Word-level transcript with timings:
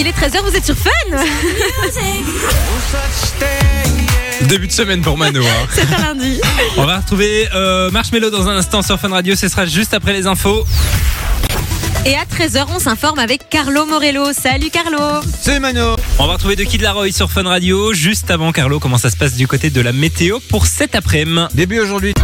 Il 0.00 0.06
est 0.06 0.12
13h, 0.16 0.40
vous 0.48 0.56
êtes 0.56 0.64
sur 0.64 0.74
Fun 0.74 0.90
Début 4.48 4.66
de 4.66 4.72
semaine 4.72 5.02
pour 5.02 5.18
Mano. 5.18 5.42
hein. 5.44 5.66
C'est 5.70 5.92
un 5.94 5.98
lundi. 6.14 6.40
On 6.78 6.86
va 6.86 7.00
retrouver 7.00 7.46
euh, 7.54 7.90
Marshmello 7.90 8.30
dans 8.30 8.48
un 8.48 8.56
instant 8.56 8.80
sur 8.80 8.98
Fun 8.98 9.10
Radio. 9.10 9.36
Ce 9.36 9.46
sera 9.48 9.66
juste 9.66 9.92
après 9.92 10.14
les 10.14 10.26
infos. 10.26 10.64
Et 12.06 12.14
à 12.16 12.24
13h, 12.24 12.64
on 12.74 12.78
s'informe 12.78 13.18
avec 13.18 13.50
Carlo 13.50 13.84
Morello. 13.84 14.32
Salut 14.32 14.70
Carlo 14.70 15.20
C'est 15.38 15.60
Mano. 15.60 15.96
On 16.18 16.26
va 16.26 16.32
retrouver 16.32 16.56
de 16.56 16.64
Kid 16.64 16.80
Laroi 16.80 17.12
sur 17.12 17.30
Fun 17.30 17.42
Radio. 17.42 17.92
Juste 17.92 18.30
avant, 18.30 18.52
Carlo, 18.52 18.80
comment 18.80 18.96
ça 18.96 19.10
se 19.10 19.18
passe 19.18 19.34
du 19.34 19.46
côté 19.46 19.68
de 19.68 19.82
la 19.82 19.92
météo 19.92 20.38
pour 20.48 20.64
cet 20.64 20.94
après-midi? 20.94 21.42
Début 21.52 21.78
aujourd'hui. 21.78 22.14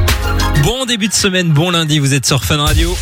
Bon 0.62 0.86
début 0.86 1.08
de 1.08 1.12
semaine, 1.12 1.50
bon 1.50 1.68
lundi, 1.70 1.98
vous 1.98 2.14
êtes 2.14 2.24
sur 2.24 2.42
Fun 2.42 2.56
Radio. 2.56 2.96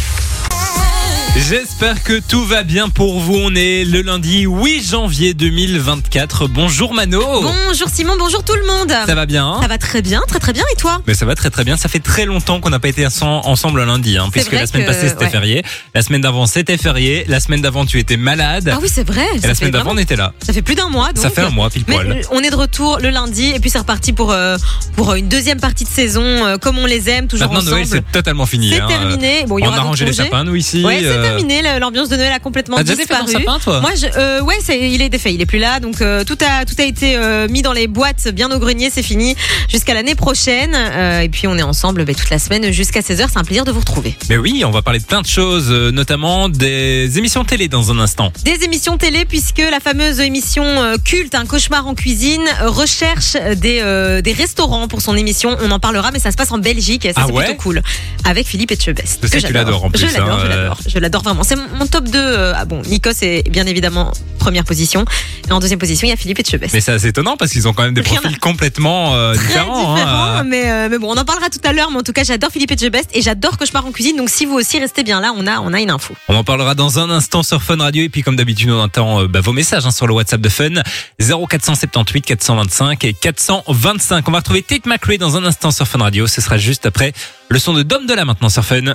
J'espère 1.36 2.02
que 2.04 2.20
tout 2.20 2.44
va 2.44 2.62
bien 2.62 2.88
pour 2.88 3.18
vous. 3.20 3.34
On 3.34 3.54
est 3.56 3.84
le 3.84 4.02
lundi 4.02 4.42
8 4.42 4.82
janvier 4.88 5.34
2024. 5.34 6.46
Bonjour 6.46 6.94
Mano. 6.94 7.20
Bonjour 7.42 7.88
Simon, 7.88 8.14
bonjour 8.18 8.44
tout 8.44 8.54
le 8.54 8.64
monde 8.64 8.90
Ça 9.06 9.14
va 9.16 9.26
bien 9.26 9.44
hein 9.44 9.58
Ça 9.60 9.66
va 9.66 9.76
très 9.76 10.00
bien, 10.00 10.22
très 10.28 10.38
très 10.38 10.52
bien. 10.52 10.62
Et 10.72 10.76
toi 10.76 11.02
Mais 11.08 11.12
ça 11.14 11.26
va 11.26 11.34
très 11.34 11.50
très 11.50 11.64
bien. 11.64 11.76
Ça 11.76 11.88
fait 11.88 11.98
très 11.98 12.24
longtemps 12.24 12.60
qu'on 12.60 12.70
n'a 12.70 12.78
pas 12.78 12.88
été 12.88 13.04
ense- 13.04 13.20
ensemble 13.22 13.80
un 13.80 13.86
lundi, 13.86 14.16
hein, 14.16 14.28
puisque 14.32 14.52
la 14.52 14.66
semaine 14.66 14.84
que- 14.86 14.92
passée 14.92 15.08
c'était 15.08 15.24
ouais. 15.24 15.30
férié. 15.30 15.64
La 15.92 16.02
semaine 16.02 16.20
d'avant 16.20 16.46
c'était 16.46 16.78
férié. 16.78 17.24
La 17.28 17.40
semaine 17.40 17.60
d'avant 17.60 17.84
tu 17.84 17.98
étais 17.98 18.16
malade. 18.16 18.70
Ah 18.72 18.78
oui, 18.80 18.88
c'est 18.90 19.06
vrai. 19.06 19.26
Et 19.42 19.46
la 19.46 19.54
semaine 19.56 19.72
d'avant 19.72 19.90
on 19.92 19.98
était 19.98 20.16
là. 20.16 20.32
Ça 20.40 20.52
fait 20.52 20.62
plus 20.62 20.76
d'un 20.76 20.88
mois. 20.88 21.08
Donc. 21.12 21.18
Ça 21.22 21.30
fait 21.30 21.42
un 21.42 21.50
mois 21.50 21.68
pile 21.68 21.84
Mais 21.88 21.94
poil. 21.94 22.12
euh, 22.12 22.22
on 22.30 22.40
est 22.42 22.50
de 22.50 22.56
retour 22.56 23.00
le 23.02 23.10
lundi 23.10 23.50
et 23.54 23.58
puis 23.58 23.70
c'est 23.70 23.78
reparti 23.78 24.12
pour, 24.12 24.30
euh, 24.30 24.56
pour 24.96 25.14
une 25.14 25.28
deuxième 25.28 25.58
partie 25.60 25.84
de 25.84 25.88
saison 25.90 26.22
euh, 26.22 26.58
comme 26.58 26.78
on 26.78 26.86
les 26.86 27.10
aime, 27.10 27.26
toujours 27.26 27.48
Maintenant 27.52 27.70
Noël 27.72 27.82
ensemble. 27.82 28.02
c'est 28.06 28.12
totalement 28.12 28.46
fini. 28.46 28.70
C'est 28.70 28.80
hein. 28.80 28.86
terminé. 28.88 29.44
Bon, 29.48 29.58
il 29.58 29.62
y 29.62 29.64
On 29.64 29.68
aura 29.68 29.74
a 29.76 29.78
d'autres 29.80 29.88
rangé 29.88 30.04
les 30.06 30.12
sapins 30.12 30.44
nous 30.44 30.54
ici. 30.54 30.84
Ouais, 30.84 31.00
euh, 31.04 31.23
terminé. 31.28 31.62
L'ambiance 31.80 32.08
de 32.08 32.16
Noël 32.16 32.32
a 32.32 32.38
complètement 32.38 32.76
ton 32.76 32.82
disparu. 32.82 33.32
sapin 33.32 33.58
toi 33.58 33.80
Moi, 33.80 33.90
je, 33.96 34.06
euh, 34.16 34.40
ouais, 34.42 34.58
il 34.68 35.02
est 35.02 35.08
défait, 35.08 35.34
il 35.34 35.40
est 35.40 35.46
plus 35.46 35.58
là, 35.58 35.80
donc 35.80 36.00
euh, 36.00 36.24
tout 36.24 36.38
a 36.40 36.64
tout 36.64 36.74
a 36.78 36.84
été 36.84 37.16
euh, 37.16 37.48
mis 37.48 37.62
dans 37.62 37.72
les 37.72 37.86
boîtes, 37.86 38.28
bien 38.28 38.50
au 38.50 38.58
grenier, 38.58 38.90
c'est 38.92 39.02
fini 39.02 39.36
jusqu'à 39.68 39.94
l'année 39.94 40.14
prochaine. 40.14 40.74
Et 41.22 41.28
puis 41.28 41.46
on 41.46 41.56
est 41.56 41.62
ensemble 41.62 42.04
ben, 42.04 42.14
toute 42.14 42.30
la 42.30 42.38
semaine 42.38 42.72
jusqu'à 42.72 43.00
16h. 43.00 43.26
C'est 43.32 43.38
un 43.38 43.44
plaisir 43.44 43.64
de 43.64 43.72
vous 43.72 43.80
retrouver. 43.80 44.16
Mais 44.28 44.36
oui, 44.36 44.62
on 44.64 44.70
va 44.70 44.82
parler 44.82 44.98
de 44.98 45.04
plein 45.04 45.22
de 45.22 45.26
choses, 45.26 45.70
notamment 45.70 46.48
des 46.48 47.18
émissions 47.18 47.44
télé 47.44 47.68
dans 47.68 47.90
un 47.90 47.98
instant. 47.98 48.32
Des 48.44 48.64
émissions 48.64 48.96
télé 48.96 49.24
puisque 49.24 49.58
la 49.58 49.80
fameuse 49.80 50.20
émission 50.20 50.64
culte, 51.04 51.34
un 51.34 51.46
cauchemar 51.46 51.86
en 51.86 51.94
cuisine, 51.94 52.44
recherche 52.62 53.36
des 53.56 53.74
des 54.22 54.32
restaurants 54.32 54.88
pour 54.88 55.00
son 55.00 55.16
émission. 55.16 55.56
On 55.60 55.70
en 55.70 55.78
parlera, 55.78 56.10
mais 56.10 56.18
ça 56.18 56.30
se 56.30 56.36
passe 56.36 56.52
en 56.52 56.58
Belgique. 56.58 57.04
et 57.04 57.12
Ça 57.12 57.20
Ah 57.22 57.24
c'est 57.26 57.32
ouais 57.32 57.44
plutôt 57.44 57.62
cool. 57.62 57.82
Avec 58.24 58.46
Philippe 58.46 58.72
Etchebest. 58.72 59.20
Je 59.22 59.28
sais 59.28 59.40
que 59.40 59.46
tu 59.46 59.52
l'adores 59.52 59.84
en 59.84 59.90
plus, 59.90 60.00
Je 60.00 60.06
l'adore, 60.06 60.38
hein, 60.38 60.76
je 60.86 60.98
l'adore. 60.98 61.13
Je 61.14 61.18
l'adore 61.18 61.22
vraiment. 61.32 61.44
C'est 61.44 61.54
mon 61.78 61.86
top 61.86 62.04
2. 62.08 62.18
euh, 62.18 62.52
ah 62.56 62.64
bon, 62.64 62.82
Nikos 62.82 63.10
est 63.22 63.48
bien 63.48 63.66
évidemment 63.66 64.10
première 64.40 64.64
position. 64.64 65.04
Et 65.48 65.52
en 65.52 65.60
deuxième 65.60 65.78
position, 65.78 66.06
il 66.08 66.10
y 66.10 66.12
a 66.12 66.16
Philippe 66.16 66.40
Etchebest. 66.40 66.74
Mais 66.74 66.80
c'est 66.80 66.90
assez 66.92 67.06
étonnant 67.08 67.36
parce 67.36 67.52
qu'ils 67.52 67.68
ont 67.68 67.72
quand 67.72 67.84
même 67.84 67.94
des 67.94 68.00
Rien 68.00 68.18
à- 68.18 68.20
profils 68.20 68.38
complètement 68.40 69.14
euh, 69.14 69.32
différents. 69.34 69.94
différent, 69.94 70.24
hein. 70.24 70.42
mais, 70.44 70.68
euh, 70.70 70.88
mais 70.90 70.98
bon, 70.98 71.12
on 71.14 71.16
en 71.16 71.24
parlera 71.24 71.48
tout 71.50 71.60
à 71.62 71.72
l'heure. 71.72 71.90
Mais 71.92 71.98
en 71.98 72.02
tout 72.02 72.12
cas, 72.12 72.24
j'adore 72.24 72.50
Philippe 72.50 72.72
Etchebest 72.72 73.10
et 73.14 73.22
j'adore 73.22 73.56
Cauchemar 73.56 73.86
en 73.86 73.92
cuisine. 73.92 74.16
Donc, 74.16 74.28
si 74.28 74.44
vous 74.44 74.54
aussi 74.54 74.78
restez 74.80 75.04
bien 75.04 75.20
là, 75.20 75.32
on 75.36 75.46
a, 75.46 75.60
on 75.60 75.72
a 75.72 75.80
une 75.80 75.90
info. 75.90 76.14
On 76.28 76.34
en 76.34 76.42
parlera 76.44 76.74
dans 76.74 76.98
un 76.98 77.08
instant 77.10 77.42
sur 77.44 77.62
Fun 77.62 77.76
Radio 77.76 78.02
et 78.02 78.08
puis 78.08 78.22
comme 78.22 78.34
d'habitude 78.36 78.70
on 78.70 78.82
attend 78.82 79.22
euh, 79.22 79.28
bah, 79.28 79.40
vos 79.40 79.52
messages 79.52 79.86
hein, 79.86 79.92
sur 79.92 80.06
le 80.08 80.14
WhatsApp 80.14 80.40
de 80.40 80.48
Fun 80.48 80.82
0478 81.20 82.22
425 82.26 83.04
et 83.04 83.12
425. 83.14 84.28
On 84.28 84.32
va 84.32 84.38
retrouver 84.38 84.62
Tate 84.62 84.86
McRae 84.86 85.16
dans 85.18 85.36
un 85.36 85.44
instant 85.44 85.70
sur 85.70 85.86
Fun 85.86 86.00
Radio. 86.00 86.26
Ce 86.26 86.40
sera 86.40 86.58
juste 86.58 86.86
après 86.86 87.12
le 87.50 87.58
son 87.60 87.72
de 87.72 87.82
Dom 87.84 88.04
de 88.06 88.14
la 88.14 88.24
maintenant 88.24 88.48
sur 88.48 88.64
Fun. 88.64 88.94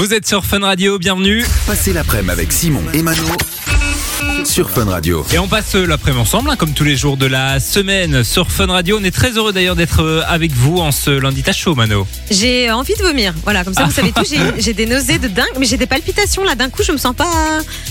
Vous 0.00 0.14
êtes 0.14 0.26
sur 0.26 0.46
Fun 0.46 0.60
Radio, 0.60 0.98
bienvenue. 0.98 1.44
Passez 1.66 1.92
l'après-midi 1.92 2.30
avec 2.30 2.52
Simon 2.52 2.80
et 2.94 3.02
Mano 3.02 3.22
sur 4.44 4.70
Fun 4.70 4.84
Radio. 4.86 5.24
Et 5.32 5.38
on 5.38 5.46
passe 5.48 5.74
l'après-midi 5.74 6.20
ensemble, 6.22 6.50
hein, 6.50 6.56
comme 6.56 6.72
tous 6.72 6.84
les 6.84 6.96
jours 6.96 7.16
de 7.16 7.26
la 7.26 7.60
semaine 7.60 8.24
sur 8.24 8.50
Fun 8.50 8.66
Radio. 8.66 8.98
On 9.00 9.04
est 9.04 9.10
très 9.10 9.32
heureux 9.32 9.52
d'ailleurs 9.52 9.76
d'être 9.76 10.02
euh, 10.02 10.22
avec 10.26 10.52
vous 10.52 10.78
en 10.78 10.92
ce 10.92 11.10
lundi 11.10 11.42
tâche 11.42 11.58
chaud, 11.58 11.74
Mano? 11.74 12.06
J'ai 12.30 12.70
envie 12.70 12.94
de 12.94 13.02
vomir. 13.02 13.34
Voilà, 13.44 13.64
comme 13.64 13.74
ça, 13.74 13.84
vous 13.84 13.92
savez 13.92 14.12
tout. 14.12 14.22
J'ai- 14.58 14.74
des 14.74 14.86
nausées 14.86 15.18
de 15.18 15.28
dingue, 15.28 15.46
mais 15.58 15.66
j'ai 15.66 15.76
des 15.76 15.86
palpitations 15.86 16.44
là. 16.44 16.54
D'un 16.54 16.70
coup, 16.70 16.82
je 16.84 16.92
me 16.92 16.96
sens 16.96 17.14
pas. 17.14 17.30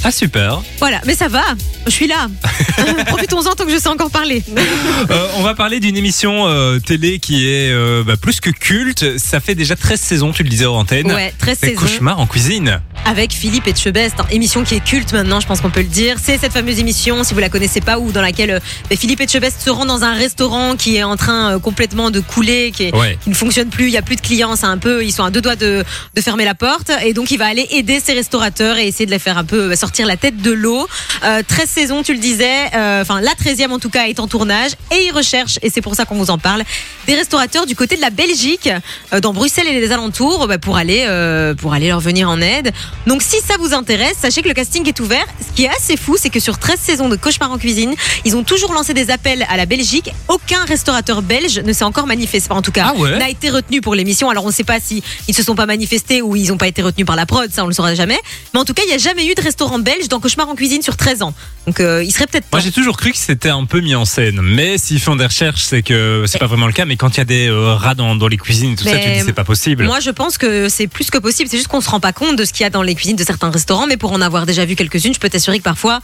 Ah 0.03 0.11
super. 0.11 0.61
Voilà, 0.79 1.01
mais 1.05 1.13
ça 1.13 1.27
va. 1.27 1.43
Je 1.85 1.91
suis 1.91 2.07
là. 2.07 2.27
Profitons-en 3.07 3.53
tant 3.55 3.65
que 3.65 3.71
je 3.71 3.77
sais 3.77 3.89
encore 3.89 4.09
parler. 4.11 4.43
Euh, 5.11 5.27
on 5.37 5.43
va 5.43 5.53
parler 5.55 5.79
d'une 5.79 5.97
émission 5.97 6.47
euh, 6.47 6.79
télé 6.79 7.19
qui 7.19 7.47
est 7.47 7.71
euh, 7.71 8.03
bah, 8.05 8.15
plus 8.17 8.39
que 8.39 8.49
culte. 8.49 9.17
Ça 9.19 9.39
fait 9.39 9.55
déjà 9.55 9.75
13 9.75 9.99
saisons, 9.99 10.31
tu 10.31 10.43
le 10.43 10.49
disais 10.49 10.65
en 10.65 10.75
antenne. 10.75 11.11
Ouais, 11.11 11.33
13 11.37 11.57
C'est 11.59 11.67
saisons. 11.69 11.81
cauchemar 11.81 12.19
en 12.19 12.27
cuisine. 12.27 12.79
avec 13.05 13.33
Philippe 13.33 13.67
Etchebest, 13.67 14.15
hein, 14.19 14.25
émission 14.31 14.63
qui 14.63 14.75
est 14.75 14.83
culte 14.83 15.11
maintenant, 15.13 15.39
je 15.39 15.47
pense 15.47 15.61
qu'on 15.61 15.69
peut 15.69 15.81
le 15.81 15.87
dire. 15.87 16.15
C'est 16.21 16.38
cette 16.39 16.53
fameuse 16.53 16.79
émission, 16.79 17.23
si 17.23 17.33
vous 17.33 17.39
la 17.39 17.49
connaissez 17.49 17.81
pas, 17.81 17.99
ou 17.99 18.11
dans 18.11 18.21
laquelle 18.21 18.51
euh, 18.51 18.59
ben, 18.89 18.97
Philippe 18.97 19.19
Etchebest 19.21 19.61
se 19.61 19.69
rend 19.69 19.85
dans 19.85 20.03
un 20.03 20.13
restaurant 20.13 20.75
qui 20.75 20.95
est 20.95 21.03
en 21.03 21.15
train 21.17 21.55
euh, 21.55 21.59
complètement 21.59 22.11
de 22.11 22.19
couler, 22.19 22.71
qui, 22.75 22.83
est- 22.85 22.95
Ouais. 22.95 23.17
qui 23.21 23.29
ne 23.29 23.35
fonctionne 23.35 23.69
plus, 23.69 23.85
il 23.85 23.91
y 23.91 23.97
a 23.97 24.01
plus 24.01 24.15
de 24.15 24.21
clients, 24.21 24.55
c'est 24.55 24.65
un 24.65 24.77
peu, 24.77 25.03
ils 25.03 25.11
sont 25.11 25.23
à 25.23 25.31
deux 25.31 25.41
doigts 25.41 25.55
de, 25.55 25.83
de 26.15 26.21
fermer 26.21 26.45
la 26.45 26.55
porte, 26.55 26.91
et 27.03 27.13
donc 27.13 27.31
il 27.31 27.37
va 27.37 27.47
aller 27.47 27.67
aider 27.71 27.99
ses 27.99 28.13
restaurateurs 28.13 28.77
et 28.77 28.87
essayer 28.87 29.05
de 29.05 29.11
les 29.11 29.19
faire 29.19 29.37
un 29.37 29.43
peu 29.43 29.71
euh, 29.71 29.75
sortir 29.75 30.05
la 30.07 30.17
tête 30.17 30.41
de 30.41 30.51
l'eau. 30.51 30.87
Euh, 31.23 31.41
13 31.47 31.69
saisons, 31.69 32.03
tu 32.03 32.13
le 32.13 32.19
disais, 32.19 32.67
euh, 32.73 33.01
enfin 33.01 33.19
la 33.21 33.31
13e 33.33 33.71
en 33.71 33.79
tout 33.79 33.89
cas 33.89 34.07
est 34.07 34.19
en 34.19 34.27
tournage, 34.27 34.71
et 34.91 35.05
il 35.05 35.11
recherche, 35.11 35.59
et 35.61 35.69
c'est 35.69 35.81
pour 35.81 35.95
ça 35.95 36.05
qu'on 36.05 36.15
vous 36.15 36.31
en 36.31 36.37
parle, 36.37 36.63
des 37.07 37.15
restaurateurs 37.15 37.65
du 37.65 37.75
côté 37.75 37.95
de 37.97 38.01
la 38.01 38.09
Belgique, 38.11 38.69
euh, 39.13 39.19
dans 39.19 39.33
Bruxelles 39.33 39.67
et 39.67 39.79
les 39.79 39.91
alentours, 39.91 40.47
bah, 40.47 40.57
pour 40.57 40.77
aller 40.77 41.05
pour 41.59 41.73
aller 41.73 41.87
leur 41.89 41.99
venir 41.99 42.29
en 42.29 42.39
aide. 42.41 42.71
Donc 43.07 43.21
si 43.21 43.37
ça 43.45 43.55
vous 43.59 43.73
intéresse, 43.73 44.15
sachez 44.21 44.41
que 44.41 44.47
le 44.47 44.53
casting 44.53 44.87
est 44.87 44.99
ouvert. 44.99 45.25
Ce 45.41 45.55
qui 45.55 45.65
est 45.65 45.69
assez 45.69 45.97
fou, 45.97 46.15
c'est 46.19 46.28
que 46.29 46.39
sur 46.39 46.57
13 46.57 46.79
saisons 46.79 47.09
de 47.09 47.15
Cauchemar 47.15 47.51
en 47.51 47.57
cuisine, 47.57 47.93
ils 48.25 48.35
ont 48.35 48.43
toujours 48.43 48.73
lancé 48.73 48.93
des 48.93 49.11
appels 49.11 49.45
à 49.49 49.57
la 49.57 49.65
Belgique. 49.65 50.11
Aucun 50.27 50.63
restaurateur 50.65 51.21
belge 51.21 51.59
ne 51.59 51.73
s'est 51.73 51.83
encore 51.83 52.07
manifesté, 52.07 52.51
en 52.51 52.61
tout 52.61 52.71
cas, 52.71 52.93
Ah 52.93 52.99
ouais 52.99 53.17
n'a 53.17 53.29
été 53.29 53.49
retenu 53.49 53.81
pour 53.81 53.95
l'émission. 53.95 54.29
Alors 54.29 54.45
on 54.45 54.47
ne 54.47 54.53
sait 54.53 54.63
pas 54.63 54.79
si 54.79 55.03
ils 55.27 55.35
se 55.35 55.43
sont 55.43 55.55
pas 55.55 55.65
manifestés 55.65 56.21
ou 56.21 56.35
ils 56.35 56.49
n'ont 56.49 56.57
pas 56.57 56.67
été 56.67 56.81
retenus 56.81 57.05
par 57.05 57.15
la 57.15 57.25
prod, 57.25 57.51
ça 57.51 57.63
on 57.63 57.67
le 57.67 57.73
saura 57.73 57.95
jamais. 57.95 58.17
Mais 58.53 58.59
en 58.59 58.65
tout 58.65 58.73
cas, 58.73 58.83
il 58.85 58.87
n'y 58.87 58.93
a 58.93 58.97
jamais 58.97 59.25
eu 59.27 59.35
de 59.35 59.41
restaurant 59.41 59.79
belge 59.79 60.07
dans 60.07 60.19
Cauchemar 60.19 60.47
en 60.49 60.55
cuisine 60.55 60.81
sur 60.81 60.95
13 60.95 61.21
ans. 61.21 61.33
Donc 61.67 61.79
euh, 61.79 62.03
il 62.03 62.11
serait 62.11 62.27
peut-être. 62.27 62.45
Moi 62.51 62.61
j'ai 62.61 62.71
toujours 62.71 62.97
cru 62.97 63.11
que 63.11 63.17
c'était 63.17 63.49
un 63.49 63.65
peu 63.65 63.81
mis 63.81 63.95
en 63.95 64.05
scène, 64.05 64.39
mais 64.41 64.77
s'ils 64.77 64.99
font 64.99 65.15
des 65.15 65.25
recherches, 65.25 65.63
c'est 65.63 65.81
que 65.81 66.23
c'est 66.27 66.39
pas 66.39 66.47
vraiment 66.47 66.67
le 66.67 66.73
cas. 66.73 66.85
Mais 66.85 66.95
quand 66.95 67.15
il 67.15 67.17
y 67.17 67.21
a 67.21 67.25
des 67.25 67.47
euh, 67.47 67.73
rats 67.73 67.95
dans, 67.95 68.15
dans 68.15 68.27
les 68.27 68.37
cuisines 68.37 68.73
et 68.73 68.75
tout 68.75 68.83
ça, 68.85 68.97
tu 68.97 69.09
dis 69.09 69.19
c'est 69.25 69.33
pas 69.33 69.43
possible. 69.43 69.83
Moi, 69.85 69.99
je 69.99 70.09
pense 70.11 70.37
que 70.37 70.69
c'est 70.69 70.87
plus 70.87 71.09
que 71.09 71.17
possible. 71.17 71.49
C'est 71.49 71.57
juste 71.57 71.67
qu'on 71.69 71.81
se 71.81 71.89
rend 71.89 71.99
pas 71.99 72.13
compte 72.13 72.35
de 72.35 72.45
ce 72.45 72.53
qu'il 72.53 72.63
y 72.63 72.65
a 72.65 72.69
dans 72.69 72.81
les 72.83 72.95
cuisines 72.95 73.15
de 73.15 73.23
certains 73.23 73.51
restaurants. 73.51 73.87
Mais 73.87 73.97
pour 73.97 74.11
en 74.11 74.21
avoir 74.21 74.45
déjà 74.45 74.65
vu 74.65 74.75
quelques-unes, 74.75 75.13
je 75.13 75.19
peux 75.19 75.29
t'assurer 75.29 75.59
que 75.59 75.63
parfois, 75.63 75.99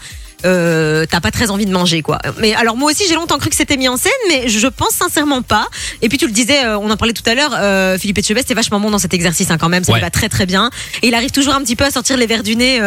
euh, 0.46 1.06
t'as 1.10 1.22
pas 1.22 1.32
très 1.32 1.50
envie 1.50 1.66
de 1.66 1.72
manger, 1.72 2.04
quoi. 2.04 2.20
Mais 2.40 2.54
alors, 2.54 2.78
moi 2.78 2.92
aussi, 2.92 3.04
j'ai 3.08 3.16
longtemps 3.16 3.40
cru 3.40 3.50
que 3.50 3.56
c'était 3.56 3.78
mis 3.78 3.88
en 3.88 3.98
scène, 3.98 4.12
mais 4.28 4.48
je 4.48 4.68
pense 4.68 4.92
sincèrement 4.92 5.42
pas. 5.42 5.68
Et 6.04 6.10
puis, 6.10 6.20
tu 6.20 6.28
le 6.28 6.32
disais, 6.32 6.66
euh, 6.66 6.78
on 6.78 6.92
en 6.92 6.98
parlait 6.98 7.14
tout 7.14 7.24
à 7.26 7.34
l'heure, 7.34 7.56
euh, 7.58 7.98
Philippe 7.98 8.20
Etchebest 8.20 8.52
est 8.52 8.54
vachement 8.54 8.80
bon 8.80 8.92
dans 8.92 9.00
cet 9.00 9.14
exercice, 9.16 9.50
hein, 9.50 9.58
quand 9.58 9.70
même. 9.70 9.84
Ça 9.84 9.94
Ouais. 9.94 9.98
lui 10.00 10.04
va 10.06 10.12
très, 10.12 10.30
très 10.30 10.46
bien. 10.46 10.70
Et 11.02 11.08
il 11.08 11.16
arrive 11.16 11.32
toujours 11.32 11.56
un 11.56 11.62
petit 11.62 11.76
peu 11.76 11.86
à 11.86 11.90
sortir 11.92 12.16
les 12.18 12.28
verres 12.28 12.44
du 12.44 12.56
nez 12.56 12.80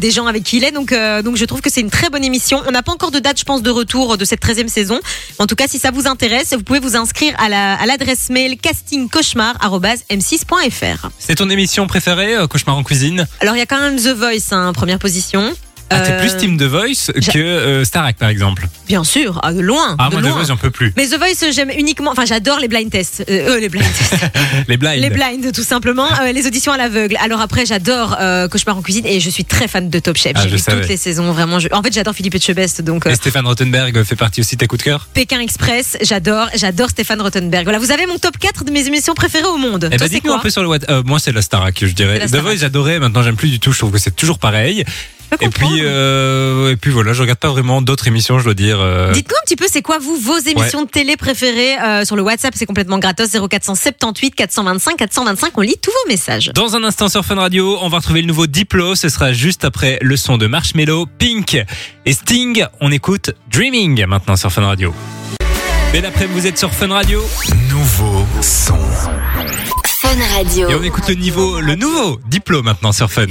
des 0.00 0.10
gens 0.10 0.26
avec 0.26 0.42
qui 0.42 0.56
il 0.58 0.64
est. 0.64 0.72
Donc, 0.72 0.94
donc, 1.24 1.36
je 1.36 1.44
trouve 1.44 1.60
que 1.60 1.70
c'est 1.70 1.80
une 1.82 1.90
très 1.90 2.08
bonne 2.08 2.24
émission. 2.24 2.62
On 2.66 2.70
n'a 2.70 2.82
pas 2.82 2.92
encore 2.92 3.10
de 3.10 3.18
date, 3.18 3.38
je 3.38 3.44
pense, 3.44 3.62
de 3.62 3.70
retour 3.70 4.16
de 4.16 4.24
cette 4.24 4.40
13e 4.40 4.68
saison. 4.68 4.98
En 5.38 5.46
tout 5.46 5.54
cas, 5.56 5.66
si 5.68 5.78
ça 5.78 5.90
vous 5.90 6.06
intéresse, 6.06 6.54
vous 6.54 6.62
pouvez 6.62 6.80
vous 6.80 6.96
inscrire 6.96 7.34
à 7.38 7.50
la- 7.50 7.74
à 7.74 7.84
l'adresse 7.84 8.30
mail 8.30 8.56
castingcauchemar.m6.fr. 8.56 11.10
C'est 11.18 11.34
ton 11.34 11.50
émission 11.50 11.86
préférée, 11.86 12.36
Cauchemar 12.48 12.76
en 12.76 12.82
cuisine? 12.84 13.26
Alors, 13.40 13.54
il 13.54 13.58
y 13.58 13.62
a 13.62 13.66
quand 13.66 13.80
même 13.80 13.96
The 13.96 14.14
Voice, 14.16 14.52
hein, 14.52 14.72
première 14.72 14.98
position. 14.98 15.52
Ah, 15.90 16.00
t'es 16.00 16.12
Euh, 16.12 16.20
plus 16.20 16.36
Team 16.36 16.56
The 16.58 16.62
Voice 16.64 17.12
que 17.32 17.38
euh, 17.38 17.84
Starac 17.84 18.16
par 18.16 18.28
exemple. 18.28 18.68
Bien 18.88 19.04
sûr, 19.04 19.38
ah, 19.42 19.52
de 19.52 19.60
loin. 19.60 19.94
Ah, 19.98 20.08
de 20.10 20.14
moi 20.16 20.22
The. 20.22 20.26
Voice, 20.34 20.46
j'en 20.48 20.56
peux 20.56 20.70
plus. 20.70 20.92
Mais 20.96 21.06
The 21.06 21.16
Voice, 21.18 21.52
j'aime 21.52 21.70
uniquement. 21.70 22.10
Enfin, 22.10 22.24
j'adore 22.24 22.58
les 22.58 22.68
blind 22.68 22.90
tests. 22.90 23.24
Euh, 23.28 23.50
euh, 23.56 23.60
les 23.60 23.68
blind 23.68 23.84
tests. 23.96 24.16
Les 24.68 24.76
blinds. 24.76 24.94
les 24.96 25.10
blinds, 25.10 25.52
tout 25.52 25.62
simplement. 25.62 26.06
Euh, 26.22 26.32
les 26.32 26.46
auditions 26.46 26.72
à 26.72 26.76
l'aveugle. 26.76 27.16
Alors 27.22 27.40
après, 27.40 27.66
j'adore 27.66 28.16
euh, 28.20 28.48
Cauchemar 28.48 28.76
en 28.76 28.82
cuisine 28.82 29.06
et 29.06 29.20
je 29.20 29.30
suis 29.30 29.44
très 29.44 29.68
fan 29.68 29.88
de 29.90 29.98
Top 29.98 30.16
Chef. 30.16 30.32
Ah, 30.34 30.40
J'ai 30.42 30.48
je 30.50 30.54
vu 30.56 30.60
savais. 30.60 30.80
toutes 30.80 30.88
les 30.90 30.96
saisons, 30.96 31.30
vraiment. 31.32 31.58
je- 31.60 31.68
En 31.72 31.82
fait, 31.82 31.92
j'adore 31.92 32.14
Philippe 32.14 32.34
Etchebest. 32.34 32.82
Donc, 32.82 33.06
euh, 33.06 33.10
Et 33.10 33.14
Stéphane 33.14 33.46
Rottenberg 33.46 34.02
fait 34.02 34.16
partie 34.16 34.40
aussi 34.40 34.56
de 34.56 34.60
tes 34.60 34.66
coups 34.66 34.80
de 34.80 34.84
cœur? 34.90 35.08
Pékin 35.14 35.40
Express, 35.40 35.96
j'adore. 36.02 36.48
J'adore 36.54 36.90
Stéphane 36.90 37.20
Rottenberg. 37.20 37.64
Voilà, 37.64 37.78
vous 37.78 37.92
avez 37.92 38.06
mon 38.06 38.18
top 38.18 38.38
4 38.38 38.64
de 38.64 38.70
mes 38.72 38.86
émissions 38.86 39.14
préférées 39.14 39.44
au 39.46 39.56
monde. 39.56 39.84
Eh 39.92 39.96
Toi, 39.96 39.98
ben, 39.98 40.04
c'est 40.04 40.14
dites-nous 40.14 40.30
quoi 40.30 40.40
un 40.40 40.42
peu 40.42 40.50
sur 40.50 40.62
le. 40.62 40.78
Euh, 40.90 41.02
moi, 41.04 41.18
c'est 41.20 41.32
la 41.32 41.42
Starac, 41.42 41.76
je 41.80 41.86
C'est 41.86 41.92
dirais. 41.94 42.18
la 42.18 42.24
The 42.26 42.28
Starac. 42.28 42.46
Voice, 42.46 42.56
j'adorais. 42.60 42.98
Maintenant, 42.98 43.22
j'aime 43.22 43.36
plus 43.36 43.50
du 43.50 43.60
tout. 43.60 43.72
Je 43.72 43.78
trouve 43.78 43.92
que 43.92 43.98
c'est 43.98 44.14
toujours 44.16 44.38
pareil. 44.38 44.84
Et 45.40 45.48
puis, 45.48 45.66
euh, 45.82 46.72
et 46.72 46.76
puis 46.76 46.90
voilà, 46.90 47.12
je 47.12 47.20
regarde 47.20 47.38
pas 47.38 47.48
vraiment 47.48 47.82
d'autres 47.82 48.06
émissions, 48.08 48.38
je 48.38 48.44
dois 48.44 48.54
dire. 48.54 48.78
euh. 48.80 49.12
Dites-nous 49.12 49.34
un 49.34 49.44
petit 49.44 49.56
peu, 49.56 49.66
c'est 49.70 49.82
quoi 49.82 49.98
vous 49.98 50.16
vos 50.16 50.38
émissions 50.38 50.82
de 50.84 50.88
télé 50.88 51.16
préférées 51.16 51.76
euh, 51.78 52.04
sur 52.04 52.16
le 52.16 52.22
WhatsApp? 52.22 52.54
C'est 52.56 52.66
complètement 52.66 52.98
gratos 52.98 53.30
0478 53.32 54.34
425 54.34 54.96
425. 54.96 55.58
On 55.58 55.60
lit 55.60 55.76
tous 55.82 55.90
vos 55.90 56.10
messages. 56.10 56.50
Dans 56.54 56.76
un 56.76 56.84
instant 56.84 57.08
sur 57.08 57.24
Fun 57.24 57.34
Radio, 57.36 57.76
on 57.82 57.88
va 57.88 57.98
retrouver 57.98 58.22
le 58.22 58.28
nouveau 58.28 58.46
Diplo. 58.46 58.94
Ce 58.94 59.08
sera 59.08 59.32
juste 59.32 59.64
après 59.64 59.98
le 60.00 60.16
son 60.16 60.38
de 60.38 60.46
Marshmello, 60.46 61.06
Pink 61.18 61.62
et 62.06 62.12
Sting. 62.12 62.64
On 62.80 62.90
écoute 62.92 63.30
Dreaming 63.50 64.06
maintenant 64.06 64.36
sur 64.36 64.50
Fun 64.52 64.64
Radio. 64.64 64.94
Belle 65.92 66.06
après, 66.06 66.26
vous 66.26 66.46
êtes 66.46 66.58
sur 66.58 66.72
Fun 66.72 66.88
Radio 66.88 67.22
Nouveau 67.70 68.26
son. 68.42 68.76
Fun 70.00 70.08
Radio. 70.36 70.68
et 70.70 70.74
on 70.74 70.82
écoute 70.82 71.08
le 71.08 71.14
niveau, 71.14 71.60
le 71.60 71.74
nouveau 71.74 72.20
Diplo 72.28 72.62
maintenant 72.62 72.92
sur 72.92 73.10
Fun. 73.10 73.26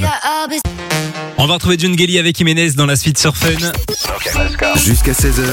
On 1.37 1.47
va 1.47 1.55
retrouver 1.55 1.77
June 1.77 1.97
Gelly 1.97 2.17
avec 2.17 2.37
Jiménez 2.37 2.71
dans 2.71 2.85
la 2.85 2.95
suite 2.95 3.17
sur 3.17 3.35
Fun. 3.35 3.49
Jusqu'à 4.77 5.11
16h, 5.11 5.43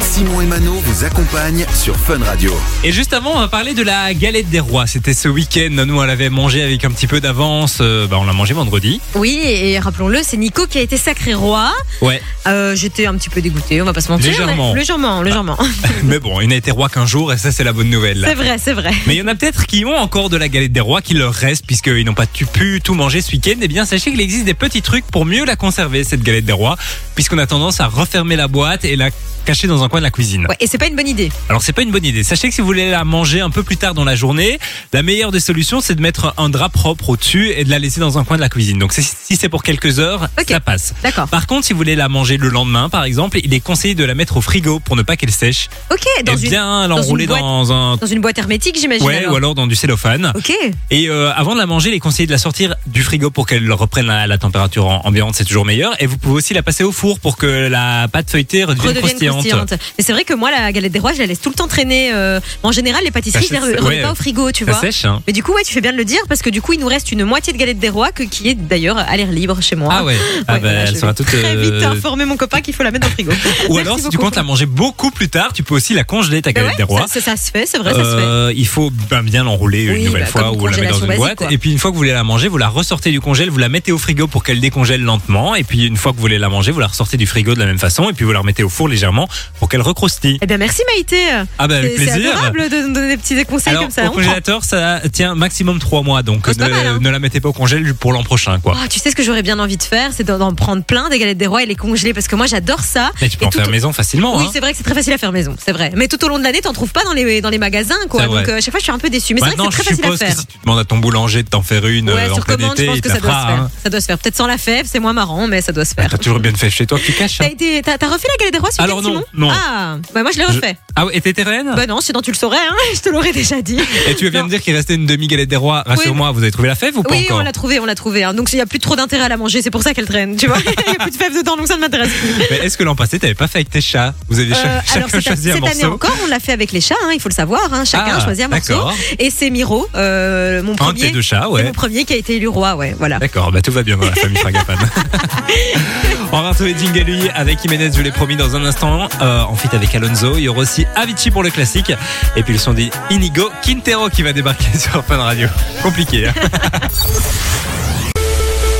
Simon 0.00 0.40
et 0.40 0.46
Mano 0.46 0.72
vous 0.72 1.04
accompagnent 1.04 1.64
sur 1.74 1.96
Fun 1.96 2.18
Radio. 2.24 2.52
Et 2.84 2.90
juste 2.92 3.12
avant, 3.12 3.36
on 3.36 3.38
va 3.38 3.48
parler 3.48 3.72
de 3.72 3.82
la 3.82 4.12
galette 4.14 4.50
des 4.50 4.60
rois. 4.60 4.86
C'était 4.86 5.14
ce 5.14 5.28
week-end. 5.28 5.84
Nous, 5.86 5.96
on 5.98 6.02
l'avait 6.04 6.28
mangé 6.28 6.62
avec 6.62 6.84
un 6.84 6.90
petit 6.90 7.06
peu 7.06 7.20
d'avance. 7.20 7.78
Euh, 7.80 8.06
bah, 8.08 8.18
on 8.20 8.24
l'a 8.24 8.32
mangé 8.32 8.52
vendredi. 8.52 9.00
Oui, 9.14 9.38
et 9.44 9.78
rappelons-le, 9.78 10.20
c'est 10.22 10.36
Nico 10.36 10.66
qui 10.66 10.78
a 10.78 10.80
été 10.80 10.96
sacré 10.96 11.34
roi. 11.34 11.72
Ouais. 12.02 12.20
Euh, 12.46 12.74
J'étais 12.74 13.06
un 13.06 13.14
petit 13.14 13.28
peu 13.30 13.40
dégoûtée, 13.40 13.80
on 13.80 13.84
va 13.84 13.92
pas 13.92 14.00
se 14.00 14.10
mentir. 14.10 14.30
Légèrement. 14.30 14.72
mais- 14.74 14.80
Légèrement, 14.80 15.22
légèrement. 15.22 15.58
Mais 16.04 16.18
bon, 16.18 16.40
il 16.40 16.48
n'a 16.48 16.56
été 16.56 16.70
roi 16.72 16.88
qu'un 16.88 17.06
jour 17.06 17.32
et 17.32 17.38
ça, 17.38 17.52
c'est 17.52 17.64
la 17.64 17.72
bonne 17.72 17.90
nouvelle. 17.90 18.24
c'est 18.26 18.34
vrai, 18.34 18.56
c'est 18.62 18.72
vrai. 18.74 18.90
Mais 19.06 19.14
il 19.14 19.18
y 19.18 19.22
en 19.22 19.28
a 19.28 19.34
peut-être 19.34 19.66
qui 19.66 19.84
ont 19.84 19.96
encore 19.96 20.30
de 20.30 20.36
la 20.36 20.48
galette 20.48 20.72
des 20.72 20.80
rois 20.80 21.00
qui 21.00 21.14
leur 21.14 21.32
reste 21.32 21.64
puisqu'ils 21.66 22.04
n'ont 22.04 22.14
pas 22.14 22.26
pu 22.26 22.80
tout 22.82 22.94
manger 22.94 23.20
ce 23.20 23.32
week-end. 23.32 23.54
Eh 23.62 23.68
bien, 23.68 23.84
sachez 23.84 24.10
qu'il 24.10 24.20
existe 24.20 24.44
des 24.44 24.54
petits 24.54 24.82
trucs 24.82 24.95
pour 25.04 25.26
mieux 25.26 25.44
la 25.44 25.56
conserver, 25.56 26.04
cette 26.04 26.22
galette 26.22 26.44
des 26.44 26.52
rois, 26.52 26.76
puisqu'on 27.16 27.38
a 27.38 27.46
tendance 27.46 27.80
à 27.80 27.88
refermer 27.88 28.36
la 28.36 28.46
boîte 28.46 28.84
et 28.84 28.94
la 28.94 29.10
cacher 29.44 29.66
dans 29.68 29.82
un 29.84 29.88
coin 29.88 30.00
de 30.00 30.04
la 30.04 30.10
cuisine. 30.10 30.46
Ouais, 30.48 30.56
et 30.60 30.66
c'est 30.66 30.78
pas 30.78 30.86
une 30.86 30.96
bonne 30.96 31.08
idée. 31.08 31.30
Alors 31.48 31.62
c'est 31.62 31.72
pas 31.72 31.82
une 31.82 31.90
bonne 31.92 32.04
idée. 32.04 32.22
Sachez 32.22 32.48
que 32.48 32.54
si 32.54 32.60
vous 32.60 32.66
voulez 32.66 32.90
la 32.90 33.04
manger 33.04 33.40
un 33.40 33.50
peu 33.50 33.62
plus 33.62 33.76
tard 33.76 33.94
dans 33.94 34.04
la 34.04 34.14
journée, 34.16 34.58
la 34.92 35.02
meilleure 35.02 35.32
des 35.32 35.40
solutions 35.40 35.80
c'est 35.80 35.94
de 35.94 36.02
mettre 36.02 36.34
un 36.36 36.48
drap 36.48 36.68
propre 36.68 37.10
au-dessus 37.10 37.52
et 37.56 37.64
de 37.64 37.70
la 37.70 37.78
laisser 37.78 38.00
dans 38.00 38.18
un 38.18 38.24
coin 38.24 38.36
de 38.36 38.42
la 38.42 38.48
cuisine. 38.48 38.78
Donc 38.78 38.92
si 38.92 39.36
c'est 39.36 39.48
pour 39.48 39.62
quelques 39.62 39.98
heures, 39.98 40.28
ça 40.46 40.60
passe. 40.60 40.94
D'accord. 41.02 41.28
Par 41.28 41.46
contre, 41.46 41.64
si 41.66 41.72
vous 41.72 41.78
voulez 41.78 41.96
la 41.96 42.08
manger 42.08 42.36
le 42.36 42.48
lendemain, 42.48 42.88
par 42.88 43.04
exemple, 43.04 43.38
il 43.42 43.54
est 43.54 43.60
conseillé 43.60 43.94
de 43.94 44.04
la 44.04 44.14
mettre 44.14 44.36
au 44.36 44.40
frigo 44.40 44.80
pour 44.80 44.96
ne 44.96 45.02
pas 45.02 45.16
qu'elle 45.16 45.30
sèche. 45.30 45.68
Ok, 45.92 46.04
dans 46.24 46.36
et 46.36 46.42
une, 46.42 46.50
bien 46.50 46.88
l'enrouler 46.88 47.26
dans 47.26 47.72
un 47.72 47.96
dans 47.96 48.06
une 48.06 48.20
boîte 48.20 48.38
hermétique, 48.38 48.76
j'imagine. 48.78 49.06
ouais 49.06 49.18
alors. 49.18 49.32
ou 49.32 49.36
alors 49.36 49.54
dans 49.54 49.66
du 49.66 49.76
cellophane. 49.76 50.32
Ok. 50.34 50.52
Et 50.90 51.08
euh, 51.08 51.32
avant 51.34 51.54
de 51.54 51.60
la 51.60 51.66
manger, 51.66 51.90
il 51.90 51.94
est 51.94 52.00
conseillé 52.00 52.26
de 52.26 52.32
la 52.32 52.38
sortir 52.38 52.74
du 52.86 53.02
frigo 53.02 53.30
pour 53.30 53.46
qu'elle 53.46 53.70
reprenne 53.72 54.06
la, 54.06 54.26
la 54.26 54.38
température 54.38 54.86
ambiante, 55.06 55.36
c'est 55.36 55.44
toujours 55.44 55.64
meilleur. 55.64 55.94
Et 56.02 56.06
vous 56.06 56.18
pouvez 56.18 56.34
aussi 56.34 56.52
la 56.52 56.62
passer 56.62 56.82
au 56.82 56.90
four 56.90 57.05
pour 57.20 57.36
que 57.36 57.46
la 57.68 58.08
pâte 58.12 58.30
feuilletée 58.30 58.64
redevienne 58.64 58.88
Redevienne 58.88 59.08
croustillante. 59.08 59.36
croustillante. 59.46 59.72
Mais 59.98 60.04
c'est 60.04 60.12
vrai 60.12 60.24
que 60.24 60.34
moi, 60.34 60.50
la 60.50 60.72
galette 60.72 60.92
des 60.92 60.98
rois, 60.98 61.12
je 61.12 61.18
la 61.18 61.26
laisse 61.26 61.40
tout 61.40 61.48
le 61.48 61.54
temps 61.54 61.68
traîner. 61.68 62.10
euh, 62.12 62.40
En 62.62 62.72
général, 62.72 63.02
les 63.04 63.10
pâtisseries, 63.10 63.46
Ça 63.46 63.56
je 63.60 63.70
les 63.70 63.76
remets 63.78 63.96
ouais. 63.96 64.02
pas 64.02 64.12
au 64.12 64.14
frigo, 64.14 64.50
tu 64.52 64.64
Ça 64.64 64.72
vois. 64.72 64.80
sèche, 64.80 65.04
hein 65.04 65.22
Mais 65.26 65.32
du 65.32 65.42
coup, 65.42 65.52
ouais, 65.54 65.62
tu 65.64 65.72
fais 65.72 65.80
bien 65.80 65.92
de 65.92 65.96
le 65.96 66.04
dire 66.04 66.20
parce 66.28 66.42
que 66.42 66.50
du 66.50 66.60
coup, 66.60 66.72
il 66.72 66.80
nous 66.80 66.86
reste 66.88 67.12
une 67.12 67.24
moitié 67.24 67.52
de 67.52 67.58
galette 67.58 67.78
des 67.78 67.88
rois 67.88 68.10
que, 68.12 68.22
qui 68.24 68.48
est 68.48 68.54
d'ailleurs 68.54 68.98
à 68.98 69.16
l'air 69.16 69.30
libre 69.30 69.60
chez 69.60 69.76
moi. 69.76 69.92
Ah 69.98 70.04
ouais. 70.04 70.16
Ah 70.48 70.54
Ouais, 70.54 70.60
bah, 70.60 70.68
elle 70.70 70.94
je 70.94 71.00
sera 71.00 71.14
toute. 71.14 71.26
Très 71.26 71.56
euh, 71.56 71.60
vite 71.60 71.82
informer 71.82 72.24
mon 72.24 72.36
copain 72.36 72.60
qu'il 72.60 72.74
faut 72.74 72.82
la 72.82 72.90
mettre 72.90 73.06
le 73.08 73.12
frigo. 73.12 73.32
Ou 73.68 73.74
Merci 73.74 73.80
alors, 73.80 73.98
si 73.98 74.08
tu 74.08 74.18
comptes 74.18 74.36
la 74.36 74.42
manger 74.42 74.66
beaucoup 74.66 75.10
plus 75.10 75.28
tard, 75.28 75.52
tu 75.52 75.62
peux 75.62 75.74
aussi 75.74 75.92
la 75.94 76.04
congeler, 76.04 76.42
ta 76.42 76.50
Mais 76.50 76.54
galette 76.54 76.76
des 76.76 76.82
rois. 76.82 77.06
Ça, 77.08 77.20
ça, 77.20 77.36
ça 77.36 77.36
se 77.36 77.50
fait, 77.50 77.66
c'est 77.66 77.78
vrai, 77.78 77.92
ça 77.92 77.98
se 77.98 78.04
fait. 78.16 78.22
Euh, 78.22 78.52
il 78.56 78.66
faut 78.66 78.90
ben 79.10 79.22
bien 79.22 79.44
l'enrouler 79.44 79.88
Oui, 79.90 79.98
une 80.00 80.04
nouvelle 80.06 80.22
bah, 80.22 80.26
fois 80.28 80.52
ou 80.52 80.66
la 80.66 80.76
mettre 80.76 81.00
dans 81.00 81.06
une 81.06 81.16
boîte. 81.16 81.42
Et 81.50 81.58
puis 81.58 81.72
une 81.72 81.78
fois 81.78 81.90
que 81.90 81.94
vous 81.94 82.00
voulez 82.00 82.12
la 82.12 82.24
manger, 82.24 82.48
vous 82.48 82.58
la 82.58 82.68
ressortez 82.68 83.10
du 83.10 83.20
congèle, 83.20 83.50
vous 83.50 83.58
la 83.58 83.68
mettez 83.68 83.92
au 83.92 83.98
frigo 83.98 84.26
pour 84.26 84.44
qu'elle 84.44 84.60
décongèle 84.60 85.02
lentement. 85.02 85.54
Et 85.54 85.64
puis 85.64 85.84
une 85.86 85.96
fois 85.96 86.12
que 86.12 86.16
vous 86.16 86.22
voulez 86.22 86.38
la 86.38 86.48
manger, 86.48 86.72
vous 86.72 86.80
la 86.80 86.86
ressortez 86.96 87.16
du 87.18 87.26
frigo 87.26 87.54
de 87.54 87.58
la 87.60 87.66
même 87.66 87.78
façon. 87.78 88.08
Et 88.08 88.12
puis 88.14 88.24
vous 88.24 88.32
la 88.32 88.38
remettez 88.40 88.62
au 88.62 88.68
four 88.68 88.88
légèrement 88.88 89.28
pour 89.58 89.68
qu'elle 89.68 89.82
recroustille. 89.82 90.38
Eh 90.40 90.46
bien, 90.46 90.56
merci 90.56 90.82
Maïté. 90.94 91.18
Ah 91.58 91.68
bah 91.68 91.76
avec 91.76 91.92
C'est 91.98 92.06
c'est 92.06 92.12
plaisir. 92.12 92.32
adorable 92.32 92.68
de 92.70 92.86
nous 92.88 92.94
donner 92.94 93.08
des 93.08 93.16
petits 93.16 93.44
conseils 93.44 93.70
Alors 93.72 93.82
comme 93.84 93.90
ça. 93.92 94.06
au 94.06 94.10
congélateur, 94.12 94.64
ça 94.64 95.00
tient 95.12 95.34
maximum 95.34 95.78
3 95.78 96.02
mois. 96.02 96.22
Donc 96.22 96.46
Oh, 96.48 96.52
ne, 96.56 96.68
mal, 96.68 96.86
hein. 96.86 96.98
ne 97.00 97.10
la 97.10 97.18
mettez 97.18 97.40
pas 97.40 97.48
au 97.50 97.52
congèle 97.52 97.94
pour 97.94 98.12
l'an 98.12 98.22
prochain, 98.22 98.58
quoi. 98.60 98.74
Oh, 98.76 98.86
tu 98.88 98.98
sais 98.98 99.10
ce 99.10 99.16
que 99.16 99.22
j'aurais 99.22 99.42
bien 99.42 99.58
envie 99.58 99.76
de 99.76 99.82
faire, 99.82 100.10
c'est 100.16 100.24
d'en 100.24 100.54
prendre 100.54 100.82
plein 100.84 101.08
des 101.10 101.18
galettes 101.18 101.38
des 101.38 101.46
rois 101.46 101.62
et 101.62 101.66
les 101.66 101.74
congeler 101.76 102.14
parce 102.14 102.28
que 102.28 102.36
moi 102.36 102.46
j'adore 102.46 102.80
ça. 102.80 103.10
Mais 103.20 103.28
tu 103.28 103.36
peux 103.36 103.44
Et 103.44 103.48
en 103.48 103.50
tout 103.50 103.58
faire 103.58 103.68
au- 103.68 103.70
maison 103.70 103.92
facilement. 103.92 104.36
Oui, 104.38 104.44
hein. 104.46 104.50
c'est 104.52 104.60
vrai 104.60 104.72
que 104.72 104.78
c'est 104.78 104.84
très 104.84 104.94
facile 104.94 105.12
à 105.12 105.18
faire 105.18 105.32
maison, 105.32 105.54
c'est 105.62 105.72
vrai. 105.72 105.92
Mais 105.96 106.08
tout 106.08 106.24
au 106.24 106.28
long 106.28 106.38
de 106.38 106.44
l'année, 106.44 106.60
t'en 106.62 106.72
trouves 106.72 106.92
pas 106.92 107.04
dans 107.04 107.12
les 107.12 107.40
dans 107.40 107.50
les 107.50 107.58
magasins, 107.58 107.94
quoi. 108.08 108.26
Donc 108.26 108.48
euh, 108.48 108.56
à 108.56 108.60
chaque 108.60 108.70
fois, 108.72 108.78
je 108.80 108.84
suis 108.84 108.92
un 108.92 108.98
peu 108.98 109.10
déçue. 109.10 109.34
Mais 109.34 109.40
c'est 109.40 109.56
vrai 109.56 109.56
que 109.68 109.74
c'est 109.74 109.82
très 109.82 109.90
facile 109.90 110.04
à 110.06 110.08
que 110.10 110.16
faire. 110.16 110.38
si 110.38 110.46
tu 110.46 110.56
demandes 110.64 110.78
à 110.78 110.84
ton 110.84 110.96
boulanger 110.98 111.42
de 111.42 111.48
t'en 111.48 111.62
faire 111.62 111.86
une 111.86 112.10
Ouais, 112.10 112.22
euh, 112.22 112.30
en 112.32 112.34
sur 112.36 112.44
plein 112.44 112.56
commande, 112.56 112.74
je 112.76 112.82
été, 112.82 112.90
pense 112.92 113.00
que 113.00 113.08
ça 113.10 113.20
doit 113.20 113.30
se 113.30 113.46
faire. 113.46 113.60
hein. 113.62 113.70
Ça 113.82 113.90
doit 113.90 114.00
se 114.00 114.06
faire. 114.06 114.18
Peut-être 114.18 114.36
sans 114.36 114.46
la 114.46 114.58
fève, 114.58 114.86
c'est 114.90 115.00
moins 115.00 115.12
marrant, 115.12 115.46
mais 115.48 115.60
ça 115.60 115.72
doit 115.72 115.84
se 115.84 115.94
faire. 115.94 116.08
T'as 116.10 116.18
toujours 116.18 116.38
bien 116.40 116.52
fait 116.54 116.70
chez 116.70 116.85
toi 116.86 116.98
tu 117.04 117.12
caches. 117.12 117.40
hein. 117.40 117.44
T'as 117.46 117.50
été, 117.52 117.82
t'as 117.82 117.98
t'as 117.98 118.08
refait 118.08 118.28
la 118.28 118.36
galette 118.38 118.54
des 118.54 118.58
rois 118.60 118.70
ce 118.70 118.80
Alors 118.82 119.02
non, 119.02 119.10
Simon 119.10 119.24
non. 119.34 119.50
Ah, 119.50 119.96
bah 120.14 120.22
moi 120.22 120.30
je 120.32 120.38
l'ai 120.38 120.44
refait. 120.44 120.76
Ah 120.94 121.06
ouais, 121.06 121.16
et 121.16 121.20
t'étais 121.20 121.42
reine 121.42 121.72
Bah 121.76 121.86
non, 121.86 122.00
sinon 122.00 122.20
tu 122.22 122.30
le 122.30 122.36
saurais, 122.36 122.56
hein. 122.56 122.74
Je 122.94 123.00
te 123.00 123.08
l'aurais 123.10 123.32
déjà 123.32 123.60
dit. 123.62 123.78
Et 124.08 124.14
tu 124.14 124.28
viens 124.30 124.44
de 124.44 124.48
dire 124.48 124.62
qu'il 124.62 124.74
restait 124.74 124.94
une 124.94 125.06
demi-galette 125.06 125.48
des 125.48 125.56
rois. 125.56 125.82
Rassure-moi, 125.86 126.30
vous 126.32 126.42
avez 126.42 126.50
trouvé 126.50 126.68
la 126.68 126.74
fève 126.74 126.96
ou 126.96 127.02
pas 127.02 127.10
Oui, 127.14 127.24
encore 127.26 127.38
on 127.40 127.42
l'a 127.42 127.52
trouvé, 127.52 127.78
on 127.80 127.84
l'a 127.86 127.94
trouvé. 127.94 128.24
hein. 128.24 128.32
Donc 128.34 128.52
il 128.52 128.56
y 128.58 128.60
a 128.62 128.66
plus 128.66 128.78
trop 128.78 128.96
d'intérêt 128.96 129.24
à 129.24 129.28
la 129.28 129.36
manger, 129.36 129.60
c'est 129.62 129.70
pour 129.70 129.82
ça 129.82 129.92
qu'elle 129.94 130.06
traîne, 130.06 130.36
tu 130.36 130.46
vois. 130.46 130.58
Il 130.86 130.92
y 130.92 130.96
a 130.96 130.98
plus 130.98 131.10
de 131.10 131.16
fèves 131.16 131.36
dedans, 131.36 131.56
donc 131.56 131.66
ça 131.68 131.76
ne 131.76 131.80
m'intéresse 131.80 132.10
plus. 132.12 132.32
Mais 132.50 132.58
est-ce 132.66 132.78
que 132.78 132.84
l'an 132.84 132.94
passé, 132.94 133.18
t'avais 133.18 133.34
pas 133.34 133.46
fait 133.48 133.58
avec 133.58 133.70
tes 133.70 133.80
chats 133.80 134.14
Vous 134.28 134.38
avez 134.40 134.52
Euh, 134.52 134.80
chacun 134.86 135.06
cette, 135.08 135.20
choisi 135.26 135.50
un 135.50 135.54
cette 135.54 135.64
année 135.64 135.74
morceau 135.82 135.94
encore, 135.94 136.16
on 136.24 136.28
l'a 136.28 136.40
fait 136.40 136.52
avec 136.52 136.72
les 136.72 136.80
chats, 136.80 136.94
hein, 137.04 137.10
il 137.14 137.20
faut 137.20 137.28
le 137.28 137.34
savoir. 137.34 137.60
hein. 137.72 137.84
Chacun 137.84 138.14
Ah, 138.18 138.24
choisit 138.24 138.44
un 138.44 138.48
morceau. 138.48 138.72
d'accord. 138.72 138.94
Et 139.18 139.30
c'est 139.30 139.50
Miro, 139.50 139.86
euh, 139.94 140.62
mon 140.62 140.72
Un 140.72 140.74
de 140.74 140.78
premier. 140.78 141.00
tes 141.00 141.10
deux 141.10 141.22
chats, 141.22 141.48
ouais. 141.50 141.64
mon 141.64 141.72
premier 141.72 142.04
qui 142.04 142.14
a 142.14 142.16
été 142.16 142.36
élu 142.36 142.48
roi, 142.48 142.74
ouais, 142.76 142.94
voilà. 142.98 143.18
D'accord, 143.18 143.52
bah 143.52 143.60
tout 143.60 143.72
va 143.72 143.82
bien 143.82 143.96
dans 143.96 144.06
la 144.06 144.12
famille 144.14 144.38
Fragapane. 144.38 144.78
On 146.32 146.42
va 146.42 146.50
retrouver 146.50 146.74
Jingalui 146.78 147.28
avec 147.30 147.60
Jiménez, 147.62 147.90
je 147.94 148.02
l'ai 148.02 148.12
promis 148.12 148.36
dans 148.36 148.54
un 148.56 148.64
instant. 148.64 149.08
Euh, 149.20 149.42
en 149.42 149.54
fit 149.54 149.68
avec 149.72 149.94
Alonso. 149.94 150.36
Il 150.36 150.42
y 150.42 150.48
aura 150.48 150.60
aussi 150.60 150.84
Avicii 150.94 151.30
pour 151.30 151.42
le 151.42 151.50
classique. 151.50 151.92
Et 152.36 152.42
puis 152.42 152.52
le 152.52 152.58
son 152.58 152.72
des 152.74 152.90
Inigo 153.10 153.50
Quintero 153.62 154.08
qui 154.10 154.22
va 154.22 154.32
débarquer 154.32 154.78
sur 154.78 155.04
Fun 155.04 155.16
Radio. 155.16 155.48
Compliqué, 155.82 156.28
hein 156.28 156.34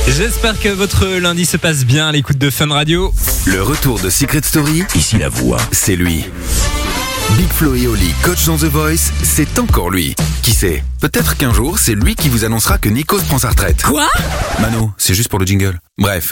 J'espère 0.07 0.59
que 0.59 0.69
votre 0.69 1.05
lundi 1.05 1.45
se 1.45 1.57
passe 1.57 1.85
bien 1.85 2.07
à 2.07 2.11
l'écoute 2.11 2.37
de 2.37 2.49
Fun 2.49 2.69
Radio. 2.69 3.13
Le 3.45 3.61
retour 3.61 3.99
de 3.99 4.09
Secret 4.09 4.41
Story, 4.43 4.83
ici 4.95 5.17
la 5.17 5.29
voix, 5.29 5.59
c'est 5.71 5.95
lui. 5.95 6.25
Big 7.35 7.49
Flo 7.49 7.75
et 7.75 7.87
Oli, 7.87 8.13
coach 8.23 8.45
dans 8.45 8.57
The 8.57 8.65
Voice, 8.65 9.11
c'est 9.21 9.59
encore 9.59 9.89
lui. 9.89 10.15
Qui 10.43 10.53
sait? 10.53 10.83
Peut-être 11.01 11.35
qu'un 11.35 11.53
jour, 11.53 11.77
c'est 11.77 11.93
lui 11.93 12.15
qui 12.15 12.29
vous 12.29 12.45
annoncera 12.45 12.77
que 12.77 12.87
Nikos 12.87 13.21
prend 13.27 13.37
sa 13.37 13.49
retraite. 13.49 13.83
Quoi? 13.83 14.07
Mano, 14.61 14.91
c'est 14.97 15.13
juste 15.13 15.29
pour 15.29 15.39
le 15.39 15.45
jingle. 15.45 15.77
Bref, 15.97 16.31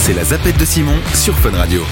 c'est 0.00 0.14
la 0.14 0.24
zapette 0.24 0.58
de 0.58 0.64
Simon 0.64 0.98
sur 1.14 1.38
Fun 1.38 1.50
Radio. 1.50 1.84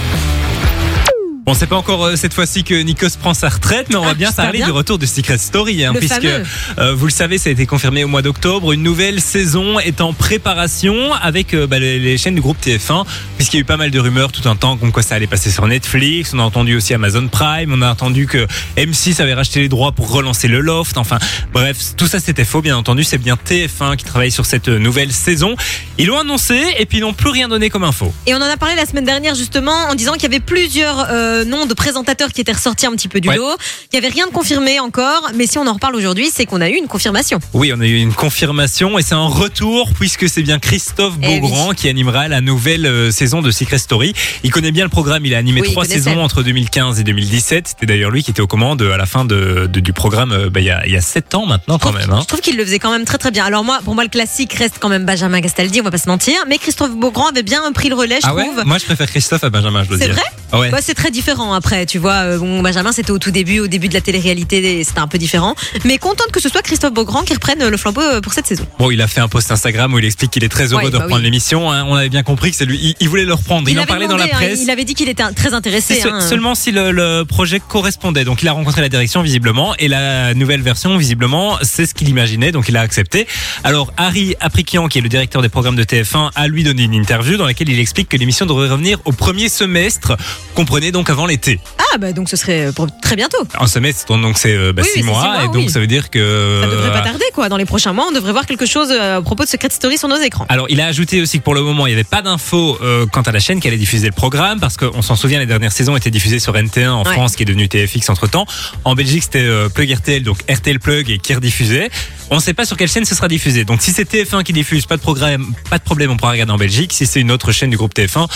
On 1.51 1.55
sait 1.55 1.67
pas 1.67 1.77
encore 1.77 2.05
euh, 2.05 2.15
cette 2.17 2.35
fois-ci 2.35 2.63
que 2.63 2.75
Nikos 2.75 3.17
prend 3.19 3.33
sa 3.33 3.49
retraite, 3.49 3.87
mais 3.89 3.97
on 3.97 4.03
va 4.05 4.11
Ah, 4.11 4.15
bien 4.15 4.27
j'espère 4.29 4.45
parler 4.45 4.59
bien. 4.59 4.67
du 4.67 4.73
retour 4.73 4.99
de 4.99 5.07
Secret 5.07 5.39
Story, 5.39 5.83
hein, 5.83 5.95
puisque 5.97 6.27
euh, 6.27 6.95
vous 6.95 7.07
le 7.07 7.11
savez, 7.11 7.39
ça 7.39 7.49
a 7.49 7.53
été 7.53 7.65
confirmé 7.65 8.05
au 8.05 8.09
mois 8.09 8.21
d'octobre. 8.21 8.73
Une 8.73 8.83
nouvelle 8.83 9.19
saison 9.23 9.79
est 9.81 10.03
en 10.03 10.13
préparation 10.13 11.15
avec 11.15 11.55
euh, 11.55 11.67
bah, 11.67 11.79
les, 11.79 11.99
les 11.99 12.19
chaînes 12.19 12.35
du 12.35 12.43
groupe 12.43 12.59
TF1, 12.63 13.07
puisqu'il 13.39 13.57
y 13.57 13.61
a 13.61 13.63
eu 13.63 13.65
pas 13.65 13.79
mal 13.79 13.91
de 13.91 13.99
rumeurs 13.99 14.31
tout 14.31 14.47
un 14.47 14.57
temps 14.57 14.77
comme 14.77 14.93
quoi 14.93 15.03
ça 15.03 15.15
allait 15.15 15.27
passer 15.27 15.51
sur 15.51 15.67
Netflix. 15.67 16.33
On 16.35 16.39
a 16.39 16.43
entendu 16.43 16.77
aussi 16.77 16.93
Amazon 16.93 17.27
Prime, 17.29 17.73
on 17.73 17.81
a 17.81 17.91
entendu 17.91 18.27
que 18.27 18.47
M6 18.77 19.23
avait 19.23 19.33
racheté 19.33 19.61
les 19.61 19.71
droits 19.71 19.93
pour 19.93 20.11
relancer 20.13 20.49
le 20.49 20.61
Loft. 20.61 20.99
Enfin, 20.99 21.19
bref, 21.55 21.79
tout 21.97 22.07
ça 22.07 22.21
c'était 22.21 22.45
faux, 22.45 22.61
bien 22.61 22.77
entendu. 22.77 23.05
C'est 23.05 23.17
bien 23.17 23.39
TF1 23.43 23.97
qui 23.97 24.05
travaille 24.05 24.31
sur 24.31 24.45
cette 24.45 24.69
euh, 24.69 24.79
nouvelle 24.79 25.13
saison. 25.13 25.57
Ils 25.97 26.09
l'ont 26.09 26.19
annoncé 26.19 26.61
et 26.79 26.85
puis 26.85 26.99
ils 26.99 27.01
n'ont 27.01 27.15
plus 27.15 27.31
rien 27.31 27.49
donné 27.49 27.71
comme 27.71 27.85
info. 27.85 28.13
Et 28.27 28.35
on 28.35 28.39
en 28.39 28.43
a 28.43 28.59
parlé 28.59 28.75
la 28.75 28.85
semaine 28.85 29.07
dernière 29.07 29.35
justement 29.35 29.73
en 29.89 29.95
disant 29.95 30.13
qu'il 30.13 30.25
y 30.25 30.27
avait 30.27 30.41
plusieurs 30.41 31.07
euh, 31.11 31.38
noms 31.45 31.67
de 31.67 31.75
présentateurs 31.75 32.33
qui 32.33 32.41
étaient 32.41 32.53
ressortis 32.53 32.87
un 32.87 32.93
petit 32.93 33.09
peu 33.09 33.21
du 33.21 33.29
Ouais. 33.29 33.37
lot. 33.37 33.57
Il 33.93 33.99
n'y 34.01 34.05
avait 34.05 34.13
rien 34.15 34.27
de 34.27 34.33
confirmé 34.33 34.81
encore, 34.81 35.31
mais 35.35 35.47
si 35.47 35.59
on 35.59 35.67
en 35.67 35.73
reparle 35.75 35.97
aujourd'hui, 35.97 36.29
c'est 36.33 36.47
qu'on 36.47 36.61
a 36.61 36.69
eu 36.69 36.75
une 36.77 36.87
confirmation. 36.87 37.39
Oui, 37.53 37.73
on 37.75 37.81
a 37.81 37.87
eu 37.87 37.97
une 37.97 38.13
confirmation 38.13 38.99
et 38.99 39.03
c'est 39.03 39.15
un 39.15 39.27
retour 39.27 39.91
puisque 39.99 40.29
c'est 40.29 40.43
bien 40.43 40.59
Christophe 40.59 41.15
Eh 41.23 41.41
Beaugrand 41.41 41.73
qui 41.73 41.89
animera 41.89 42.29
la 42.29 42.41
nouvelle 42.41 42.87
euh, 42.87 43.11
saison 43.11 43.43
de 43.43 43.51
Secret 43.51 43.79
Story. 43.79 44.15
Il 44.45 44.51
connaît 44.51 44.73
bien 44.73 44.85
le 44.85 44.91
programme, 44.91 45.25
il 45.27 45.35
a 45.35 45.39
animé 45.39 45.61
Oui, 45.61 45.71
trois 45.73 45.85
saisons 45.85 46.21
entre 46.23 46.43
2015 46.43 47.01
et 47.01 47.05
2017. 47.05 47.69
C'était 47.69 47.87
d'ailleurs 47.87 48.11
lui 48.11 48.23
qui 48.23 48.31
était 48.31 48.41
aux 48.41 48.47
commandes 48.47 48.83
à 48.83 48.97
la 48.97 49.07
fin 49.07 49.25
de, 49.25 49.67
de- 49.71 49.81
du 49.81 49.93
programme 49.93 50.33
euh, 50.33 50.51
bah, 50.51 50.61
il 50.61 50.67
y, 50.67 50.71
a, 50.71 50.87
il 50.87 50.93
y 50.93 50.97
a 50.97 51.01
sept 51.01 51.35
ans 51.35 51.47
maintenant 51.47 51.79
quand 51.79 51.93
Je 51.93 51.99
même. 51.99 52.11
hein. 52.11 52.19
Je 52.23 52.27
trouve 52.27 52.41
qu'il 52.41 52.57
le 52.57 52.65
faisait 52.65 52.79
quand 52.79 52.91
même 52.91 53.05
très 53.05 53.19
très 53.19 53.31
bien. 53.31 53.45
Alors 53.45 53.65
moi, 53.65 53.81
pour 53.85 53.95
moi, 53.95 54.05
le 54.05 54.11
classique 54.11 54.53
reste 54.55 54.77
quand 54.81 54.89
même 54.89 55.05
Benjamin 55.05 55.41
Castaldi, 55.41 55.81
on 55.81 55.85
va 55.85 55.91
pas 55.91 55.99
se 55.99 56.09
mentir. 56.09 56.35
Mais 56.49 56.59
Christophe 56.59 56.93
Beaugrand 56.97 57.27
avait 57.29 57.43
bien 57.43 57.71
pris 57.73 57.89
le 57.89 57.95
relais, 57.95 58.19
je 58.23 58.27
Ah 58.29 58.35
ouais 58.35 58.45
trouve. 58.45 58.65
Moi 58.65 58.79
je 58.79 58.85
préfère 58.85 59.09
Christophe 59.11 59.45
à 59.45 59.51
Benjamin, 59.51 59.83
je 59.85 59.89
dois 59.89 59.99
C'est 59.99 60.07
dire. 60.07 60.15
vrai 60.15 60.25
Ah 60.53 60.59
ouais. 60.61 60.71
Bah, 60.71 60.79
c'est 60.81 60.95
très 60.95 61.11
différent 61.11 61.28
après, 61.33 61.87
tu 61.87 61.99
vois. 61.99 62.13
Euh, 62.25 62.39
Bon, 62.39 62.63
Benjamin, 62.63 62.93
c'était 62.93 63.11
au 63.11 63.19
tout 63.19 63.31
début, 63.31 63.59
au 63.61 63.67
début 63.67 63.89
de 63.89 63.95
la 63.95 64.01
télé-réalité, 64.01 64.83
c'était 64.85 65.01
un 65.01 65.07
peu 65.09 65.19
différent. 65.19 65.55
Mais 65.85 65.99
contente 65.99 66.31
que 66.33 66.41
ce 66.41 66.49
soit 66.49 66.63
Christophe 66.63 66.93
Beaugrand 66.95 67.23
qui 67.23 67.35
reprenne 67.35 67.67
le 67.69 67.77
flambeau 67.77 68.01
euh, 68.01 68.21
pour 68.21 68.33
cette 68.33 68.47
saison. 68.47 68.65
Bon, 68.79 68.91
il 68.91 69.03
a 69.03 69.09
fait 69.09 69.21
un 69.21 69.29
post 69.29 69.51
Instagram 69.51 69.93
où 69.93 69.99
il 69.99 70.05
explique 70.05 70.31
qu'il 70.31 70.45
est 70.45 70.49
très 70.49 70.73
heureux 70.73 70.85
Ouais, 70.85 70.87
de 70.87 70.91
bah 70.93 70.99
reprendre 71.05 71.17
oui. 71.21 71.25
l'émission. 71.25 71.71
hein. 71.73 71.85
On 71.87 71.95
avait 71.95 72.09
bien 72.09 72.23
compris 72.23 72.51
que 72.53 72.57
c'est 72.57 72.65
lui. 72.65 72.79
Il, 72.81 72.95
il 73.01 73.09
voulait 73.09 73.25
le 73.25 73.35
reprendre. 73.35 73.69
Il, 73.69 73.79
en 73.81 73.85
parlait 73.87 74.07
dans 74.07 74.17
la 74.17 74.25
hein, 74.25 74.29
presse. 74.33 74.61
il 74.63 74.71
avait 74.71 74.85
dit 74.85 74.95
qu'il 74.95 75.09
était 75.09 75.25
très 75.35 75.53
intéressé. 75.53 76.01
Se- 76.01 76.09
hein. 76.09 76.21
seulement 76.21 76.55
si 76.55 76.71
le, 76.71 76.93
le 76.93 77.25
projet 77.25 77.61
correspondait. 77.61 78.25
Donc 78.25 78.43
il 78.43 78.49
a 78.49 78.53
rencontré 78.53 78.81
la 78.81 78.89
direction 78.89 79.21
visiblement 79.23 79.75
et 79.79 79.89
la 79.89 80.33
nouvelle 80.35 80.63
version 80.63 80.97
visiblement 80.97 81.59
c'est 81.63 81.87
ce 81.87 81.95
qu'il 81.95 82.09
imaginait 82.09 82.53
donc 82.53 82.69
il 82.69 82.77
a 82.77 82.81
accepté. 82.81 83.27
Alors 83.65 83.93
Harry 83.97 84.35
Aprikian 84.41 84.89
qui 84.89 84.99
est 84.99 85.03
le 85.03 85.09
directeur 85.09 85.43
des 85.43 85.49
programmes 85.49 85.77
de 85.77 85.85
TF1 85.85 86.31
a 86.35 86.49
lui 86.49 86.63
donné 86.65 86.85
une 86.85 86.95
interview 86.95 87.37
dans 87.37 87.45
laquelle 87.47 87.69
il 87.69 87.79
explique 87.81 88.09
que 88.09 88.17
l'émission 88.17 88.47
devrait 88.47 88.69
revenir 88.69 88.99
au 89.05 89.13
premier 89.13 89.49
semestre 89.49 90.17
Comprenez 90.55 90.93
donc 90.93 91.08
avant 91.11 91.27
l'été. 91.27 91.61
Ah, 91.79 91.99
bah 91.99 92.13
donc 92.13 92.29
ce 92.29 92.37
serait 92.37 92.71
pour 92.75 92.87
très 93.01 93.17
bientôt. 93.17 93.39
Un 93.59 93.67
semestre, 93.67 94.07
donc 94.19 94.37
c'est 94.39 94.53
euh, 94.55 94.73
bah, 94.73 94.83
Oui, 94.85 94.89
six 94.93 95.01
oui, 95.01 95.07
mois, 95.07 95.23
six 95.23 95.29
mois, 95.29 95.45
et 95.45 95.47
donc 95.47 95.57
oui. 95.57 95.71
ça 95.71 95.81
veut 95.81 95.87
dire 95.87 96.11
que. 96.11 96.61
Ça 96.63 96.69
devrait 96.69 96.91
pas 96.93 96.99
euh, 97.01 97.05
tarder, 97.05 97.25
quoi. 97.35 97.49
Dans 97.49 97.57
les 97.57 97.65
prochains 97.65 97.93
mois, 97.93 98.07
on 98.09 98.13
devrait 98.13 98.33
voir 98.33 98.47
quelque 98.47 98.67
chose 98.67 98.89
euh, 98.91 99.19
à 99.19 99.23
propos 99.23 99.45
de 99.45 99.49
Secret 99.49 99.71
Story 99.71 99.97
sur 99.99 100.09
nos 100.09 100.17
écrans. 100.21 100.47
Alors, 100.49 100.67
il 100.69 100.81
a 100.81 100.87
ajouté 100.87 101.21
aussi 101.23 101.39
que 101.39 101.45
pour 101.45 101.55
le 101.55 101.63
moment, 101.63 101.87
il 101.87 101.91
n'y 101.91 101.95
avait 101.95 102.05
pas 102.05 102.21
d'infos 102.23 102.79
euh, 102.83 103.07
quant 103.07 103.23
à 103.23 103.33
la 103.33 103.41
chaîne 103.41 103.61
qui 103.61 103.69
allait 103.69 103.77
diffuser 103.79 104.07
le 104.07 104.13
programme, 104.13 104.61
parce 104.61 104.77
qu'on 104.77 105.03
s'en 105.03 105.17
souvient, 105.17 105.39
les 105.39 105.47
dernières 105.47 105.73
saisons 105.73 105.97
étaient 105.97 106.11
diffusées 106.11 106.39
sur 106.41 106.53
NT1 106.55 106.89
en 106.91 107.05
Ouais. 107.05 107.13
France, 107.15 107.37
qui 107.37 107.43
est 107.45 107.47
devenu 107.47 107.69
TFX 107.69 108.11
entre 108.11 108.27
temps. 108.29 108.47
En 108.85 108.95
Belgique, 108.95 109.23
c'était 109.23 109.39
euh, 109.43 109.69
Plug 109.69 109.91
RTL, 109.91 110.23
donc 110.23 110.39
RTL 110.51 110.79
Plug, 110.81 111.11
et 111.11 111.19
qui 111.19 111.35
rediffusait. 111.35 111.89
On 112.31 112.37
ne 112.37 112.41
sait 112.41 112.53
pas 112.53 112.67
sur 112.67 112.77
quelle 112.77 112.91
chaîne 112.91 113.07
ce 113.07 113.15
sera 113.15 113.29
diffusé. 113.29 113.65
Donc, 113.65 113.81
si 113.81 113.91
c'est 113.93 114.07
TF1 114.13 114.43
qui 114.43 114.53
diffuse, 114.53 114.85
pas 114.85 114.97
de 114.99 115.01
programme, 115.03 115.47
pas 115.71 115.79
de 115.79 115.83
problème, 115.83 116.11
on 116.11 116.17
pourra 116.19 116.33
regarder 116.33 116.53
en 116.53 116.59
Belgique. 116.59 116.93
Si 116.93 117.07
c'est 117.07 117.21
une 117.21 117.31
autre 117.31 117.53
chaîne 117.53 117.71
du 117.71 117.79
groupe 117.79 117.95
TF1, 117.95 118.27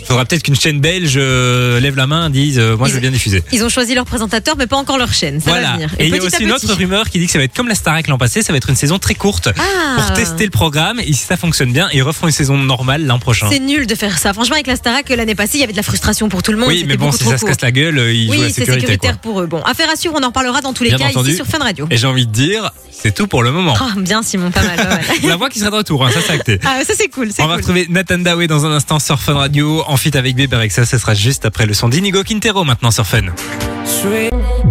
il 0.00 0.06
faudra 0.06 0.24
peut-être 0.24 0.42
qu'une 0.42 0.56
chaîne 0.56 0.80
belge 0.80 1.14
euh, 1.16 1.78
lève 1.78 1.94
la 2.00 2.06
main, 2.06 2.30
dise, 2.30 2.58
euh, 2.58 2.76
moi, 2.76 2.88
je 2.88 2.94
veux 2.94 3.00
bien 3.00 3.10
diffuser. 3.10 3.42
Ils 3.52 3.62
ont 3.62 3.68
choisi 3.68 3.94
leur 3.94 4.04
présentateur, 4.06 4.56
mais 4.56 4.66
pas 4.66 4.76
encore 4.76 4.98
leur 4.98 5.12
chaîne. 5.12 5.40
Ça 5.40 5.50
va 5.52 5.72
venir. 5.74 5.90
Et 5.98 6.06
il 6.08 6.14
y 6.14 6.18
a 6.18 6.22
aussi 6.22 6.42
une 6.42 6.52
autre 6.52 6.72
rumeur 6.74 7.08
qui 7.10 7.18
dit 7.18 7.26
que 7.26 7.32
ça 7.32 7.38
va 7.38 7.44
être 7.44 7.54
comme 7.54 7.68
la 7.68 7.74
Starac 7.74 8.08
l'an 8.08 8.18
passé, 8.18 8.42
ça 8.42 8.52
va 8.52 8.56
être 8.56 8.70
une 8.70 8.76
saison 8.76 8.98
très 8.98 9.14
courte 9.14 9.48
Ah. 9.58 9.96
pour 9.96 10.12
tester 10.14 10.44
le 10.44 10.50
programme. 10.50 10.98
Et 11.00 11.12
si 11.12 11.24
ça 11.26 11.36
fonctionne 11.36 11.72
bien, 11.72 11.88
ils 11.92 12.02
referont 12.02 12.26
une 12.26 12.32
saison 12.32 12.56
normale 12.56 13.04
l'an 13.06 13.18
prochain. 13.18 13.48
C'est 13.50 13.58
nul 13.60 13.86
de 13.86 13.94
faire 13.94 14.18
ça. 14.18 14.32
Franchement, 14.32 14.54
avec 14.54 14.66
la 14.66 14.76
Starac 14.76 15.08
l'année 15.10 15.34
passée, 15.34 15.58
il 15.58 15.60
y 15.60 15.64
avait 15.64 15.72
de 15.72 15.76
la 15.76 15.82
frustration 15.82 16.28
pour 16.28 16.42
tout 16.42 16.52
le 16.52 16.58
monde. 16.58 16.68
Oui, 16.68 16.84
mais 16.88 16.96
bon, 16.96 17.12
si 17.12 17.24
ça 17.24 17.36
se 17.38 17.44
casse 17.44 17.60
la 17.60 17.70
gueule, 17.72 17.98
ils 18.12 18.26
jouent 18.26 18.32
Oui, 18.32 18.38
la 18.38 18.46
c'est 18.48 18.52
sécurité. 18.54 18.80
sécuritaire 18.80 19.20
quoi. 19.20 19.20
pour 19.22 19.40
eux. 19.42 19.46
Bon, 19.46 19.60
affaire 19.62 19.88
à 19.92 19.96
suivre, 19.96 20.14
on 20.18 20.22
en 20.22 20.28
reparlera 20.28 20.60
dans 20.62 20.72
tous 20.72 20.84
les 20.84 20.90
Bien 20.90 20.98
cas 20.98 21.06
entendu. 21.08 21.28
ici 21.30 21.36
sur 21.36 21.46
Fun 21.46 21.58
Radio. 21.58 21.86
Et 21.90 21.96
j'ai 21.98 22.06
envie 22.06 22.26
de 22.26 22.32
dire, 22.32 22.70
c'est 22.90 23.14
tout 23.14 23.26
pour 23.26 23.42
le 23.42 23.52
moment. 23.52 23.74
Ah, 23.78 23.90
bien 23.98 24.22
Simon, 24.22 24.50
pas 24.50 24.62
mal, 24.62 24.76
pas 24.76 24.84
mal. 24.84 25.00
La 25.24 25.36
voix 25.36 25.48
qui 25.50 25.58
sera 25.58 25.70
de 25.70 25.76
retour, 25.76 26.04
hein, 26.06 26.10
ça 26.12 26.20
c'est 26.26 26.32
acté. 26.32 26.58
Ah, 26.64 26.78
ça 26.86 26.94
c'est 26.96 27.08
cool, 27.08 27.28
On 27.38 27.46
va 27.46 27.56
retrouver 27.56 27.86
Nathan 27.90 28.18
Daway 28.18 28.46
dans 28.46 28.64
un 28.66 28.72
instant 28.72 28.98
sur 28.98 29.20
Fun 29.20 29.34
Radio, 29.34 29.82
en 29.86 29.96
fit 29.96 30.16
avec 30.16 30.34
Bieber 30.34 30.60
et 30.62 30.70
ça, 30.70 30.86
ce 30.86 30.98
sera 30.98 31.14
juste 31.14 31.44
après 31.44 31.66
le 31.66 31.74
son 31.74 31.88
d'Inigo 31.90 32.22
Quintero 32.22 32.64
maintenant 32.64 32.92
sur 32.92 33.04
Fun. 33.04 33.26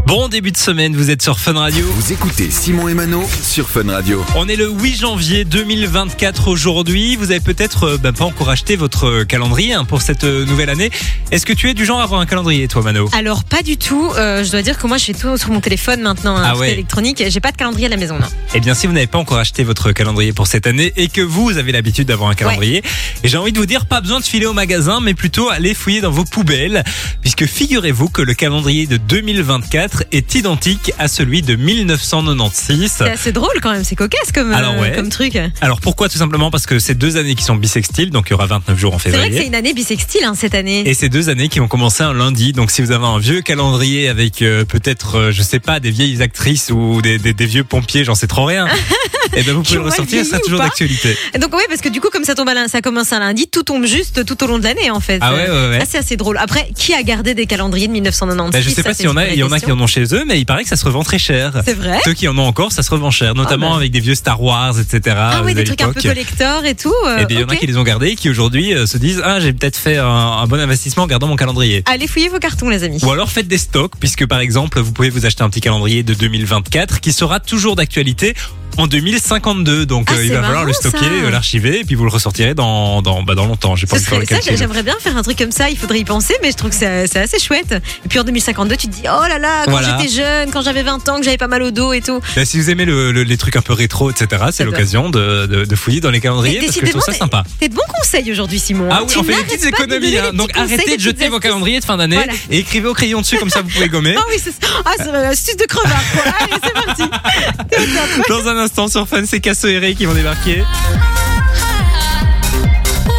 Bon 0.09 0.27
début 0.27 0.51
de 0.51 0.57
semaine, 0.57 0.95
vous 0.95 1.11
êtes 1.11 1.21
sur 1.21 1.37
Fun 1.37 1.53
Radio. 1.53 1.85
Vous 1.85 2.11
écoutez 2.11 2.49
Simon 2.49 2.87
et 2.87 2.95
Mano 2.95 3.23
sur 3.43 3.69
Fun 3.69 3.91
Radio. 3.91 4.25
On 4.35 4.47
est 4.47 4.55
le 4.55 4.67
8 4.67 5.01
janvier 5.01 5.45
2024 5.45 6.47
aujourd'hui. 6.47 7.15
Vous 7.15 7.29
avez 7.29 7.39
peut-être 7.39 7.83
euh, 7.83 7.97
bah, 7.99 8.11
pas 8.11 8.25
encore 8.25 8.49
acheté 8.49 8.75
votre 8.75 9.21
calendrier 9.25 9.73
hein, 9.73 9.85
pour 9.85 10.01
cette 10.01 10.23
euh, 10.23 10.45
nouvelle 10.45 10.71
année. 10.71 10.89
Est-ce 11.29 11.45
que 11.45 11.53
tu 11.53 11.69
es 11.69 11.75
du 11.75 11.85
genre 11.85 11.99
à 11.99 12.03
avoir 12.05 12.21
un 12.21 12.25
calendrier, 12.25 12.67
toi, 12.67 12.81
Mano? 12.81 13.07
Alors 13.13 13.43
pas 13.43 13.61
du 13.61 13.77
tout. 13.77 14.11
Euh, 14.17 14.43
je 14.43 14.49
dois 14.49 14.63
dire 14.63 14.79
que 14.79 14.87
moi 14.87 14.97
je 14.97 15.05
fais 15.05 15.13
tout 15.13 15.37
sur 15.37 15.51
mon 15.51 15.61
téléphone 15.61 16.01
maintenant, 16.01 16.35
hein, 16.35 16.43
Ah 16.43 16.53
tout 16.53 16.61
ouais. 16.61 16.71
électronique. 16.71 17.23
J'ai 17.27 17.39
pas 17.39 17.51
de 17.51 17.57
calendrier 17.57 17.85
à 17.85 17.89
la 17.89 17.97
maison. 17.97 18.17
Non. 18.17 18.25
Eh 18.55 18.59
bien, 18.61 18.73
si 18.73 18.87
vous 18.87 18.93
n'avez 18.93 19.05
pas 19.05 19.19
encore 19.19 19.37
acheté 19.37 19.63
votre 19.63 19.91
calendrier 19.91 20.33
pour 20.33 20.47
cette 20.47 20.65
année 20.65 20.91
et 20.97 21.09
que 21.09 21.21
vous 21.21 21.59
avez 21.59 21.71
l'habitude 21.71 22.07
d'avoir 22.07 22.31
un 22.31 22.35
calendrier, 22.35 22.81
et 23.23 23.27
j'ai 23.27 23.37
envie 23.37 23.51
de 23.51 23.59
vous 23.59 23.67
dire, 23.67 23.85
pas 23.85 24.01
besoin 24.01 24.19
de 24.19 24.25
filer 24.25 24.47
au 24.47 24.53
magasin, 24.53 25.01
mais 25.03 25.13
plutôt 25.13 25.49
aller 25.51 25.75
fouiller 25.75 26.01
dans 26.01 26.09
vos 26.09 26.25
poubelles, 26.25 26.83
puisque 27.21 27.45
figurez-vous 27.45 28.09
que 28.09 28.23
le 28.23 28.33
calendrier 28.33 28.87
de 28.87 28.97
2024 28.97 29.98
est 30.11 30.35
identique 30.35 30.91
à 30.99 31.07
celui 31.07 31.41
de 31.41 31.55
1996. 31.55 32.91
C'est 32.97 33.09
assez 33.09 33.31
drôle 33.31 33.59
quand 33.61 33.71
même. 33.71 33.83
C'est 33.83 33.95
cocasse 33.95 34.31
comme, 34.33 34.51
euh, 34.51 34.55
Alors, 34.55 34.77
ouais. 34.77 34.91
comme 34.93 35.09
truc. 35.09 35.37
Alors 35.61 35.79
pourquoi? 35.81 36.09
Tout 36.09 36.17
simplement 36.17 36.51
parce 36.51 36.65
que 36.65 36.79
c'est 36.79 36.95
deux 36.95 37.17
années 37.17 37.35
qui 37.35 37.43
sont 37.43 37.55
bissextiles, 37.55 38.09
donc 38.11 38.27
il 38.27 38.31
y 38.31 38.33
aura 38.33 38.45
29 38.47 38.77
jours 38.77 38.93
en 38.95 38.99
C'est 38.99 39.09
vrai 39.09 39.17
que 39.19 39.23
c'est 39.25 39.29
février. 39.31 39.47
une 39.47 39.55
année 39.55 39.73
bisextile 39.73 40.23
hein, 40.23 40.33
cette 40.35 40.55
année. 40.55 40.87
Et 40.89 40.93
c'est 40.93 41.09
deux 41.09 41.29
années 41.29 41.49
qui 41.49 41.59
vont 41.59 41.67
commencer 41.67 42.03
un 42.03 42.13
lundi. 42.13 42.53
Donc 42.53 42.71
si 42.71 42.81
vous 42.81 42.91
avez 42.91 43.05
un 43.05 43.19
vieux 43.19 43.41
calendrier 43.41 44.07
avec 44.09 44.41
euh, 44.41 44.65
peut-être, 44.65 45.17
euh, 45.17 45.31
je 45.31 45.41
sais 45.41 45.59
pas, 45.59 45.79
des 45.79 45.91
vieilles 45.91 46.21
actrices 46.21 46.69
ou 46.71 47.01
des, 47.01 47.17
des- 47.17 47.33
des 47.33 47.45
vieux 47.45 47.63
pompiers, 47.63 48.03
j'en 48.03 48.15
sais 48.15 48.27
trop 48.27 48.45
rien, 48.45 48.67
et 49.35 49.43
ben 49.43 49.53
vous 49.53 49.63
pouvez 49.63 49.77
ont 49.77 49.81
le 49.83 49.89
ressortir, 49.89 50.23
ça 50.23 50.29
sera 50.31 50.39
toujours 50.39 50.59
d'actualité. 50.59 51.15
Donc 51.39 51.55
oui, 51.55 51.63
parce 51.69 51.81
que 51.81 51.89
du 51.89 52.01
coup, 52.01 52.09
comme 52.11 52.23
ça 52.23 52.35
tombe 52.35 52.49
à 52.49 52.67
ça 52.67 52.81
commence 52.81 53.13
un 53.13 53.19
lundi, 53.19 53.47
tout 53.47 53.63
tombe 53.63 53.85
juste 53.85 54.25
tout 54.25 54.43
au 54.43 54.47
long 54.47 54.57
de 54.59 54.63
l'année 54.63 54.89
en 54.91 54.99
fait. 54.99 55.19
Ah 55.21 55.33
ouais, 55.33 55.49
ouais, 55.49 55.69
ouais. 55.69 55.79
C'est 55.89 55.97
assez 55.97 56.17
drôle. 56.17 56.37
Après, 56.37 56.69
qui 56.75 56.93
a 56.93 57.01
gardé 57.03 57.33
des 57.33 57.45
calendriers 57.45 57.87
de 57.87 57.93
1996 57.93 58.51
Ben, 58.51 58.61
je 58.69 58.73
sais 58.75 58.83
pas 58.83 58.93
s'il 58.93 59.05
y 59.05 59.07
en 59.07 59.17
a, 59.17 59.27
il 59.29 59.37
y 59.39 59.43
en 59.43 59.51
a 59.51 59.59
qui 59.59 59.71
en 59.71 59.79
ont 59.79 59.87
chez 59.89 60.03
eux, 60.15 60.23
mais 60.25 60.39
il 60.39 60.45
paraît 60.45 60.63
que 60.63 60.69
ça 60.69 60.75
se 60.77 60.85
revend 60.85 61.03
très 61.03 61.19
cher. 61.19 61.61
C'est 61.65 61.73
vrai. 61.73 61.99
Ceux 62.05 62.13
qui 62.13 62.27
en 62.27 62.37
ont 62.37 62.43
encore, 62.45 62.71
ça 62.71 62.83
se 62.83 62.89
revend 62.91 63.11
cher, 63.11 63.33
notamment 63.35 63.71
bah. 63.71 63.77
avec 63.77 63.91
des 63.91 63.99
vieux 63.99 64.15
Star 64.15 64.41
Wars, 64.41 64.79
etc. 64.79 65.15
Ah 65.19 65.41
oui, 65.43 65.53
de 65.53 65.59
des 65.59 65.63
trucs 65.65 65.81
un 65.81 65.91
peu 65.91 66.01
collector 66.01 66.63
et 66.65 66.75
tout. 66.75 66.93
euh, 67.07 67.17
Et 67.19 67.25
bien, 67.25 67.39
il 67.39 67.41
y 67.41 67.43
en 67.43 67.49
a 67.49 67.55
qui 67.55 67.67
les 67.67 67.77
ont 67.77 67.83
gardés 67.83 68.09
et 68.09 68.15
qui 68.15 68.29
aujourd'hui 68.29 68.73
euh, 68.73 68.85
se 68.85 68.97
disent 68.97 69.21
ah 69.25 69.39
j'ai 69.39 69.51
peut-être 69.51 69.77
fait 69.77 69.97
un, 69.97 70.05
un 70.07 70.47
bon 70.47 70.59
investissement 70.59 71.03
en 71.03 71.07
gardant 71.07 71.27
mon 71.27 71.35
calendrier. 71.35 71.83
Allez 71.85 72.07
fouiller 72.07 72.29
vos 72.29 72.39
cartons, 72.39 72.69
les 72.69 72.83
amis. 72.83 72.99
Ou 73.03 73.11
alors 73.11 73.29
faites 73.31 73.47
des 73.47 73.57
stocks, 73.57 73.93
puisque 73.99 74.25
par 74.25 74.39
exemple, 74.39 74.79
vous 74.79 74.91
pouvez 74.93 75.09
vous 75.09 75.25
acheter 75.25 75.43
un 75.43 75.49
petit 75.49 75.61
calendrier 75.61 76.03
de 76.03 76.13
2024 76.13 76.99
qui 77.01 77.11
sera 77.11 77.39
toujours 77.39 77.75
d'actualité 77.75 78.35
en 78.77 78.87
2052. 78.87 79.85
Donc 79.85 80.07
Ah, 80.11 80.15
euh, 80.17 80.25
il 80.25 80.31
va 80.31 80.41
falloir 80.43 80.65
le 80.65 80.73
stocker, 80.73 80.97
euh, 81.23 81.29
l'archiver, 81.31 81.79
et 81.81 81.83
puis 81.83 81.95
vous 81.95 82.03
le 82.05 82.09
ressortirez 82.11 82.53
dans, 82.53 83.01
dans, 83.01 83.23
bah, 83.23 83.35
dans 83.35 83.45
longtemps. 83.45 83.75
J'ai 83.75 83.87
pas 83.87 83.95
envie 83.95 84.03
de 84.03 84.09
faire 84.09 84.15
serait, 84.17 84.25
le 84.25 84.27
ça, 84.27 84.35
calcul. 84.41 84.57
j'aimerais 84.57 84.83
bien 84.83 84.95
faire 84.99 85.17
un 85.17 85.21
truc 85.23 85.37
comme 85.37 85.51
ça. 85.51 85.69
Il 85.69 85.77
faudrait 85.77 85.99
y 85.99 86.05
penser, 86.05 86.35
mais 86.41 86.51
je 86.51 86.57
trouve 86.57 86.69
que 86.71 86.75
c'est 86.75 87.17
assez 87.17 87.39
chouette. 87.39 87.73
Et 88.05 88.07
puis 88.09 88.19
en 88.19 88.23
2052, 88.23 88.75
tu 88.77 88.87
te 88.87 88.93
dis, 88.93 89.01
oh 89.05 89.27
là 89.27 89.37
là, 89.39 89.63
quand 89.65 89.71
Voilà. 89.71 89.97
j'étais 89.99 90.13
jeune, 90.13 90.51
quand 90.51 90.61
j'avais 90.61 90.83
20 90.83 91.07
ans, 91.09 91.17
que 91.19 91.23
j'avais 91.25 91.37
pas 91.37 91.47
mal 91.47 91.61
au 91.63 91.71
dos 91.71 91.93
et 91.93 92.01
tout. 92.01 92.19
Bah, 92.35 92.45
si 92.45 92.57
vous 92.59 92.69
aimez 92.69 92.85
le- 92.85 93.11
le- 93.11 93.23
les 93.23 93.37
trucs 93.37 93.55
un 93.55 93.61
peu 93.61 93.73
rétro, 93.73 94.09
etc., 94.11 94.43
c'est 94.51 94.65
l'occasion 94.65 95.09
de, 95.09 95.45
de, 95.45 95.65
de 95.65 95.75
fouiller 95.75 95.99
dans 96.01 96.11
les 96.11 96.21
calendriers 96.21 96.59
parce 96.59 96.77
que 96.77 96.85
je 96.85 96.91
trouve 96.91 97.03
ça 97.03 97.13
sympa. 97.13 97.43
T'es 97.59 97.69
de 97.69 97.75
bons 97.75 97.81
conseils 97.99 98.31
aujourd'hui, 98.31 98.59
Simon. 98.59 98.87
Ah 98.91 98.95
hein. 98.97 98.99
oui, 99.01 99.11
Tu 99.13 99.17
on 99.19 99.23
fait 99.23 99.35
des 99.35 99.43
petites 99.43 99.65
économies. 99.65 100.17
hein. 100.17 100.31
Donc 100.33 100.51
arrêtez 100.57 100.95
de 100.97 101.01
jeter 101.01 101.29
vos 101.29 101.39
calendriers 101.39 101.79
de 101.79 101.85
fin 101.85 101.97
d'année 101.97 102.15
Voilà. 102.15 102.33
et 102.49 102.59
écrivez 102.59 102.87
au 102.87 102.93
crayon 102.93 103.21
dessus, 103.21 103.37
comme 103.37 103.49
ça 103.49 103.61
vous 103.61 103.69
pouvez 103.69 103.89
gommer. 103.89 104.15
Ah 104.19 104.23
oui, 104.29 104.35
c'est 104.43 104.53
ah, 104.85 105.27
astuce 105.29 105.55
de 105.57 105.65
crevard. 105.65 105.97
Allez, 106.41 106.51
c'est 106.63 106.73
parti. 106.73 107.03
Dans 108.29 108.47
un 108.47 108.57
instant 108.59 108.87
sur 108.87 109.07
Fun, 109.07 109.23
c'est 109.25 109.39
Casso 109.39 109.67
et 109.67 109.79
Ray 109.79 109.95
qui 109.95 110.05
vont 110.05 110.13
débarquer. 110.13 110.63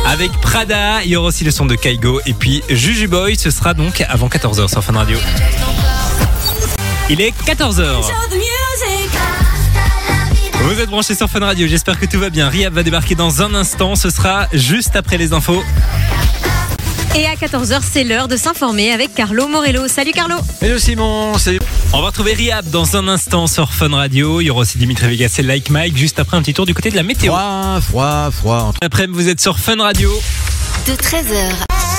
Avec 0.06 0.30
Prada, 0.40 1.02
il 1.04 1.10
y 1.10 1.16
aura 1.16 1.28
aussi 1.28 1.44
le 1.44 1.50
son 1.50 1.66
de 1.66 1.74
Kaigo 1.74 2.20
et 2.26 2.32
puis 2.32 2.62
Juju 2.68 3.06
Boy, 3.08 3.36
ce 3.36 3.50
sera 3.50 3.74
donc 3.74 4.04
avant 4.08 4.28
14h 4.28 4.68
sur 4.68 4.84
Fun 4.84 4.94
Radio. 4.94 5.18
Il 7.08 7.20
est 7.20 7.32
14h. 7.44 8.02
Vous 10.62 10.80
êtes 10.80 10.90
branchés 10.90 11.14
sur 11.14 11.28
Fun 11.28 11.40
Radio, 11.40 11.66
j'espère 11.66 11.98
que 11.98 12.06
tout 12.06 12.20
va 12.20 12.30
bien. 12.30 12.48
Riab 12.48 12.74
va 12.74 12.82
débarquer 12.82 13.14
dans 13.14 13.42
un 13.42 13.54
instant, 13.54 13.96
ce 13.96 14.10
sera 14.10 14.46
juste 14.52 14.94
après 14.94 15.16
les 15.16 15.32
infos. 15.32 15.62
Et 17.16 17.26
à 17.26 17.34
14h, 17.34 17.80
c'est 17.82 18.04
l'heure 18.04 18.28
de 18.28 18.36
s'informer 18.36 18.92
avec 18.92 19.14
Carlo 19.14 19.48
Morello. 19.48 19.88
Salut 19.88 20.12
Carlo. 20.12 20.36
Hello 20.62 20.78
Simon, 20.78 21.36
salut. 21.38 21.58
On 21.92 22.00
va 22.00 22.06
retrouver 22.06 22.34
Riab 22.34 22.70
dans 22.70 22.96
un 22.96 23.08
instant 23.08 23.46
sur 23.46 23.72
Fun 23.72 23.88
Radio. 23.94 24.40
Il 24.40 24.44
y 24.46 24.50
aura 24.50 24.60
aussi 24.60 24.78
Dimitri 24.78 25.08
Vegas 25.08 25.34
et 25.38 25.42
Like 25.42 25.70
Mike 25.70 25.96
juste 25.96 26.20
après 26.20 26.36
un 26.36 26.42
petit 26.42 26.54
tour 26.54 26.66
du 26.66 26.74
côté 26.74 26.90
de 26.90 26.96
la 26.96 27.02
météo. 27.02 27.32
Froid, 27.32 27.80
froid, 27.80 28.30
froid. 28.30 28.72
Après, 28.80 29.06
vous 29.08 29.28
êtes 29.28 29.40
sur 29.40 29.58
Fun 29.58 29.80
Radio. 29.82 30.10
de 30.86 30.92
13h 30.92 31.89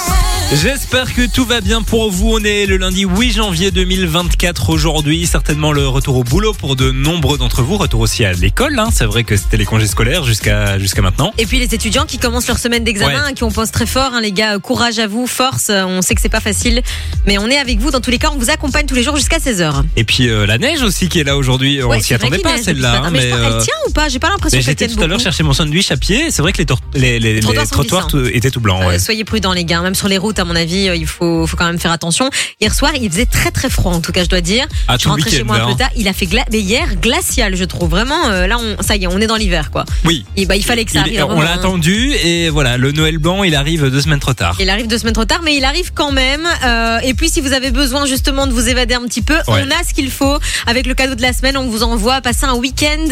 J'espère 0.53 1.13
que 1.13 1.25
tout 1.27 1.45
va 1.45 1.61
bien 1.61 1.81
pour 1.81 2.11
vous. 2.11 2.33
On 2.33 2.43
est 2.43 2.65
le 2.65 2.75
lundi 2.75 3.05
8 3.05 3.31
janvier 3.31 3.71
2024 3.71 4.69
aujourd'hui. 4.69 5.25
Certainement 5.25 5.71
le 5.71 5.87
retour 5.87 6.17
au 6.17 6.25
boulot 6.25 6.51
pour 6.53 6.75
de 6.75 6.91
nombreux 6.91 7.37
d'entre 7.37 7.61
vous. 7.61 7.77
Retour 7.77 8.01
aussi 8.01 8.25
à 8.25 8.33
l'école. 8.33 8.77
Hein. 8.77 8.89
C'est 8.93 9.05
vrai 9.05 9.23
que 9.23 9.37
c'était 9.37 9.55
les 9.55 9.63
congés 9.63 9.87
scolaires 9.87 10.25
jusqu'à 10.25 10.77
jusqu'à 10.77 11.01
maintenant. 11.01 11.31
Et 11.37 11.45
puis 11.45 11.57
les 11.57 11.73
étudiants 11.73 12.03
qui 12.05 12.17
commencent 12.17 12.47
leur 12.47 12.57
semaine 12.57 12.83
d'examen, 12.83 13.11
Ouais. 13.13 13.29
hein, 13.29 13.33
qui 13.33 13.45
on 13.45 13.49
pense 13.51 13.71
très 13.71 13.85
fort, 13.85 14.11
hein, 14.13 14.19
les 14.19 14.33
gars, 14.33 14.59
courage 14.59 14.99
à 14.99 15.07
vous, 15.07 15.25
force. 15.25 15.69
On 15.73 16.01
sait 16.01 16.15
que 16.15 16.21
c'est 16.21 16.27
pas 16.27 16.41
facile, 16.41 16.81
mais 17.25 17.37
on 17.37 17.47
est 17.47 17.57
avec 17.57 17.79
vous 17.79 17.89
dans 17.89 18.01
tous 18.01 18.11
les 18.11 18.17
cas. 18.17 18.29
On 18.35 18.37
vous 18.37 18.49
accompagne 18.49 18.85
tous 18.85 18.95
les 18.95 19.03
jours 19.03 19.15
jusqu'à 19.15 19.37
16h. 19.37 19.83
Et 19.95 20.03
puis 20.03 20.27
euh, 20.27 20.45
la 20.45 20.57
neige 20.57 20.81
aussi 20.83 21.07
qui 21.07 21.19
est 21.21 21.23
là 21.23 21.37
aujourd'hui. 21.37 21.81
On 21.81 21.97
s'y 22.01 22.13
attendait 22.13 22.39
pas 22.39 22.57
celle-là. 22.57 23.03
hein, 23.05 23.09
mais, 23.09 23.21
je 23.21 23.29
pense- 23.29 23.39
euh, 23.39 23.57
elle 23.57 23.63
tient 23.63 23.73
ou 23.87 23.91
pas? 23.91 24.09
J'ai 24.09 24.19
pas 24.19 24.29
l'impression 24.29 24.57
mais 24.57 24.63
qu'elle 24.65 24.71
j'étais 24.73 24.87
tienne 24.87 24.97
tout 24.97 25.03
à 25.03 25.07
l'heure 25.07 25.19
chercher 25.21 25.43
mon 25.43 25.53
sandwich 25.53 25.91
à 25.91 25.95
pied. 25.97 26.29
C'est 26.29 26.41
vrai 26.41 26.51
que 26.51 26.57
les, 26.57 26.65
tor- 26.65 26.81
les, 26.93 27.19
les- 27.21 27.39
les 27.39 27.65
trottoirs 27.71 28.07
tout- 28.07 28.25
étaient 28.25 28.51
tout 28.51 28.59
blancs. 28.59 28.81
Euh, 28.83 28.87
Ouais. 28.89 28.99
soyez 28.99 29.23
prudents 29.23 29.53
les 29.53 29.63
gars, 29.63 29.81
même 29.81 29.95
sur 29.95 30.09
les 30.09 30.17
routes 30.17 30.40
à 30.41 30.45
mon 30.45 30.55
avis, 30.55 30.89
euh, 30.89 30.95
il 30.95 31.07
faut, 31.07 31.47
faut 31.47 31.55
quand 31.57 31.65
même 31.65 31.79
faire 31.79 31.91
attention. 31.91 32.29
Hier 32.59 32.73
soir, 32.73 32.91
il 32.99 33.09
faisait 33.09 33.25
très 33.25 33.51
très 33.51 33.69
froid 33.69 33.93
en 33.93 34.01
tout 34.01 34.11
cas, 34.11 34.23
je 34.23 34.29
dois 34.29 34.41
dire. 34.41 34.65
Ah, 34.87 34.97
je 34.99 35.07
rentrais 35.07 35.29
chez 35.29 35.43
moi 35.43 35.55
un 35.55 35.59
là, 35.59 35.65
peu 35.65 35.71
hein. 35.71 35.75
tard, 35.77 35.89
il 35.95 36.07
a 36.07 36.13
fait 36.13 36.25
gla- 36.25 36.45
mais 36.51 36.59
hier 36.59 36.95
glacial, 36.95 37.55
je 37.55 37.63
trouve. 37.63 37.89
Vraiment, 37.89 38.27
euh, 38.29 38.47
là, 38.47 38.57
on, 38.59 38.81
ça 38.83 38.95
y 38.95 39.03
est, 39.03 39.07
on 39.07 39.19
est 39.19 39.27
dans 39.27 39.35
l'hiver 39.35 39.71
quoi. 39.71 39.85
Oui. 40.05 40.25
Et 40.37 40.45
bah, 40.45 40.55
il 40.55 40.63
fallait 40.63 40.85
que 40.85 40.91
ça 40.91 41.03
Il- 41.07 41.19
arrive. 41.19 41.25
on 41.35 41.41
l'a 41.41 41.51
hein. 41.51 41.55
attendu 41.55 42.11
et 42.13 42.49
voilà, 42.49 42.77
le 42.77 42.91
Noël 42.91 43.17
blanc, 43.17 43.43
il 43.43 43.55
arrive 43.55 43.89
deux 43.89 44.01
semaines 44.01 44.19
trop 44.19 44.33
tard. 44.33 44.55
Il 44.59 44.69
arrive 44.69 44.87
deux 44.87 44.97
semaines 44.97 45.13
trop 45.13 45.25
tard, 45.25 45.41
mais 45.43 45.55
il 45.55 45.63
arrive 45.63 45.91
quand 45.93 46.11
même. 46.11 46.47
Euh, 46.63 46.99
et 46.99 47.13
puis, 47.13 47.29
si 47.29 47.41
vous 47.41 47.53
avez 47.53 47.71
besoin 47.71 48.05
justement 48.05 48.47
de 48.47 48.51
vous 48.53 48.67
évader 48.69 48.93
un 48.93 49.01
petit 49.05 49.21
peu, 49.21 49.35
Ouais. 49.47 49.63
on 49.65 49.71
a 49.71 49.83
ce 49.87 49.93
qu'il 49.93 50.09
faut. 50.11 50.37
Avec 50.67 50.85
le 50.87 50.93
cadeau 50.93 51.15
de 51.15 51.21
la 51.21 51.33
semaine, 51.33 51.57
on 51.57 51.67
vous 51.67 51.83
envoie 51.83 52.21
passer 52.21 52.45
un 52.45 52.53
week-end 52.55 53.07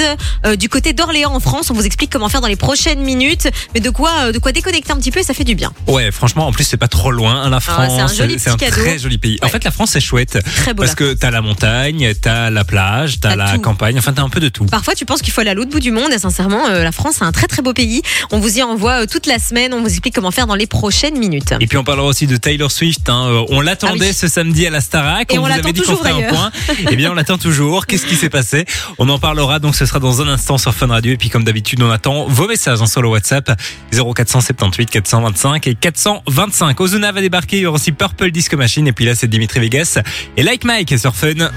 euh, 0.45 0.55
du 0.55 0.69
côté 0.69 0.93
d'Orléans 0.93 1.33
en 1.33 1.39
France. 1.39 1.69
On 1.69 1.73
vous 1.73 1.85
explique 1.85 2.11
comment 2.11 2.29
faire 2.29 2.41
dans 2.41 2.47
les 2.47 2.55
prochaines 2.55 3.01
minutes, 3.01 3.47
mais 3.73 3.79
de 3.79 3.89
quoi, 3.89 4.31
de 4.31 4.39
quoi 4.39 4.51
déconnecter 4.51 4.91
un 4.91 4.97
petit 4.97 5.11
peu 5.11 5.19
et 5.19 5.23
ça 5.23 5.33
fait 5.33 5.43
du 5.43 5.55
bien. 5.55 5.71
Ouais, 5.87 6.11
franchement, 6.11 6.47
en 6.47 6.51
plus, 6.51 6.63
c'est 6.63 6.77
pas 6.77 6.87
trop 6.87 7.08
loin, 7.11 7.43
hein, 7.43 7.49
la 7.49 7.57
Ah, 7.57 7.59
c'est 7.61 7.71
un 7.71 7.75
France. 8.07 8.17
joli 8.17 8.35
c'est 8.39 8.49
un 8.49 8.55
cadeau. 8.57 8.75
très 8.81 8.99
joli 8.99 9.17
pays. 9.17 9.37
En 9.41 9.47
fait, 9.47 9.63
la 9.63 9.71
France, 9.71 9.91
c'est 9.91 9.99
chouette. 9.99 10.39
Très 10.57 10.73
beau. 10.73 10.83
Parce 10.83 10.95
que 10.95 11.13
t'as 11.13 11.31
la 11.31 11.41
montagne, 11.41 12.13
t'as 12.21 12.49
la 12.49 12.63
plage, 12.63 13.19
t'as 13.19 13.35
la 13.35 13.53
tout. 13.53 13.61
campagne, 13.61 13.97
enfin 13.97 14.13
t'as 14.13 14.21
un 14.23 14.29
peu 14.29 14.39
de 14.39 14.49
tout. 14.49 14.65
Parfois, 14.65 14.95
tu 14.95 15.05
penses 15.05 15.21
qu'il 15.21 15.31
faut 15.33 15.41
aller 15.41 15.49
à 15.49 15.53
l'autre 15.53 15.71
bout 15.71 15.79
du 15.79 15.91
monde. 15.91 16.11
Et 16.13 16.19
sincèrement, 16.19 16.67
euh, 16.69 16.83
la 16.83 16.91
France, 16.91 17.15
c'est 17.19 17.25
un 17.25 17.31
très 17.31 17.47
très 17.47 17.61
beau 17.61 17.73
pays. 17.73 18.01
On 18.31 18.39
vous 18.39 18.57
y 18.57 18.63
envoie 18.63 19.03
euh, 19.03 19.05
toute 19.05 19.25
la 19.25 19.39
semaine. 19.39 19.73
On 19.73 19.81
vous 19.81 19.89
explique 19.89 20.15
comment 20.15 20.31
faire 20.31 20.47
dans 20.47 20.55
les 20.55 20.67
prochaines 20.67 21.17
minutes. 21.17 21.53
Et 21.59 21.67
puis 21.67 21.77
on 21.77 21.83
parlera 21.83 22.07
aussi 22.07 22.27
de 22.27 22.37
Taylor 22.37 22.71
Swift. 22.71 23.09
hein. 23.09 23.27
Euh, 23.29 23.45
On 23.49 23.61
l'attendait 23.61 23.97
Ah 24.01 24.07
oui. 24.09 24.13
ce 24.13 24.27
samedi 24.27 24.65
à 24.67 24.69
la 24.69 24.81
Starac. 24.81 25.33
Et 25.33 25.37
on 25.37 25.41
vous 25.41 25.47
l'attend 25.47 25.63
avait 25.63 25.73
dit 25.73 25.79
qu'on 25.81 25.85
toujours, 25.85 25.99
ferait 25.99 26.11
un 26.11 26.15
d'ailleurs. 26.15 26.31
point. 26.33 26.51
Eh 26.91 26.95
bien, 26.95 27.11
on 27.11 27.15
l'attend 27.15 27.37
toujours. 27.37 27.85
Qu'est-ce 27.85 28.05
qui 28.05 28.15
s'est 28.15 28.29
passé? 28.29 28.65
On 28.97 29.09
en 29.09 29.19
parlera. 29.19 29.59
Donc, 29.59 29.75
ce 29.75 29.85
sera 29.85 29.99
dans 29.99 30.21
un 30.21 30.27
instant 30.27 30.57
sur 30.57 30.73
Fun 30.73 30.87
Radio. 30.87 31.13
Et 31.13 31.17
puis, 31.17 31.29
comme 31.29 31.43
d'habitude, 31.43 31.81
on 31.81 31.89
attend 31.91 32.25
vos 32.27 32.47
messages 32.47 32.81
hein, 32.81 32.85
sur 32.87 33.01
le 33.01 33.07
WhatsApp 33.09 33.51
0478 33.91 34.89
425 34.89 35.67
et 35.67 35.75
425. 35.75 36.79
Ozuna 36.79 36.98
Ozuna 36.99 37.13
va 37.13 37.21
débarquer, 37.21 37.57
il 37.57 37.61
y 37.61 37.65
aura 37.65 37.75
aussi 37.75 37.93
Purple 37.93 38.29
Disco 38.31 38.57
Machine, 38.57 38.85
et 38.87 38.91
puis 38.91 39.05
là 39.05 39.15
c'est 39.15 39.27
Dimitri 39.27 39.61
Vegas 39.61 39.99
et 40.35 40.43
Like 40.43 40.65
Mike 40.65 40.99
sur 40.99 41.15
Fun. 41.15 41.49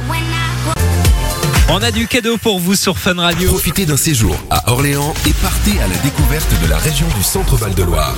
On 1.75 1.83
a 1.83 1.91
du 1.91 2.07
cadeau 2.07 2.37
pour 2.37 2.61
vous 2.61 2.75
sur 2.75 2.99
Fun 2.99 3.15
Radio. 3.15 3.49
Profitez 3.49 3.87
d'un 3.87 3.97
séjour 3.97 4.37
à 4.51 4.71
Orléans 4.71 5.15
et 5.27 5.33
partez 5.33 5.81
à 5.81 5.89
la 5.89 5.97
découverte 6.03 6.47
de 6.63 6.69
la 6.69 6.77
région 6.77 7.07
du 7.17 7.23
Centre-Val 7.23 7.75
de 7.75 7.83
Loire. 7.83 8.15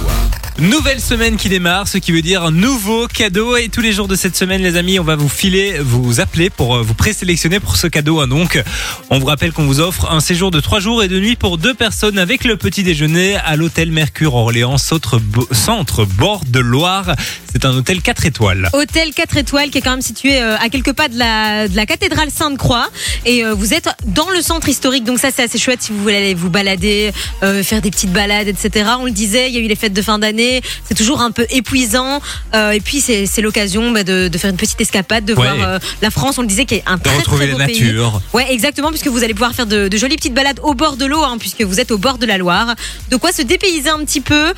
Nouvelle 0.58 1.00
semaine 1.00 1.36
qui 1.36 1.48
démarre, 1.48 1.86
ce 1.86 1.98
qui 1.98 2.10
veut 2.10 2.20
dire 2.20 2.42
un 2.42 2.50
nouveau 2.50 3.06
cadeau. 3.06 3.56
Et 3.56 3.68
tous 3.68 3.80
les 3.80 3.92
jours 3.92 4.08
de 4.08 4.16
cette 4.16 4.34
semaine, 4.36 4.60
les 4.60 4.76
amis, 4.76 4.98
on 4.98 5.04
va 5.04 5.14
vous 5.14 5.28
filer, 5.28 5.78
vous 5.78 6.18
appeler 6.20 6.50
pour 6.50 6.74
euh, 6.74 6.82
vous 6.82 6.94
présélectionner 6.94 7.60
pour 7.60 7.76
ce 7.76 7.86
cadeau. 7.86 8.20
hein. 8.20 8.26
Donc, 8.26 8.60
on 9.10 9.20
vous 9.20 9.26
rappelle 9.26 9.52
qu'on 9.52 9.66
vous 9.66 9.78
offre 9.78 10.10
un 10.10 10.20
séjour 10.20 10.50
de 10.50 10.58
3 10.58 10.80
jours 10.80 11.04
et 11.04 11.08
de 11.08 11.20
nuit 11.20 11.36
pour 11.36 11.56
deux 11.56 11.74
personnes 11.74 12.18
avec 12.18 12.42
le 12.42 12.56
petit 12.56 12.82
déjeuner 12.82 13.36
à 13.36 13.54
l'hôtel 13.54 13.92
Mercure 13.92 14.34
Orléans, 14.34 14.78
centre, 14.78 15.20
centre 15.52 16.04
bord 16.04 16.42
de 16.48 16.58
Loire. 16.58 17.14
C'est 17.54 17.64
un 17.66 17.76
hôtel 17.76 18.02
4 18.02 18.26
étoiles. 18.26 18.68
Hôtel 18.72 19.14
4 19.14 19.36
étoiles 19.36 19.70
qui 19.70 19.78
est 19.78 19.80
quand 19.80 19.92
même 19.92 20.02
situé 20.02 20.40
euh, 20.42 20.56
à 20.58 20.68
quelques 20.68 20.92
pas 20.92 21.06
de 21.08 21.16
la, 21.16 21.68
de 21.68 21.76
la 21.76 21.86
cathédrale 21.86 22.28
Sainte-Croix. 22.30 22.88
Et 23.26 23.44
euh, 23.44 23.54
vous 23.54 23.74
êtes 23.74 23.88
dans 24.06 24.28
le 24.30 24.42
centre 24.42 24.68
historique. 24.68 25.04
Donc 25.04 25.20
ça, 25.20 25.28
c'est 25.34 25.44
assez 25.44 25.58
chouette 25.58 25.80
si 25.80 25.92
vous 25.92 26.02
voulez 26.02 26.16
aller 26.16 26.34
vous 26.34 26.50
balader, 26.50 27.12
euh, 27.44 27.62
faire 27.62 27.80
des 27.80 27.92
petites 27.92 28.12
balades, 28.12 28.48
etc. 28.48 28.90
On 28.98 29.04
le 29.04 29.12
disait, 29.12 29.48
il 29.48 29.54
y 29.54 29.58
a 29.58 29.60
eu 29.60 29.68
les 29.68 29.76
fêtes 29.76 29.92
de 29.92 30.02
fin 30.02 30.18
d'année. 30.18 30.62
C'est 30.84 30.96
toujours 30.96 31.20
un 31.20 31.30
peu 31.30 31.46
épuisant. 31.50 32.20
Et 32.54 32.80
puis, 32.80 33.00
c'est 33.00 33.26
c'est 33.26 33.40
l'occasion 33.42 33.92
bah, 33.92 34.02
de, 34.02 34.26
de 34.28 34.38
faire 34.38 34.50
une 34.50 34.56
petite 34.56 34.80
escapade, 34.80 35.24
de 35.24 35.34
Ouais. 35.34 35.52
voir 35.56 35.78
la 36.02 36.10
France. 36.10 36.38
On 36.38 36.42
le 36.42 36.48
disait, 36.48 36.64
qui 36.64 36.74
est 36.76 36.82
un 36.86 36.96
De 36.96 37.02
très, 37.02 37.16
retrouver 37.18 37.46
très 37.48 37.58
la 37.58 37.66
beau 37.66 37.72
pays. 37.72 37.82
nature. 37.82 38.20
Ouais, 38.32 38.46
exactement, 38.52 38.90
puisque 38.90 39.06
vous 39.08 39.22
allez 39.22 39.34
pouvoir 39.34 39.52
faire 39.54 39.66
de, 39.66 39.88
de 39.88 39.96
jolies 39.96 40.16
petites 40.16 40.34
balades 40.34 40.58
au 40.62 40.74
bord 40.74 40.96
de 40.96 41.04
l'eau, 41.04 41.22
hein, 41.22 41.36
puisque 41.38 41.62
vous 41.62 41.78
êtes 41.80 41.90
au 41.92 41.98
bord 41.98 42.18
de 42.18 42.26
la 42.26 42.36
Loire. 42.38 42.74
De 43.10 43.16
quoi 43.16 43.30
se 43.32 43.42
dépayser 43.42 43.90
un 43.90 44.04
petit 44.04 44.20
peu. 44.20 44.52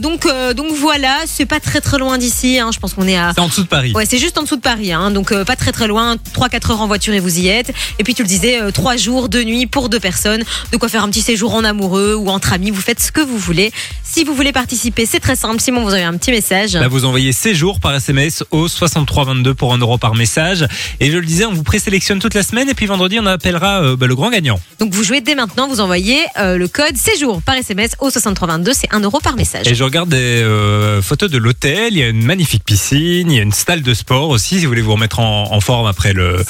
Donc, 0.00 0.26
donc 0.56 0.72
voilà, 0.76 1.16
c'est 1.26 1.46
pas 1.46 1.58
très 1.60 1.80
très 1.80 1.98
loin 1.98 2.11
d'ici. 2.18 2.58
Hein, 2.58 2.70
je 2.72 2.78
pense 2.78 2.94
qu'on 2.94 3.06
est 3.06 3.16
à. 3.16 3.32
C'est 3.34 3.40
en 3.40 3.48
dessous 3.48 3.62
de 3.62 3.68
Paris. 3.68 3.92
Ouais, 3.94 4.06
c'est 4.06 4.18
juste 4.18 4.38
en 4.38 4.42
dessous 4.42 4.56
de 4.56 4.60
Paris, 4.60 4.92
hein, 4.92 5.10
donc 5.10 5.32
euh, 5.32 5.44
pas 5.44 5.56
très 5.56 5.72
très 5.72 5.86
loin, 5.86 6.16
3-4 6.34 6.72
heures 6.72 6.80
en 6.80 6.86
voiture 6.86 7.14
et 7.14 7.20
vous 7.20 7.38
y 7.38 7.48
êtes. 7.48 7.72
Et 7.98 8.04
puis 8.04 8.14
tu 8.14 8.22
le 8.22 8.28
disais, 8.28 8.58
3 8.72 8.96
jours, 8.96 9.28
2 9.28 9.42
nuits 9.44 9.66
pour 9.66 9.88
deux 9.88 10.00
personnes, 10.00 10.44
de 10.70 10.76
quoi 10.76 10.88
faire 10.88 11.04
un 11.04 11.08
petit 11.08 11.22
séjour 11.22 11.54
en 11.54 11.64
amoureux 11.64 12.14
ou 12.14 12.28
entre 12.28 12.52
amis, 12.52 12.70
vous 12.70 12.80
faites 12.80 13.00
ce 13.00 13.12
que 13.12 13.20
vous 13.20 13.38
voulez. 13.38 13.72
Si 14.02 14.24
vous 14.24 14.34
voulez 14.34 14.52
participer, 14.52 15.06
c'est 15.06 15.20
très 15.20 15.36
simple, 15.36 15.60
Simon, 15.60 15.84
vous 15.84 15.94
avez 15.94 16.02
un 16.02 16.16
petit 16.16 16.30
message. 16.30 16.74
Là, 16.74 16.88
vous 16.88 17.04
envoyez 17.04 17.32
séjour 17.32 17.80
par 17.80 17.94
SMS 17.94 18.44
au 18.50 18.68
6322 18.68 19.54
pour 19.54 19.72
1 19.72 19.78
euro 19.78 19.96
par 19.98 20.14
message. 20.14 20.66
Et 21.00 21.10
je 21.10 21.16
le 21.16 21.24
disais, 21.24 21.46
on 21.46 21.52
vous 21.52 21.62
présélectionne 21.62 22.18
toute 22.18 22.34
la 22.34 22.42
semaine 22.42 22.68
et 22.68 22.74
puis 22.74 22.86
vendredi, 22.86 23.18
on 23.20 23.26
appellera 23.26 23.82
euh, 23.82 23.96
bah, 23.96 24.06
le 24.06 24.14
grand 24.14 24.30
gagnant. 24.30 24.60
Donc 24.78 24.92
vous 24.92 25.02
jouez 25.02 25.20
dès 25.20 25.34
maintenant, 25.34 25.68
vous 25.68 25.80
envoyez 25.80 26.18
euh, 26.38 26.58
le 26.58 26.68
code 26.68 26.96
séjour 26.96 27.40
par 27.42 27.54
SMS 27.56 27.92
au 28.00 28.10
6322, 28.10 28.72
c'est 28.74 28.92
1 28.92 29.00
euro 29.00 29.18
par 29.20 29.36
message. 29.36 29.66
Et 29.66 29.74
je 29.74 29.84
regarde 29.84 30.10
des 30.10 30.16
euh, 30.16 31.00
photos 31.00 31.30
de 31.30 31.38
l'hôtel. 31.38 31.96
Il 32.02 32.06
y 32.06 32.08
a 32.08 32.10
une 32.10 32.24
magnifique 32.24 32.64
piscine, 32.64 33.30
il 33.30 33.36
y 33.36 33.38
a 33.38 33.44
une 33.44 33.52
salle 33.52 33.80
de 33.80 33.94
sport 33.94 34.28
aussi, 34.30 34.58
si 34.58 34.62
vous 34.62 34.70
voulez 34.70 34.82
vous 34.82 34.94
remettre 34.94 35.20
en, 35.20 35.52
en 35.52 35.60
forme 35.60 35.86
après 35.86 36.12
le, 36.12 36.44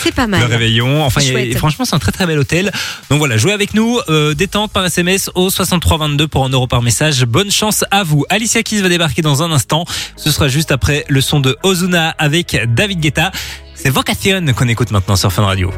réveillon. 0.47 1.04
Enfin, 1.04 1.21
C'est 1.21 1.26
il 1.26 1.52
y 1.52 1.54
a- 1.54 1.59
franchement, 1.59 1.85
c'est 1.85 1.94
un 1.94 1.99
très 1.99 2.11
très 2.11 2.25
bel 2.25 2.38
hôtel. 2.38 2.73
Donc 3.11 3.18
voilà, 3.18 3.37
jouez 3.37 3.52
avec 3.52 3.75
nous, 3.75 4.00
euh, 4.09 4.32
détente 4.32 4.73
par 4.73 4.87
SMS 4.87 5.30
au 5.35 5.50
6322 5.50 6.26
pour 6.26 6.47
1 6.47 6.49
euro 6.49 6.66
par 6.66 6.80
message. 6.80 7.26
Bonne 7.26 7.50
chance 7.50 7.85
à 7.90 8.02
vous. 8.02 8.25
Alicia 8.30 8.62
Keys 8.62 8.80
va 8.80 8.88
débarquer 8.88 9.21
dans 9.21 9.42
un 9.42 9.52
instant. 9.52 9.85
Ce 10.16 10.30
sera 10.30 10.49
juste 10.49 10.73
après 10.73 11.04
le 11.11 11.21
son 11.21 11.38
de 11.38 11.59
Ozuna 11.64 12.14
avec 12.16 12.59
David 12.68 13.00
Guetta. 13.00 13.30
C'est 13.75 13.90
Vocation 13.90 14.47
qu'on 14.56 14.68
écoute 14.68 14.90
maintenant 14.90 15.16
sur 15.16 15.30
Fun 15.30 15.44
Radio. 15.44 15.71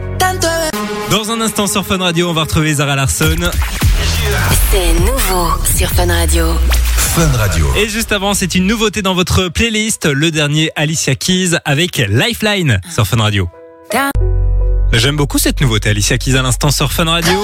Dans 1.11 1.33
un 1.33 1.41
instant 1.41 1.67
sur 1.67 1.85
Fun 1.85 1.99
Radio, 1.99 2.31
on 2.31 2.33
va 2.33 2.43
retrouver 2.43 2.75
Zara 2.75 2.95
Larson. 2.95 3.39
C'est 4.71 5.01
nouveau 5.01 5.49
sur 5.77 5.91
Fun 5.91 6.07
Radio. 6.07 6.47
Fun 7.15 7.31
Radio. 7.39 7.67
Et 7.77 7.89
juste 7.89 8.13
avant, 8.13 8.35
c'est 8.35 8.55
une 8.55 8.67
nouveauté 8.67 9.01
dans 9.03 9.15
votre 9.15 9.49
playlist, 9.49 10.07
le 10.07 10.31
dernier 10.31 10.71
Alicia 10.77 11.15
Keys 11.15 11.51
avec 11.65 11.99
Lifeline 12.09 12.81
sur 12.93 13.07
Fun 13.07 13.19
Radio. 13.19 13.49
J'aime 14.93 15.17
beaucoup 15.17 15.39
cette 15.39 15.61
nouveauté, 15.61 15.91
Alicia 15.91 16.19
Keys 16.19 16.37
à 16.37 16.43
l'instant 16.43 16.71
sur 16.71 16.93
Fun 16.93 17.05
Radio. 17.05 17.39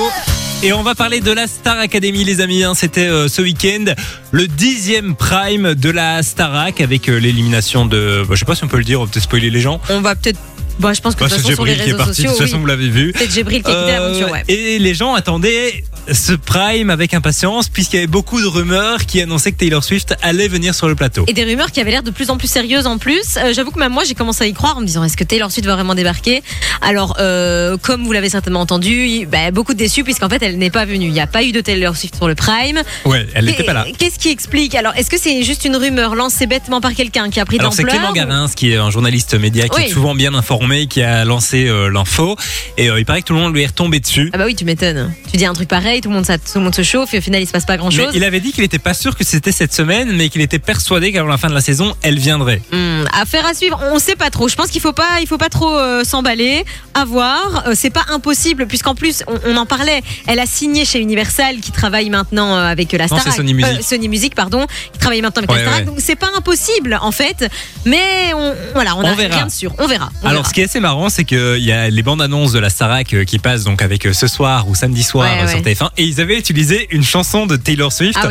Et 0.62 0.72
on 0.72 0.82
va 0.82 0.94
parler 0.94 1.20
de 1.20 1.30
la 1.32 1.46
Star 1.46 1.78
Academy, 1.78 2.24
les 2.24 2.40
amis. 2.40 2.64
hein. 2.64 2.74
C'était 2.74 3.06
euh, 3.08 3.28
ce 3.28 3.42
week-end 3.42 3.84
le 4.30 4.46
dixième 4.46 5.14
prime 5.14 5.74
de 5.74 5.90
la 5.90 6.22
Starac 6.22 6.80
avec 6.80 7.08
euh, 7.08 7.18
l'élimination 7.18 7.86
de. 7.86 8.22
bah, 8.28 8.34
je 8.34 8.40
sais 8.40 8.44
pas 8.44 8.54
si 8.54 8.64
on 8.64 8.68
peut 8.68 8.78
le 8.78 8.84
dire, 8.84 9.00
on 9.00 9.04
va 9.04 9.10
peut-être 9.10 9.24
spoiler 9.24 9.50
les 9.50 9.60
gens. 9.60 9.80
On 9.88 10.00
va 10.00 10.14
peut-être. 10.16 10.38
Bah, 10.78 10.92
je 10.94 11.00
pense 11.00 11.14
que 11.14 11.20
Bah, 11.20 11.26
de 11.26 11.30
toute 11.34 11.42
c'est 11.42 11.50
façon, 11.50 11.54
sur 11.56 11.64
les 11.64 11.76
qui 11.76 11.90
est 11.90 11.94
parti, 11.96 12.22
de 12.22 12.28
toute 12.28 12.36
façon, 12.38 12.54
oui. 12.54 12.60
vous 12.60 12.66
l'avez 12.66 12.88
vu. 12.88 13.12
C'est 13.16 13.30
Gébril 13.30 13.62
qui 13.62 13.70
a 13.70 13.74
quitté 13.74 13.92
Euh, 13.92 14.00
l'aventure, 14.00 14.30
ouais. 14.32 14.44
Et 14.48 14.78
les 14.78 14.94
gens 14.94 15.14
attendaient 15.14 15.84
ce 16.12 16.32
prime 16.32 16.90
avec 16.90 17.14
impatience 17.14 17.68
puisqu'il 17.68 17.96
y 17.96 17.98
avait 18.00 18.06
beaucoup 18.06 18.40
de 18.40 18.46
rumeurs 18.46 19.06
qui 19.06 19.20
annonçaient 19.20 19.52
que 19.52 19.58
Taylor 19.58 19.82
Swift 19.84 20.14
allait 20.22 20.48
venir 20.48 20.74
sur 20.74 20.88
le 20.88 20.94
plateau. 20.94 21.24
Et 21.28 21.32
des 21.32 21.44
rumeurs 21.44 21.70
qui 21.72 21.80
avaient 21.80 21.90
l'air 21.90 22.02
de 22.02 22.10
plus 22.10 22.30
en 22.30 22.36
plus 22.36 22.48
sérieuses 22.48 22.86
en 22.86 22.98
plus. 22.98 23.36
Euh, 23.36 23.52
J'avoue 23.52 23.70
que 23.70 23.78
même 23.78 23.92
moi, 23.92 24.04
j'ai 24.04 24.14
commencé 24.14 24.44
à 24.44 24.46
y 24.46 24.52
croire 24.52 24.76
en 24.76 24.80
me 24.80 24.86
disant 24.86 25.04
est-ce 25.04 25.16
que 25.16 25.24
Taylor 25.24 25.50
Swift 25.50 25.66
va 25.66 25.74
vraiment 25.74 25.94
débarquer? 25.94 26.42
Alors, 26.82 27.16
euh, 27.20 27.76
comme 27.76 28.04
vous 28.04 28.12
l'avez 28.12 28.28
certainement 28.30 28.60
entendu, 28.60 29.26
bah, 29.30 29.50
beaucoup 29.50 29.74
déçus 29.74 30.04
puisqu'en 30.04 30.28
fait, 30.28 30.42
elle 30.42 30.58
n'est 30.58 30.70
pas 30.70 30.84
venue. 30.84 31.06
Il 31.06 31.12
n'y 31.12 31.20
a 31.20 31.26
pas 31.26 31.42
eu 31.44 31.52
de 31.52 31.60
Taylor 31.60 31.96
Swift 31.96 32.16
sur 32.16 32.28
le 32.28 32.34
Prime. 32.34 32.80
Ouais, 33.04 33.26
elle 33.34 33.44
n'était 33.44 33.64
pas 33.64 33.72
là. 33.72 33.86
Qu'est-ce 33.98 34.18
qui 34.18 34.30
explique? 34.30 34.74
Alors, 34.74 34.94
est-ce 34.96 35.10
que 35.10 35.18
c'est 35.18 35.42
juste 35.42 35.64
une 35.64 35.76
rumeur 35.76 36.14
lancée 36.14 36.46
bêtement 36.46 36.80
par 36.80 36.94
quelqu'un 36.94 37.30
qui 37.30 37.40
a 37.40 37.44
pris 37.44 37.58
Alors 37.58 37.72
c'est 37.72 37.82
d'ampleur 37.82 38.12
Clément 38.12 38.12
Garins 38.12 38.48
qui 38.54 38.72
est 38.72 38.76
un 38.76 38.90
journaliste 38.90 39.34
média 39.34 39.68
qui 39.68 39.76
Oui. 39.76 39.84
est 39.86 39.92
souvent 39.92 40.14
bien 40.14 40.34
informé, 40.34 40.86
qui 40.86 41.02
a 41.02 41.24
lancé 41.24 41.68
euh, 41.68 41.90
l'info 41.90 42.36
et 42.76 42.86
il 42.86 43.04
paraît 43.04 43.20
que 43.22 43.26
tout 43.26 43.34
le 43.34 43.40
monde 43.40 43.54
lui 43.54 43.62
est 43.62 43.66
retombé 43.66 44.00
dessus. 44.00 44.30
Ah 44.32 44.38
bah 44.38 44.44
oui, 44.46 44.54
tu 44.54 44.64
m'étonnes. 44.64 45.12
Tu 45.30 45.36
dis 45.36 45.44
un 45.46 45.52
truc 45.52 45.68
pareil, 45.68 45.99
tout 46.00 46.08
le 46.08 46.14
monde, 46.14 46.26
ça, 46.26 46.38
tout 46.38 46.44
le 46.56 46.60
monde 46.60 46.74
se 46.74 46.82
chauffe 46.82 47.14
et 47.14 47.18
au 47.18 47.20
final 47.20 47.42
il 47.42 47.46
se 47.46 47.52
passe 47.52 47.66
pas 47.66 47.76
grand 47.76 47.90
chose. 47.90 48.08
Mais 48.12 48.18
il 48.18 48.24
avait 48.24 48.40
dit 48.40 48.52
qu'il 48.52 48.62
n'était 48.62 48.78
pas 48.78 48.94
sûr 48.94 49.16
que 49.16 49.24
c'était 49.24 49.52
cette 49.52 49.72
semaine, 49.72 50.12
mais 50.12 50.28
qu'il 50.28 50.40
était 50.40 50.58
persuadé 50.58 51.12
qu'avant 51.12 51.28
la 51.28 51.38
fin 51.38 51.48
de 51.48 51.54
la 51.54 51.60
saison, 51.60 51.94
elle 52.02 52.18
viendrait. 52.18 52.62
Hmm, 52.72 53.04
affaire 53.12 53.46
à 53.46 53.54
suivre, 53.54 53.80
on 53.92 53.98
sait 53.98 54.16
pas 54.16 54.30
trop. 54.30 54.48
Je 54.48 54.56
pense 54.56 54.68
qu'il 54.68 54.80
faut 54.80 54.92
pas, 54.92 55.20
il 55.20 55.26
faut 55.26 55.38
pas 55.38 55.48
trop 55.48 55.76
euh, 55.78 56.04
s'emballer, 56.04 56.64
à 56.94 57.04
voir. 57.04 57.64
Euh, 57.66 57.72
c'est 57.74 57.90
pas 57.90 58.04
impossible 58.10 58.66
puisqu'en 58.66 58.94
plus 58.94 59.22
on, 59.46 59.56
en 59.56 59.66
parlait. 59.66 60.02
Elle 60.26 60.38
a 60.38 60.46
signé 60.46 60.84
chez 60.84 61.00
Universal 61.00 61.60
qui 61.60 61.72
travaille 61.72 62.10
maintenant 62.10 62.56
euh, 62.56 62.64
avec 62.64 62.92
euh, 62.94 62.98
la 62.98 63.06
Star. 63.06 63.26
Non, 63.26 63.32
Sony, 63.32 63.54
Music. 63.54 63.82
Sony 63.82 64.08
Music. 64.08 64.34
pardon, 64.34 64.66
qui 64.92 64.98
travaille 64.98 65.22
maintenant 65.22 65.42
avec 65.42 65.50
la 65.50 65.62
Starac, 65.62 65.80
ouais. 65.80 65.84
Donc 65.86 65.96
c'est 65.98 66.16
pas 66.16 66.30
impossible 66.36 66.98
en 67.00 67.12
fait, 67.12 67.50
mais 67.84 68.32
on, 68.34 68.54
voilà, 68.74 68.96
on, 68.96 69.04
a 69.04 69.14
verra. 69.14 69.36
rien 69.36 69.46
de 69.46 69.50
sûr. 69.50 69.74
On 69.78 69.86
verra. 69.86 70.10
Alors 70.24 70.46
ce 70.46 70.52
qui 70.52 70.60
est 70.60 70.64
assez 70.64 70.80
marrant, 70.80 71.08
c'est 71.08 71.24
qu'il 71.24 71.58
y 71.58 71.72
a 71.72 71.88
les 71.88 72.02
bandes 72.02 72.22
annonces 72.22 72.52
de 72.52 72.58
la 72.58 72.70
Starac 72.70 73.14
qui 73.26 73.38
passent 73.38 73.64
donc 73.64 73.82
avec 73.82 74.08
ce 74.12 74.26
soir 74.26 74.68
ou 74.68 74.74
samedi 74.74 75.02
soir 75.02 75.48
sur 75.48 75.60
TF1 75.60 75.89
et 75.96 76.04
ils 76.04 76.20
avaient 76.20 76.38
utilisé 76.38 76.88
une 76.90 77.04
chanson 77.04 77.46
de 77.46 77.56
Taylor 77.56 77.92
Swift 77.92 78.18
ah 78.22 78.28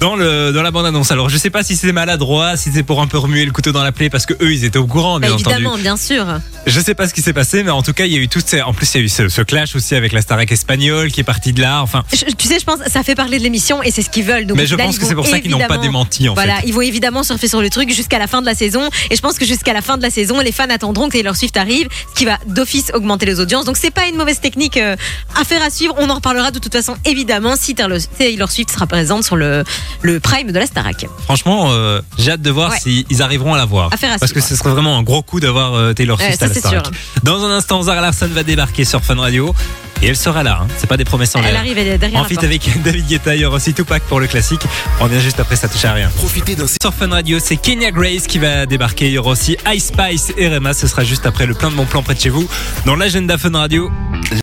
dans, 0.00 0.16
le, 0.16 0.52
dans 0.52 0.62
la 0.62 0.70
bande-annonce. 0.70 1.10
Alors, 1.10 1.28
je 1.28 1.36
sais 1.36 1.50
pas 1.50 1.62
si 1.62 1.76
c'est 1.76 1.92
maladroit, 1.92 2.56
si 2.56 2.70
c'est 2.72 2.82
pour 2.82 3.00
un 3.00 3.06
peu 3.06 3.18
remuer 3.18 3.44
le 3.44 3.52
couteau 3.52 3.72
dans 3.72 3.82
la 3.82 3.92
plaie, 3.92 4.10
parce 4.10 4.26
que 4.26 4.34
eux, 4.34 4.52
ils 4.52 4.64
étaient 4.64 4.78
au 4.78 4.86
courant, 4.86 5.14
bah, 5.14 5.28
bien 5.28 5.36
bah, 5.36 5.42
évidemment, 5.50 5.78
bien 5.78 5.96
sûr. 5.96 6.26
Je 6.66 6.80
sais 6.80 6.94
pas 6.94 7.08
ce 7.08 7.14
qui 7.14 7.22
s'est 7.22 7.32
passé, 7.32 7.62
mais 7.62 7.70
en 7.70 7.82
tout 7.82 7.92
cas, 7.92 8.04
il 8.04 8.12
y 8.12 8.16
a 8.16 8.18
eu 8.18 8.28
tout. 8.28 8.40
Ces... 8.44 8.62
En 8.62 8.72
plus, 8.72 8.94
il 8.94 8.98
y 8.98 9.00
a 9.00 9.04
eu 9.04 9.08
ce, 9.08 9.42
clash 9.42 9.74
aussi 9.74 9.94
avec 9.94 10.12
la 10.12 10.22
Starac 10.22 10.50
espagnole 10.52 11.10
qui 11.10 11.20
est 11.20 11.24
partie 11.24 11.52
de 11.52 11.60
là. 11.60 11.82
Enfin, 11.82 12.04
tu 12.10 12.46
sais, 12.46 12.58
je 12.58 12.64
pense 12.64 12.80
ça 12.86 13.02
fait 13.02 13.14
parler 13.14 13.38
de 13.38 13.42
l'émission 13.42 13.82
et 13.82 13.90
c'est 13.90 14.02
ce 14.02 14.10
qu'ils 14.10 14.24
veulent. 14.24 14.46
Mais 14.54 14.66
je 14.66 14.74
pense 14.74 14.98
que 14.98 15.06
c'est 15.06 15.14
pour 15.14 15.26
ça 15.26 15.40
qu'ils 15.40 15.50
n'ont 15.50 15.66
pas 15.66 15.78
démenti. 15.78 16.28
En 16.28 16.34
voilà, 16.34 16.58
ils 16.64 16.74
vont 16.74 16.82
évidemment 16.82 17.22
surfer 17.22 17.48
sur 17.48 17.60
le 17.60 17.70
truc 17.70 17.92
jusqu'à 17.92 18.18
la 18.18 18.26
fin 18.26 18.40
de 18.40 18.46
la 18.46 18.54
saison. 18.54 18.88
Et 19.10 19.16
je 19.16 19.20
pense 19.20 19.38
que 19.38 19.46
jusqu'à 19.46 19.72
la 19.72 19.82
fin 19.82 19.96
de 19.96 20.02
la 20.02 20.10
saison, 20.10 20.40
les 20.40 20.52
fans 20.52 20.68
attendront 20.68 21.08
que 21.08 21.12
Taylor 21.12 21.36
Swift 21.36 21.56
arrive, 21.56 21.88
ce 22.10 22.18
qui 22.18 22.24
va 22.24 22.38
d'office 22.46 22.90
augmenter 22.94 23.26
les 23.26 23.40
audiences. 23.40 23.64
Donc, 23.64 23.76
c'est 23.76 23.90
pas 23.90 24.06
une 24.06 24.16
mauvaise 24.16 24.40
technique. 24.40 24.76
Euh, 24.76 24.96
à 25.38 25.44
faire 25.44 25.62
à 25.62 25.70
suivre. 25.70 25.94
On 25.98 26.10
en 26.10 26.16
reparlera 26.16 26.50
de 26.50 26.58
toute 26.58 26.72
façon 26.72 26.87
évidemment, 27.04 27.54
si 27.56 27.74
Taylor 27.74 28.50
Swift 28.50 28.70
sera 28.70 28.86
présente 28.86 29.24
sur 29.24 29.36
le, 29.36 29.64
le 30.02 30.20
prime 30.20 30.52
de 30.52 30.58
la 30.58 30.66
Starac. 30.66 31.06
Franchement, 31.24 31.68
euh, 31.72 32.00
j'ai 32.18 32.32
hâte 32.32 32.42
de 32.42 32.50
voir 32.50 32.70
Ouais. 32.72 32.78
s'ils 32.80 33.22
arriveront 33.22 33.54
à 33.54 33.56
la 33.58 33.64
voir. 33.64 33.92
Affaire 33.92 34.12
à 34.12 34.18
Parce 34.18 34.32
que 34.32 34.40
suivre. 34.40 34.56
ce 34.56 34.62
serait 34.62 34.70
vraiment 34.70 34.96
un 34.98 35.02
gros 35.02 35.22
coup 35.22 35.40
d'avoir 35.40 35.74
euh, 35.74 35.92
Taylor 35.92 36.18
Ouais, 36.18 36.26
Swift 36.26 36.38
ça, 36.38 36.44
à 36.44 36.48
la 36.48 36.54
c'est 36.54 36.60
Starac. 36.60 36.84
sûr. 36.86 36.92
Dans 37.22 37.44
un 37.44 37.50
instant, 37.50 37.82
Zara 37.82 38.00
Larson 38.00 38.28
va 38.32 38.42
débarquer 38.42 38.84
sur 38.84 39.02
Fun 39.02 39.16
Radio 39.16 39.54
et 40.00 40.06
elle 40.08 40.16
sera 40.16 40.42
là. 40.44 40.60
hein. 40.62 40.68
C'est 40.78 40.86
pas 40.86 40.96
des 40.96 41.04
promesses 41.04 41.34
en 41.34 41.40
Elle 41.40 41.46
l'air. 41.52 41.60
arrive 41.60 41.76
elle 41.78 41.88
est 41.88 41.98
derrière 41.98 42.20
En 42.20 42.22
la 42.22 42.28
fit 42.28 42.34
porte. 42.34 42.44
avec 42.46 42.82
David 42.84 43.06
Guetta, 43.08 43.34
il 43.34 43.40
y 43.42 43.44
aura 43.44 43.56
aussi 43.56 43.74
Tupac 43.74 44.02
pour 44.04 44.20
le 44.20 44.26
classique. 44.28 44.60
On 45.00 45.06
vient 45.06 45.18
juste 45.20 45.40
après, 45.40 45.56
ça 45.56 45.68
touche 45.68 45.84
à 45.84 45.92
rien. 45.92 46.08
Profitez 46.16 46.54
d'un 46.54 46.66
Sur 46.80 46.94
Fun 46.94 47.08
Radio, 47.08 47.38
c'est 47.42 47.56
Kenya 47.56 47.90
Grace 47.90 48.26
qui 48.28 48.38
va 48.38 48.66
débarquer. 48.66 49.06
Il 49.06 49.12
y 49.12 49.18
aura 49.18 49.30
aussi 49.30 49.56
Ice 49.74 49.86
Spice 49.88 50.32
et 50.36 50.48
Rema. 50.48 50.72
Ce 50.74 50.86
sera 50.86 51.02
juste 51.04 51.26
après 51.26 51.46
le 51.46 51.54
plein 51.54 51.70
de 51.70 51.74
bons 51.76 51.86
plans 51.86 52.02
près 52.02 52.14
de 52.14 52.20
chez 52.20 52.28
vous. 52.28 52.48
Dans 52.86 52.94
l'agenda 52.94 53.36
Fun 53.38 53.50
Radio. 53.52 53.90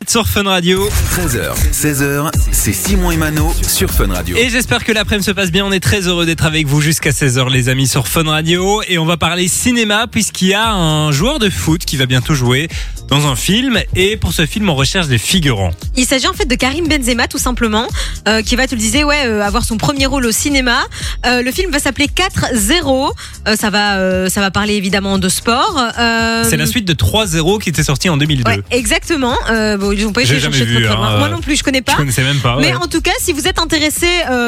Sur 0.08 0.28
Fun 0.28 0.44
Radio. 0.44 0.90
13h, 1.16 1.54
16h, 1.72 2.32
c'est 2.52 2.74
Simon 2.74 3.12
et 3.12 3.18
Mano 3.18 3.54
sur 3.62 3.92
Fun 3.92 4.08
Radio. 4.08 4.36
Et 4.38 4.50
j'espère 4.50 4.84
que 4.84 4.92
l'après-midi 4.92 5.26
se 5.26 5.32
passe 5.32 5.52
bien. 5.52 5.66
On 5.66 5.72
est 5.72 5.80
très 5.80 6.08
heureux 6.08 6.26
d'être 6.26 6.46
avec 6.46 6.68
vous 6.68 6.82
jusqu'à 6.82 7.12
16h, 7.12 7.50
les 7.52 7.70
amis, 7.70 7.88
sur 7.88 8.08
Fun 8.08 8.24
Radio. 8.24 8.82
Et 8.88 8.98
on 8.98 9.06
va 9.06 9.18
parler 9.18 9.48
cinéma, 9.48 10.08
puisqu'il 10.08 10.50
y 10.50 10.54
a 10.54 10.74
un 10.74 11.12
joueur 11.12 11.40
de 11.40 11.50
foot 11.50 11.86
qui 11.86 11.98
va 11.98 12.06
bientôt 12.06 12.34
jouer 12.34 12.68
dans 13.10 13.28
un 13.28 13.36
film. 13.36 13.80
Et 13.96 14.18
pour 14.18 14.34
ce 14.34 14.46
film, 14.46 14.70
on 14.70 14.76
recherche 14.76 15.08
des 15.08 15.18
figurants. 15.18 15.72
Il 15.96 16.06
s'agit 16.06 16.28
en 16.28 16.34
fait 16.34 16.46
de 16.46 16.56
Karim 16.56 16.88
Benzema 16.88 17.28
tout 17.28 17.38
simplement, 17.38 17.88
euh, 18.28 18.42
qui 18.42 18.56
va, 18.56 18.68
tu 18.68 18.76
le 18.76 18.82
disais, 18.82 19.04
ouais, 19.04 19.26
euh, 19.26 19.42
avoir 19.42 19.64
son 19.64 19.78
premier 19.78 20.06
rôle 20.06 20.26
au 20.26 20.32
cinéma. 20.32 20.80
Euh, 21.26 21.42
le 21.42 21.52
film 21.52 21.72
va 21.72 21.80
s'appeler 21.80 22.08
4-0. 22.08 23.12
Euh, 23.48 23.56
ça 23.56 23.70
va, 23.70 24.30
ça 24.30 24.42
va 24.42 24.52
parler 24.52 24.74
évidemment 24.76 25.18
de 25.18 25.30
sport. 25.30 25.80
C'est 25.98 26.58
la 26.58 26.66
suite 26.66 26.86
de 26.86 26.94
3-0 26.94 27.62
qui 27.62 27.70
était 27.70 27.84
sortie 27.84 28.10
en 28.10 28.18
2002. 28.18 28.50
Ouais, 28.50 28.62
exactement. 28.72 29.36
Bon, 29.80 29.92
ils 29.92 30.06
ont 30.06 30.14
pas 30.14 30.22
été 30.24 30.40
chercher 30.40 30.66
vu, 30.66 30.76
très, 30.76 30.84
très 30.86 30.96
loin. 30.96 31.08
hein, 31.08 31.20
Moi 31.20 31.30
non 31.30 31.40
plus, 31.42 31.56
je 31.58 31.64
connais 31.64 31.82
pas. 31.82 31.94
Je 31.94 31.98
connaissais 31.98 32.24
même 32.24 32.40
pas. 32.40 32.58
Mais 32.60 32.74
en 32.74 32.88
tout 32.88 33.02
cas, 33.02 33.12
si 33.20 33.34
vous 33.34 33.48
êtes 33.48 33.60
intéressé 33.60 34.08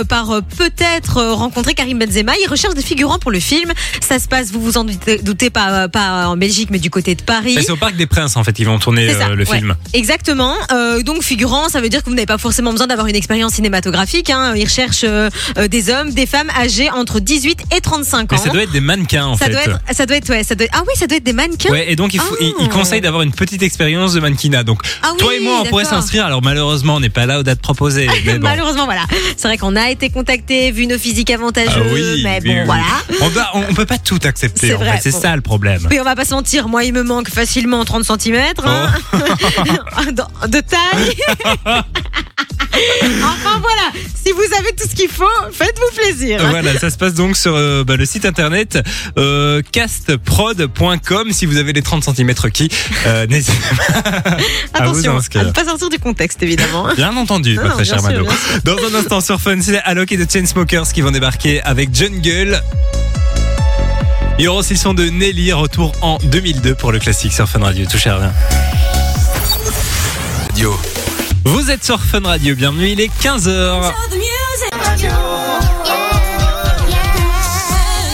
par 0.10 0.42
peut-être 0.58 1.22
rencontrer 1.34 1.74
Karim 1.74 2.00
Benzema, 2.00 2.34
il 2.44 2.48
recherche 2.50 2.74
des 2.76 2.82
figurants 2.82 3.20
pour 3.20 3.32
le 3.32 3.40
film. 3.40 3.72
Ça 4.02 4.20
se 4.20 4.28
passe, 4.28 4.52
vous 4.52 4.62
vous 4.62 4.78
en 4.78 4.84
doutez, 4.84 5.18
doutez 5.20 5.50
pas, 5.50 5.88
pas 5.88 6.28
en 6.28 6.38
Belgique, 6.38 6.70
mais 6.72 6.80
du 6.80 6.90
côté 6.90 7.16
de 7.16 7.22
Paris. 7.22 7.58
C'est 7.62 7.72
au 7.72 7.76
Parc 7.78 7.96
des 7.96 8.06
Princes 8.08 8.36
en 8.38 8.44
fait, 8.44 8.47
ils 8.58 8.66
vont 8.66 8.80
tourner 8.80 9.10
euh, 9.10 9.36
le 9.36 9.46
ouais. 9.46 9.58
film. 9.58 9.76
Exactement. 9.94 10.56
Euh, 10.72 11.02
donc 11.04 11.24
figurant, 11.24 11.70
ça 11.70 11.82
veut 11.82 11.90
dire 11.90 12.04
que 12.04 12.10
vous 12.10 12.16
n'avez 12.16 12.26
pas 12.26 12.38
forcément 12.38 12.72
besoin 12.72 12.88
d'avoir 12.88 13.08
une 13.08 13.16
expérience 13.16 13.54
cinématographique. 13.54 14.30
Hein. 14.30 14.54
Ils 14.56 14.64
recherchent 14.66 15.04
euh, 15.06 15.30
des 15.70 15.90
hommes, 15.90 16.12
des 16.12 16.26
femmes 16.26 16.50
âgées 16.60 16.90
entre 16.90 17.20
18 17.20 17.60
et 17.76 17.82
35 17.82 18.22
ans. 18.22 18.26
Mais 18.32 18.38
ça 18.38 18.50
doit 18.50 18.64
être 18.64 18.72
des 18.72 18.80
mannequins 18.82 19.26
en 19.26 19.38
ça 19.38 19.46
fait. 19.46 19.52
doit 19.52 19.62
être, 19.64 19.80
ça 19.92 20.06
doit 20.06 20.18
être, 20.18 20.30
ouais, 20.30 20.44
ça 20.44 20.56
doit 20.56 20.66
être- 20.66 20.76
ah 20.78 20.84
oui, 20.88 20.94
ça 20.96 21.08
doit 21.08 21.18
être 21.18 21.24
des 21.24 21.34
mannequins. 21.34 21.70
Ouais, 21.72 21.92
et 21.92 21.96
donc 21.96 22.14
il, 22.14 22.20
faut, 22.20 22.36
il, 22.40 22.48
il 22.48 22.54
Oh. 22.66 22.68
conseille 22.70 23.02
d'avoir 23.02 23.22
une 23.24 23.32
petite 23.34 23.64
expérience 23.64 24.14
de 24.14 24.20
mannequinat. 24.20 24.64
Donc 24.64 24.82
Ah 25.04 25.10
oui, 25.14 25.18
toi 25.20 25.36
et 25.36 25.40
moi, 25.40 25.60
on 25.62 25.66
pourrait 25.66 25.86
s'inscrire. 25.86 26.26
Alors 26.26 26.42
malheureusement, 26.44 26.96
on 26.96 27.00
n'est 27.00 27.10
pas 27.10 27.26
là 27.26 27.40
aux 27.40 27.44
dates 27.44 27.62
proposées. 27.62 28.08
Mais 28.26 28.34
bon. 28.40 28.48
Malheureusement, 28.48 28.86
voilà. 28.86 29.04
C'est 29.36 29.48
vrai 29.48 29.58
qu'on 29.58 29.76
a 29.76 29.90
été 29.90 30.10
contacté, 30.10 30.72
vu 30.72 30.88
nos 30.88 30.98
physiques 30.98 31.30
avantageux, 31.32 31.70
Ah 31.76 31.94
oui, 31.94 32.22
mais 32.24 32.40
oui, 32.44 32.50
bon, 32.50 32.60
oui. 32.60 32.66
voilà. 32.66 32.84
On, 33.22 33.30
doit- 33.30 33.50
on, 33.56 33.64
on 33.70 33.74
peut 33.74 33.86
pas 33.86 33.98
tout 33.98 34.20
accepter. 34.24 34.68
C'est 34.68 34.74
en 34.76 34.80
fait, 34.80 35.12
bon. 35.12 35.22
ça 35.22 35.36
le 35.36 35.42
problème. 35.42 35.86
Puis 35.90 36.00
on 36.00 36.04
va 36.04 36.16
pas 36.16 36.26
se 36.26 36.34
mentir, 36.34 36.68
moi 36.68 36.84
il 36.84 36.94
me 36.94 37.04
manque 37.04 37.30
facilement 37.30 37.84
30 37.86 38.04
cm 38.06 38.37
hein. 38.38 38.92
de, 40.12 40.48
de 40.48 40.62
taille. 40.62 41.16
enfin 43.24 43.60
voilà, 43.60 43.92
si 44.14 44.32
vous 44.32 44.44
avez 44.60 44.74
tout 44.76 44.88
ce 44.90 44.96
qu'il 44.96 45.10
faut, 45.10 45.26
faites-vous 45.52 45.96
plaisir. 45.96 46.40
Voilà, 46.50 46.78
ça 46.80 46.90
se 46.90 46.98
passe 46.98 47.14
donc 47.14 47.38
sur 47.38 47.56
euh, 47.56 47.84
bah, 47.84 47.96
le 47.96 48.06
site 48.06 48.26
internet 48.26 48.80
euh, 49.18 49.62
castprod.com. 49.72 51.32
Si 51.32 51.46
vous 51.46 51.58
avez 51.58 51.74
les 51.74 51.82
30 51.82 52.04
cm 52.04 52.34
qui, 52.52 52.70
euh, 53.06 53.28
n'hésitez 53.30 53.58
pas 54.74 54.80
à 54.80 54.88
vous 54.88 55.00
Attention, 55.00 55.40
à 55.40 55.44
ne 55.44 55.52
pas 55.52 55.66
sortir 55.66 55.90
du 55.90 56.00
contexte 56.00 56.42
évidemment. 56.44 56.88
Bien 56.96 57.16
entendu, 57.16 57.56
Non, 57.56 57.84
sûr, 57.84 57.98
bien 57.98 58.10
sûr. 58.10 58.26
Dans 58.64 58.78
un 58.78 59.00
instant 59.00 59.22
sur 59.22 59.40
Fun, 59.42 59.58
c'est 59.62 59.80
Alok 59.80 60.12
et 60.12 60.18
de 60.18 60.30
Chainsmokers 60.30 60.92
qui 60.94 61.02
vont 61.02 61.12
débarquer 61.12 61.62
avec 61.64 61.94
Jungle. 61.94 62.62
Il 64.40 64.44
y 64.44 64.48
aura 64.48 64.60
aussi 64.60 64.78
son 64.78 64.94
de 64.94 65.06
Nelly, 65.10 65.52
retour 65.52 65.94
en 66.02 66.18
2002 66.20 66.76
pour 66.76 66.92
le 66.92 67.00
classique 67.00 67.34
sur 67.34 67.50
Fun 67.50 67.60
Radio. 67.60 67.88
Touchez 67.90 68.12
à 68.12 68.18
rien. 68.18 68.34
Radio. 70.50 70.80
Vous 71.44 71.72
êtes 71.72 71.84
sur 71.84 72.00
Fun 72.00 72.22
Radio, 72.24 72.56
bienvenue, 72.56 72.90
il 72.90 73.02
est 73.02 73.12
15h. 73.22 73.94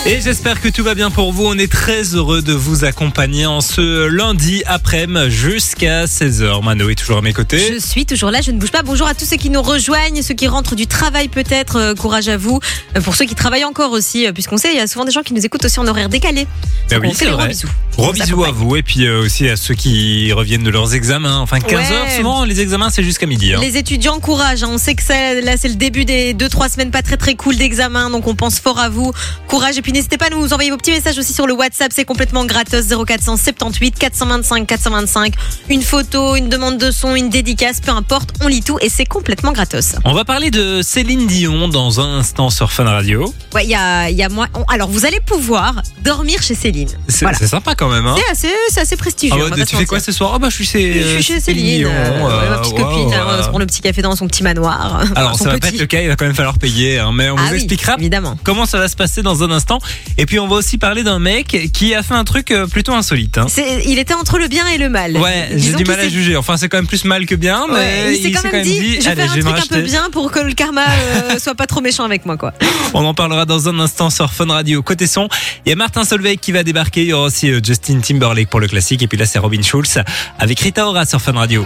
Et 0.05 0.19
j'espère 0.19 0.59
que 0.59 0.67
tout 0.67 0.83
va 0.83 0.95
bien 0.95 1.09
pour 1.09 1.31
vous. 1.31 1.45
On 1.45 1.57
est 1.57 1.71
très 1.71 2.03
heureux 2.13 2.41
de 2.41 2.51
vous 2.51 2.83
accompagner 2.83 3.45
en 3.45 3.61
ce 3.61 4.05
lundi 4.07 4.61
après-midi 4.65 5.31
jusqu'à 5.31 6.05
16h. 6.05 6.61
Mano 6.61 6.89
est 6.89 6.95
toujours 6.95 7.19
à 7.19 7.21
mes 7.21 7.31
côtés. 7.31 7.73
Je 7.73 7.79
suis 7.79 8.05
toujours 8.05 8.29
là, 8.29 8.41
je 8.41 8.51
ne 8.51 8.57
bouge 8.59 8.71
pas. 8.71 8.81
Bonjour 8.83 9.07
à 9.07 9.13
tous 9.13 9.23
ceux 9.23 9.37
qui 9.37 9.49
nous 9.49 9.61
rejoignent, 9.61 10.21
ceux 10.21 10.33
qui 10.33 10.47
rentrent 10.49 10.75
du 10.75 10.87
travail 10.87 11.29
peut-être. 11.29 11.77
euh, 11.77 11.95
courage 11.95 12.27
à 12.27 12.35
vous. 12.35 12.59
Euh, 12.97 13.01
pour 13.01 13.15
ceux 13.15 13.23
qui 13.23 13.33
travaillent 13.33 13.63
encore 13.63 13.91
aussi, 13.91 14.27
euh, 14.27 14.33
puisqu'on 14.33 14.57
sait, 14.57 14.71
il 14.73 14.77
y 14.77 14.81
a 14.81 14.87
souvent 14.87 15.05
des 15.05 15.11
gens 15.11 15.21
qui 15.23 15.33
nous 15.33 15.45
écoutent 15.45 15.63
aussi 15.63 15.79
en 15.79 15.87
horaire 15.87 16.09
décalé. 16.09 16.47
Donc, 16.91 17.01
oui, 17.03 17.11
c'est 17.15 17.23
des 17.25 17.31
gros 17.31 17.39
vrai. 17.39 17.47
bisous. 17.47 17.69
Gros 17.97 18.11
bisous 18.11 18.43
à 18.43 18.51
vous 18.51 18.75
et 18.75 18.83
puis 18.83 19.05
euh, 19.05 19.21
aussi 19.23 19.47
à 19.47 19.55
ceux 19.55 19.73
qui 19.73 20.33
reviennent 20.33 20.63
de 20.63 20.69
leurs 20.69 20.93
examens. 20.95 21.37
Enfin 21.39 21.59
15h, 21.59 21.73
Ouais. 22.03 22.17
souvent 22.17 22.43
les 22.43 22.59
examens 22.59 22.89
c'est 22.89 23.03
jusqu'à 23.03 23.25
midi. 23.25 23.53
hein. 23.53 23.59
Les 23.61 23.77
étudiants, 23.77 24.19
courage. 24.19 24.63
hein. 24.63 24.69
On 24.69 24.77
sait 24.77 24.95
que 24.95 25.03
ça, 25.03 25.33
là, 25.35 25.55
c'est 25.57 25.69
le 25.69 25.75
début 25.75 26.03
des 26.03 26.33
deux, 26.33 26.49
trois 26.49 26.67
semaines 26.67 26.91
pas 26.91 27.01
très 27.03 27.15
très 27.17 27.35
cool 27.35 27.55
d'examen. 27.55 28.09
Donc, 28.09 28.27
on 28.27 28.35
pense 28.35 28.59
fort 28.59 28.79
à 28.79 28.89
vous. 28.89 29.13
Courage. 29.47 29.77
Et 29.77 29.81
puis, 29.81 29.92
n'hésitez 29.93 30.17
pas 30.17 30.25
à 30.25 30.29
nous 30.29 30.51
envoyer 30.53 30.71
vos 30.71 30.77
petits 30.77 30.91
messages 30.91 31.17
aussi 31.17 31.33
sur 31.33 31.47
le 31.47 31.53
WhatsApp. 31.53 31.91
C'est 31.93 32.05
complètement 32.05 32.45
gratos. 32.45 32.85
0478 32.87 33.97
425 33.97 34.67
425. 34.67 35.33
Une 35.69 35.81
photo, 35.81 36.35
une 36.35 36.49
demande 36.49 36.77
de 36.77 36.91
son, 36.91 37.15
une 37.15 37.29
dédicace, 37.29 37.79
peu 37.79 37.91
importe. 37.91 38.31
On 38.41 38.47
lit 38.47 38.61
tout 38.61 38.77
et 38.81 38.89
c'est 38.89 39.05
complètement 39.05 39.51
gratos. 39.51 39.95
On 40.05 40.13
va 40.13 40.25
parler 40.25 40.51
de 40.51 40.81
Céline 40.81 41.27
Dion 41.27 41.67
dans 41.67 41.99
un 42.01 42.17
instant 42.19 42.49
sur 42.49 42.71
Fun 42.71 42.85
Radio. 42.85 43.33
Ouais, 43.53 43.63
il 43.65 43.69
y 43.69 43.75
a, 43.75 44.09
y 44.09 44.23
a 44.23 44.29
moi. 44.29 44.47
on- 44.55 44.63
alors, 44.63 44.89
vous 44.89 45.05
allez 45.05 45.19
pouvoir 45.19 45.81
dormir 46.03 46.41
chez 46.41 46.55
Céline. 46.55 46.89
C'est 47.07 47.21
Voilà. 47.25 47.37
c'est 47.37 47.47
sympa 47.47 47.75
quand 47.75 47.89
même. 47.89 48.05
Hein 48.07 48.15
C'est 48.17 48.31
assez, 48.31 48.55
c'est 48.69 48.81
assez 48.81 48.97
prestigieux. 48.97 49.35
Ah 49.39 49.45
on 49.45 49.49
va 49.49 49.55
tu 49.55 49.61
se 49.71 49.75
fais 49.77 49.85
quoi 49.85 49.97
mentir. 49.99 50.05
ce 50.13 50.17
soir? 50.17 50.31
Ah 50.35 50.39
bah 50.39 50.49
je 50.49 50.55
suis 50.55 50.65
chez, 50.65 51.01
Je 51.01 51.07
suis 51.15 51.23
chez 51.23 51.39
Céline, 51.39 51.77
Dion, 51.79 51.91
euh, 51.91 51.93
euh, 51.93 52.41
ouais, 52.41 52.49
ma 52.49 52.57
petite 52.57 52.75
copine, 52.75 53.13
hein, 53.13 53.25
on 53.39 53.43
se 53.43 53.49
prend 53.49 53.59
le 53.59 53.65
petit 53.65 53.81
café 53.81 54.01
dans 54.01 54.15
son 54.15 54.27
petit 54.27 54.43
manoir. 54.43 55.03
Alors 55.15 55.37
Son 55.37 55.43
ça 55.45 55.49
va 55.51 55.57
pas 55.59 55.67
petit. 55.67 55.75
être 55.75 55.81
le 55.81 55.85
cas, 55.87 56.01
il 56.01 56.07
va 56.07 56.15
quand 56.15 56.25
même 56.25 56.35
falloir 56.35 56.57
payer. 56.57 56.99
hein, 56.99 57.11
mais 57.13 57.29
on 57.29 57.35
Ah 57.37 57.43
vous 57.43 57.49
oui, 57.51 57.55
expliquera 57.57 57.95
évidemment. 57.97 58.37
comment 58.43 58.65
ça 58.65 58.79
va 58.79 58.87
se 58.87 58.95
passer 58.95 59.21
dans 59.21 59.43
un 59.43 59.51
instant. 59.51 59.79
Et 60.17 60.25
puis 60.25 60.39
on 60.39 60.47
va 60.47 60.55
aussi 60.55 60.77
parler 60.77 61.03
d'un 61.03 61.19
mec 61.19 61.71
qui 61.73 61.93
a 61.95 62.03
fait 62.03 62.13
un 62.13 62.23
truc 62.23 62.51
euh, 62.51 62.67
plutôt 62.67 62.93
insolite. 62.93 63.37
hein. 63.37 63.47
Il 63.85 63.99
était 63.99 64.13
entre 64.13 64.37
le 64.37 64.47
bien 64.47 64.67
et 64.67 64.77
le 64.77 64.89
mal. 64.89 65.17
Ouais, 65.17 65.49
j'ai 65.55 65.73
du 65.73 65.83
mal 65.85 65.99
à 65.99 66.07
juger. 66.09 66.35
Enfin, 66.35 66.57
c'est 66.57 66.69
quand 66.69 66.77
même 66.77 66.87
plus 66.87 67.05
mal 67.05 67.25
que 67.25 67.35
bien, 67.35 67.65
mais 67.67 67.73
Ouais, 67.73 68.15
il 68.17 68.21
s'est 68.23 68.31
quand, 68.31 68.51
même 68.51 68.63
dit, 68.63 68.95
je 68.95 69.01
vais 69.01 69.07
allez, 69.09 69.21
faire 69.21 69.31
un 69.31 69.35
je 69.35 69.41
vais 69.41 69.49
me 69.51 69.57
truc 69.57 69.71
un 69.71 69.75
peu 69.75 69.81
bien 69.81 70.09
pour 70.11 70.31
que 70.31 70.39
le 70.39 70.53
karma 70.53 70.83
euh, 70.85 71.39
soit 71.39 71.55
pas 71.55 71.65
trop 71.67 71.81
méchant 71.81 72.03
avec 72.05 72.25
moi, 72.25 72.37
quoi. 72.37 72.53
On 72.93 73.03
en 73.05 73.13
parlera 73.13 73.45
dans 73.45 73.67
un 73.69 73.79
instant 73.79 74.09
sur 74.09 74.31
Fun 74.31 74.47
Radio. 74.47 74.81
Côté 74.83 75.07
son, 75.07 75.27
il 75.65 75.69
y 75.69 75.73
a 75.73 75.75
Martin 75.75 76.03
Solveig 76.05 76.37
qui 76.37 76.51
va 76.51 76.63
débarquer. 76.63 77.01
Il 77.01 77.07
y 77.07 77.13
aura 77.13 77.25
aussi 77.25 77.49
euh, 77.51 77.59
Justin 77.63 77.99
Timberlake 77.99 78.49
pour 78.49 78.59
le 78.59 78.67
classique. 78.67 79.01
Et 79.01 79.07
puis 79.07 79.17
là, 79.17 79.25
c'est 79.25 79.39
Robin 79.39 79.61
Schulz 79.61 79.99
avec 80.39 80.59
Rita 80.59 80.87
Ora 80.87 81.05
sur 81.05 81.21
Fun 81.21 81.33
Radio. 81.33 81.65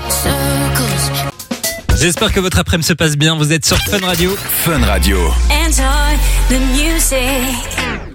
J'espère 2.00 2.32
que 2.32 2.40
votre 2.40 2.60
après-midi 2.60 2.88
se 2.88 2.94
passe 2.94 3.16
bien. 3.18 3.36
Vous 3.36 3.52
êtes 3.52 3.66
sur 3.66 3.78
Fun 3.78 4.06
Radio. 4.06 4.36
Fun 4.64 4.80
Radio. 4.86 5.18
Enjoy 5.50 6.18
the 6.50 6.60
music. 6.76 8.07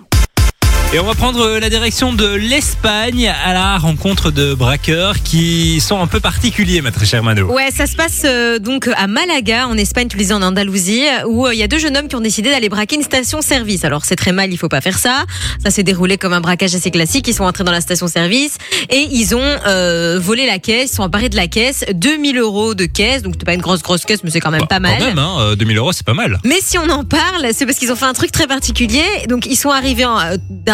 Et 0.94 0.98
on 0.98 1.04
va 1.04 1.14
prendre 1.14 1.40
euh, 1.40 1.58
la 1.58 1.70
direction 1.70 2.12
de 2.12 2.26
l'Espagne 2.26 3.32
à 3.46 3.54
la 3.54 3.78
rencontre 3.78 4.30
de 4.30 4.52
braqueurs 4.52 5.22
qui 5.22 5.80
sont 5.80 5.98
un 5.98 6.06
peu 6.06 6.20
particuliers, 6.20 6.82
ma 6.82 6.90
très 6.90 7.06
chère 7.06 7.22
Mano. 7.22 7.46
Ouais, 7.50 7.70
ça 7.74 7.86
se 7.86 7.96
passe 7.96 8.22
euh, 8.26 8.58
donc 8.58 8.90
à 8.94 9.06
Malaga, 9.06 9.68
en 9.68 9.78
Espagne, 9.78 10.08
tu 10.08 10.18
le 10.18 10.22
disais 10.22 10.34
en 10.34 10.42
Andalousie, 10.42 11.04
où 11.28 11.46
euh, 11.46 11.54
il 11.54 11.58
y 11.58 11.62
a 11.62 11.66
deux 11.66 11.78
jeunes 11.78 11.96
hommes 11.96 12.08
qui 12.08 12.16
ont 12.16 12.20
décidé 12.20 12.50
d'aller 12.50 12.68
braquer 12.68 12.96
une 12.96 13.02
station-service. 13.02 13.86
Alors 13.86 14.04
c'est 14.04 14.16
très 14.16 14.32
mal, 14.32 14.52
il 14.52 14.58
faut 14.58 14.68
pas 14.68 14.82
faire 14.82 14.98
ça. 14.98 15.24
Ça 15.64 15.70
s'est 15.70 15.82
déroulé 15.82 16.18
comme 16.18 16.34
un 16.34 16.42
braquage 16.42 16.74
assez 16.74 16.90
classique. 16.90 17.26
Ils 17.26 17.32
sont 17.34 17.44
entrés 17.44 17.64
dans 17.64 17.72
la 17.72 17.80
station-service 17.80 18.58
et 18.90 19.08
ils 19.12 19.34
ont 19.34 19.40
euh, 19.66 20.18
volé 20.22 20.44
la 20.44 20.58
caisse, 20.58 20.90
ils 20.92 20.96
sont 20.96 21.04
emparés 21.04 21.30
de 21.30 21.36
la 21.36 21.46
caisse, 21.46 21.86
2000 21.94 22.36
euros 22.36 22.74
de 22.74 22.84
caisse, 22.84 23.22
donc 23.22 23.36
c'est 23.38 23.46
pas 23.46 23.54
une 23.54 23.62
grosse 23.62 23.80
grosse 23.82 24.04
caisse, 24.04 24.22
mais 24.24 24.30
c'est 24.30 24.40
quand 24.40 24.50
même 24.50 24.60
Bah, 24.60 24.66
pas 24.68 24.80
mal. 24.80 24.98
Quand 24.98 25.06
même, 25.06 25.18
hein, 25.18 25.36
euh, 25.40 25.56
2000 25.56 25.78
euros, 25.78 25.92
c'est 25.92 26.04
pas 26.04 26.12
mal. 26.12 26.38
Mais 26.44 26.58
si 26.62 26.76
on 26.76 26.90
en 26.90 27.04
parle, 27.04 27.46
c'est 27.54 27.64
parce 27.64 27.78
qu'ils 27.78 27.90
ont 27.92 27.96
fait 27.96 28.04
un 28.04 28.12
truc 28.12 28.30
très 28.30 28.46
particulier. 28.46 29.04
Donc 29.30 29.46
ils 29.46 29.56
sont 29.56 29.70
arrivés 29.70 30.04
en- 30.04 30.18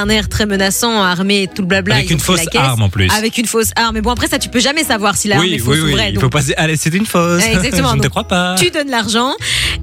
euh, 0.09 0.13
d'un 0.13 0.15
air 0.15 0.29
très 0.29 0.47
menaçant, 0.47 1.03
armés, 1.03 1.49
tout 1.53 1.63
le 1.63 1.69
blabla. 1.69 1.97
Avec 1.97 2.11
ils 2.11 2.15
une 2.15 2.21
fausse 2.21 2.41
arme 2.55 2.83
en 2.83 2.89
plus. 2.89 3.11
Avec 3.11 3.39
une 3.39 3.47
fausse 3.47 3.71
arme. 3.77 3.95
Mais 3.95 4.01
bon 4.01 4.11
après 4.11 4.29
ça 4.29 4.39
tu 4.39 4.49
peux 4.49 4.61
jamais 4.61 4.85
savoir 4.85 5.17
si 5.17 5.29
l'arme 5.29 5.45
est 5.45 5.53
oui, 5.53 5.59
fausse 5.59 5.75
oui, 5.77 5.81
ou 5.81 5.87
oui. 5.87 5.93
vraie. 5.93 6.11
Il 6.13 6.21
faut 6.21 6.29
pas 6.29 6.41
se 6.41 6.47
dire, 6.47 6.55
allez, 6.59 6.77
c'est 6.77 6.95
une 6.95 7.07
fausse. 7.07 7.45
Exactement. 7.45 7.91
Je 7.93 7.97
ne 7.97 8.03
te 8.03 8.09
crois 8.09 8.25
pas. 8.25 8.55
tu 8.59 8.71
donnes 8.71 8.91
l'argent. 8.91 9.33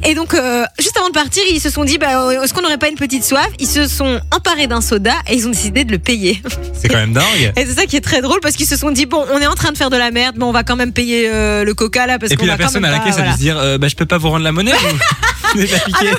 Et 0.04 0.14
donc, 0.14 0.34
euh, 0.34 0.64
juste 0.80 0.98
avant 0.98 1.08
de 1.08 1.14
partir, 1.14 1.44
ils 1.50 1.60
se 1.60 1.70
sont 1.70 1.84
dit, 1.84 1.98
bah, 1.98 2.34
est-ce 2.44 2.54
qu'on 2.54 2.62
n'aurait 2.62 2.78
pas 2.78 2.90
une 2.90 2.96
petite 2.96 3.24
soif? 3.24 3.48
Ils 3.60 3.68
se 3.68 3.88
sont 3.88 4.20
emparés 4.36 4.68
d'un 4.68 4.82
soda 4.82 5.14
et 5.28 5.36
ils 5.36 5.48
ont 5.48 5.52
décidé 5.52 5.84
de 5.84 5.92
le 5.92 6.00
payer. 6.00 6.42
C'est 6.74 6.88
quand 6.88 6.98
même 6.98 7.14
dingue. 7.14 7.54
Et 7.56 7.66
c'est 7.66 7.74
ça 7.74 7.86
qui 7.86 7.96
est 7.96 8.02
très 8.02 8.22
drôle 8.22 8.40
parce 8.42 8.56
qu'ils 8.56 8.68
se 8.68 8.76
sont 8.76 8.92
dit, 8.92 9.06
bon, 9.06 9.26
on 9.32 9.40
est 9.40 9.48
en 9.48 9.56
train 9.56 9.72
de 9.72 9.78
faire 9.78 9.90
de 9.90 9.98
la 9.98 10.12
merde, 10.12 10.36
mais 10.38 10.44
on 10.44 10.52
va 10.52 10.64
quand 10.64 10.76
même 10.76 10.94
payer 10.94 11.30
euh, 11.34 11.64
le 11.64 11.74
coca 11.74 12.06
là 12.06 12.20
parce 12.20 12.32
Et 12.32 12.36
qu'on 12.36 12.44
puis 12.44 12.48
la 12.48 12.58
personne 12.58 12.86
à 12.86 12.92
la 12.92 13.00
caisse 13.00 13.16
voilà. 13.16 13.34
se 13.34 13.38
dire, 13.38 13.58
euh, 13.58 13.78
bah, 13.78 13.88
je 13.88 13.96
peux 13.96 14.06
pas 14.06 14.18
vous 14.18 14.30
rendre 14.30 14.44
la 14.44 14.52
monnaie. 14.52 14.74
piqué. 15.56 16.12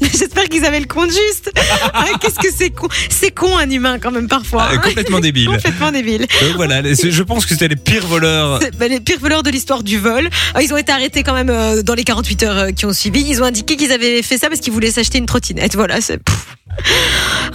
J'espère 0.00 0.44
qu'ils 0.48 0.64
avaient 0.64 0.80
le 0.80 0.86
compte 0.86 1.10
juste. 1.10 1.52
Ah, 1.92 2.06
Qu'est-ce 2.20 2.38
que 2.38 2.52
c'est 2.54 2.67
con 2.70 2.88
C'est 3.08 3.30
con 3.30 3.56
un 3.58 3.68
humain 3.70 3.98
quand 3.98 4.10
même 4.10 4.28
parfois. 4.28 4.64
Euh, 4.64 4.74
hein. 4.74 4.78
complètement 4.78 5.20
débile. 5.20 5.48
Complètement 5.58 5.92
débile. 5.92 6.20
Donc 6.20 6.56
voilà, 6.56 6.82
je 6.82 7.22
pense 7.22 7.44
que 7.44 7.52
c'était 7.52 7.68
les 7.68 7.76
pires 7.76 8.06
voleurs. 8.06 8.60
Bah, 8.78 8.88
les 8.88 9.00
pires 9.00 9.20
voleurs 9.20 9.42
de 9.42 9.50
l'histoire 9.50 9.82
du 9.82 9.98
vol. 9.98 10.28
Euh, 10.56 10.62
Ils 10.62 10.72
ont 10.72 10.76
été 10.76 10.92
arrêtés 10.92 11.22
quand 11.22 11.34
même 11.34 11.50
euh, 11.50 11.82
dans 11.82 11.94
les 11.94 12.04
48 12.04 12.42
heures 12.42 12.58
euh, 12.58 12.70
qui 12.70 12.86
ont 12.86 12.92
suivi. 12.92 13.24
Ils 13.28 13.42
ont 13.42 13.46
indiqué 13.46 13.76
qu'ils 13.76 13.92
avaient 13.92 14.22
fait 14.22 14.38
ça 14.38 14.48
parce 14.48 14.60
qu'ils 14.60 14.72
voulaient 14.72 14.90
s'acheter 14.90 15.18
une 15.18 15.26
trottinette. 15.26 15.74
Voilà, 15.74 16.00
c'est. 16.00 16.20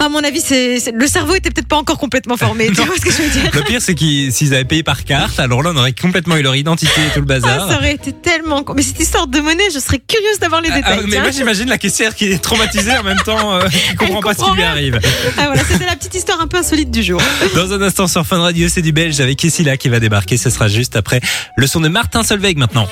À 0.00 0.08
mon 0.08 0.18
avis, 0.22 0.40
c'est 0.40 0.92
le 0.92 1.06
cerveau 1.06 1.34
était 1.34 1.50
peut-être 1.50 1.68
pas 1.68 1.76
encore 1.76 1.98
complètement 1.98 2.36
formé. 2.36 2.66
tu 2.68 2.74
vois 2.82 2.94
ce 2.96 3.00
que 3.00 3.10
je 3.10 3.22
veux 3.22 3.28
dire 3.30 3.50
Le 3.54 3.62
pire, 3.62 3.80
c'est 3.80 3.94
qu'ils 3.94 4.32
s'ils 4.32 4.52
avaient 4.54 4.64
payé 4.64 4.82
par 4.82 5.04
carte, 5.04 5.38
alors 5.40 5.62
là, 5.62 5.70
on 5.74 5.76
aurait 5.78 5.92
complètement 5.92 6.36
eu 6.36 6.42
leur 6.42 6.54
identité 6.56 7.00
et 7.06 7.10
tout 7.14 7.20
le 7.20 7.26
Ah, 7.30 7.40
bazar. 7.40 7.68
ça 7.70 7.76
aurait 7.76 7.94
été 7.94 8.12
tellement. 8.12 8.62
Mais 8.74 8.82
cette 8.82 9.00
histoire 9.00 9.26
de 9.26 9.38
monnaie, 9.40 9.70
je 9.72 9.78
serais 9.78 9.98
curieuse 10.06 10.38
d'avoir 10.40 10.60
les 10.60 10.68
Ah, 10.72 10.76
détails. 10.76 10.98
ah, 10.98 11.02
mais 11.04 11.10
tiens. 11.12 11.22
moi 11.22 11.30
j'imagine 11.30 11.68
la 11.68 11.78
caissière 11.78 12.14
qui 12.14 12.26
est 12.26 12.38
traumatisée 12.42 12.96
en 12.98 13.02
même 13.02 13.20
temps, 13.24 13.54
euh, 13.54 13.68
qui 13.68 13.94
comprend 13.96 14.20
pas 14.20 14.34
ce 14.34 14.44
qui 14.44 14.50
lui 14.56 14.62
arrive. 14.62 15.00
Ah, 15.38 15.46
voilà, 15.46 15.62
c'était 15.64 15.86
la 15.86 15.96
petite 15.96 16.14
histoire 16.14 16.40
un 16.40 16.46
peu 16.46 16.58
insolite 16.58 16.90
du 16.90 17.02
jour. 17.02 17.20
Dans 17.54 17.72
un 17.72 17.80
instant 17.82 18.06
sur 18.06 18.26
Fun 18.26 18.40
Radio, 18.40 18.68
c'est 18.68 18.82
du 18.82 18.92
belge 18.92 19.20
avec 19.20 19.38
Kessila 19.38 19.76
qui 19.76 19.88
va 19.88 20.00
débarquer. 20.00 20.36
Ce 20.36 20.50
sera 20.50 20.68
juste 20.68 20.96
après 20.96 21.20
le 21.56 21.66
son 21.66 21.80
de 21.80 21.88
Martin 21.88 22.22
Solveig 22.22 22.54
maintenant. 22.58 22.86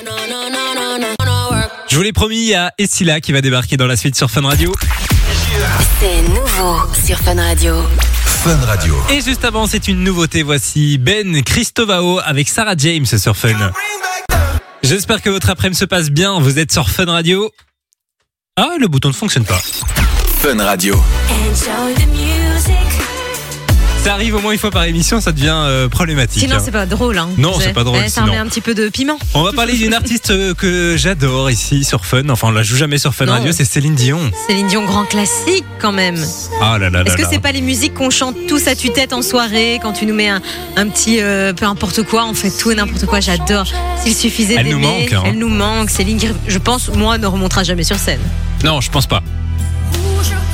Je 1.89 1.95
vous 1.97 2.01
l'ai 2.03 2.13
promis, 2.13 2.37
il 2.37 2.47
y 2.49 2.55
a 2.55 2.71
Essila 2.79 3.21
qui 3.21 3.31
va 3.33 3.41
débarquer 3.41 3.77
dans 3.77 3.85
la 3.87 3.95
suite 3.95 4.15
sur 4.15 4.31
Fun 4.31 4.41
Radio. 4.41 4.73
C'est 5.99 6.21
nouveau 6.23 6.93
sur 7.05 7.17
Fun 7.19 7.35
Radio. 7.35 7.75
Fun 8.25 8.57
Radio. 8.65 8.95
Et 9.09 9.21
juste 9.21 9.45
avant, 9.45 9.67
c'est 9.67 9.87
une 9.87 10.03
nouveauté. 10.03 10.43
Voici 10.43 10.97
Ben 10.97 11.43
Christovao 11.43 12.19
avec 12.23 12.49
Sarah 12.49 12.75
James 12.77 13.05
sur 13.05 13.37
Fun. 13.37 13.71
J'espère 14.81 15.21
que 15.21 15.29
votre 15.29 15.49
après-midi 15.49 15.79
se 15.79 15.85
passe 15.85 16.09
bien. 16.09 16.39
Vous 16.39 16.59
êtes 16.59 16.71
sur 16.71 16.89
Fun 16.89 17.05
Radio. 17.05 17.51
Ah, 18.57 18.75
le 18.79 18.87
bouton 18.87 19.09
ne 19.09 19.13
fonctionne 19.13 19.45
pas. 19.45 19.61
Fun 20.39 20.61
Radio. 20.63 20.95
Enjoy 21.29 21.93
the 21.95 22.07
music. 22.07 23.12
Ça 24.03 24.13
arrive 24.15 24.35
au 24.35 24.41
moins 24.41 24.51
une 24.51 24.59
fois 24.59 24.69
par 24.69 24.83
émission, 24.83 25.21
ça 25.21 25.31
devient 25.31 25.53
euh, 25.55 25.87
problématique. 25.87 26.41
Sinon, 26.41 26.57
hein. 26.57 26.61
c'est 26.63 26.71
pas 26.71 26.85
drôle. 26.85 27.17
Hein, 27.17 27.29
Non, 27.37 27.53
c'est 27.57 27.71
pas 27.71 27.85
drôle, 27.85 27.99
Eh, 28.03 28.09
Ça 28.09 28.21
sinon. 28.21 28.33
met 28.33 28.37
un 28.37 28.47
petit 28.47 28.59
peu 28.59 28.73
de 28.73 28.89
piment. 28.89 29.17
On 29.33 29.43
va 29.43 29.53
parler 29.53 29.77
d'une 29.77 29.93
artiste 29.93 30.31
euh, 30.31 30.53
que 30.53 30.97
j'adore 30.97 31.49
ici 31.49 31.85
sur 31.85 32.05
Fun. 32.05 32.27
Enfin, 32.27 32.49
on 32.49 32.51
la 32.51 32.63
joue 32.63 32.75
jamais 32.75 32.97
sur 32.97 33.15
Fun 33.15 33.25
Non. 33.27 33.31
Radio, 33.31 33.53
c'est 33.53 33.63
Céline 33.63 33.95
Dion. 33.95 34.19
Céline 34.47 34.67
Dion, 34.67 34.83
grand 34.83 35.05
classique 35.05 35.63
quand 35.79 35.93
même. 35.93 36.17
Ah 36.61 36.77
là 36.77 36.89
là 36.89 37.03
là 37.03 37.05
Est-ce 37.05 37.15
que 37.15 37.29
c'est 37.29 37.39
pas 37.39 37.53
les 37.53 37.61
musiques 37.61 37.93
qu'on 37.93 38.09
chante 38.09 38.35
tous 38.49 38.67
à 38.67 38.75
tue-tête 38.75 39.13
en 39.13 39.21
soirée 39.21 39.79
quand 39.81 39.93
tu 39.93 40.05
nous 40.05 40.13
mets 40.15 40.27
un, 40.29 40.41
un 40.75 40.89
petit 40.89 41.21
euh, 41.21 41.53
peu 41.53 41.65
importe 41.65 42.03
quoi, 42.03 42.25
on 42.25 42.33
fait 42.33 42.51
tout 42.51 42.71
et 42.71 42.75
n'importe 42.75 43.05
quoi, 43.05 43.21
j'adore. 43.21 43.67
S'il 44.03 44.13
suffisait 44.13 44.55
Elle 44.57 44.65
nous 44.69 44.79
d'aimer, 44.81 44.87
manque, 45.03 45.13
hein. 45.13 45.23
elle 45.27 45.37
nous 45.37 45.47
manque. 45.49 45.89
Céline, 45.89 46.19
je 46.45 46.57
pense, 46.57 46.89
moi, 46.89 47.17
ne 47.17 47.25
remontera 47.27 47.63
jamais 47.63 47.83
sur 47.83 47.97
scène. 47.97 48.19
Non, 48.65 48.81
je 48.81 48.91
pense 48.91 49.07
pas. 49.07 49.23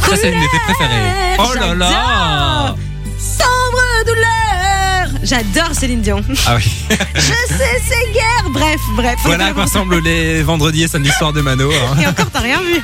Ça, 0.07 0.15
c'est 0.15 0.31
une 0.31 0.39
de 0.39 0.45
tes 0.45 0.59
préférées. 0.65 1.37
Oh 1.39 1.53
là 1.55 1.73
là. 1.73 2.75
Sombre 3.19 4.05
douleur. 4.05 5.19
J'adore 5.23 5.73
Céline 5.73 6.01
Dion. 6.01 6.21
Ah 6.47 6.55
oui. 6.55 6.63
je 7.15 7.19
sais, 7.21 7.81
c'est 7.87 8.13
guerre. 8.13 8.49
Bref, 8.51 8.79
bref. 8.95 9.15
Voilà 9.25 9.47
à 9.47 9.51
quoi 9.51 9.63
ressemblent 9.63 9.99
les 9.99 10.41
vendredis 10.41 10.83
et 10.83 10.87
samedis 10.87 11.11
soirs 11.17 11.33
de 11.33 11.41
Mano. 11.41 11.69
hein. 11.71 11.97
Et 12.01 12.07
encore, 12.07 12.29
t'as 12.31 12.39
rien 12.39 12.61
vu. 12.61 12.81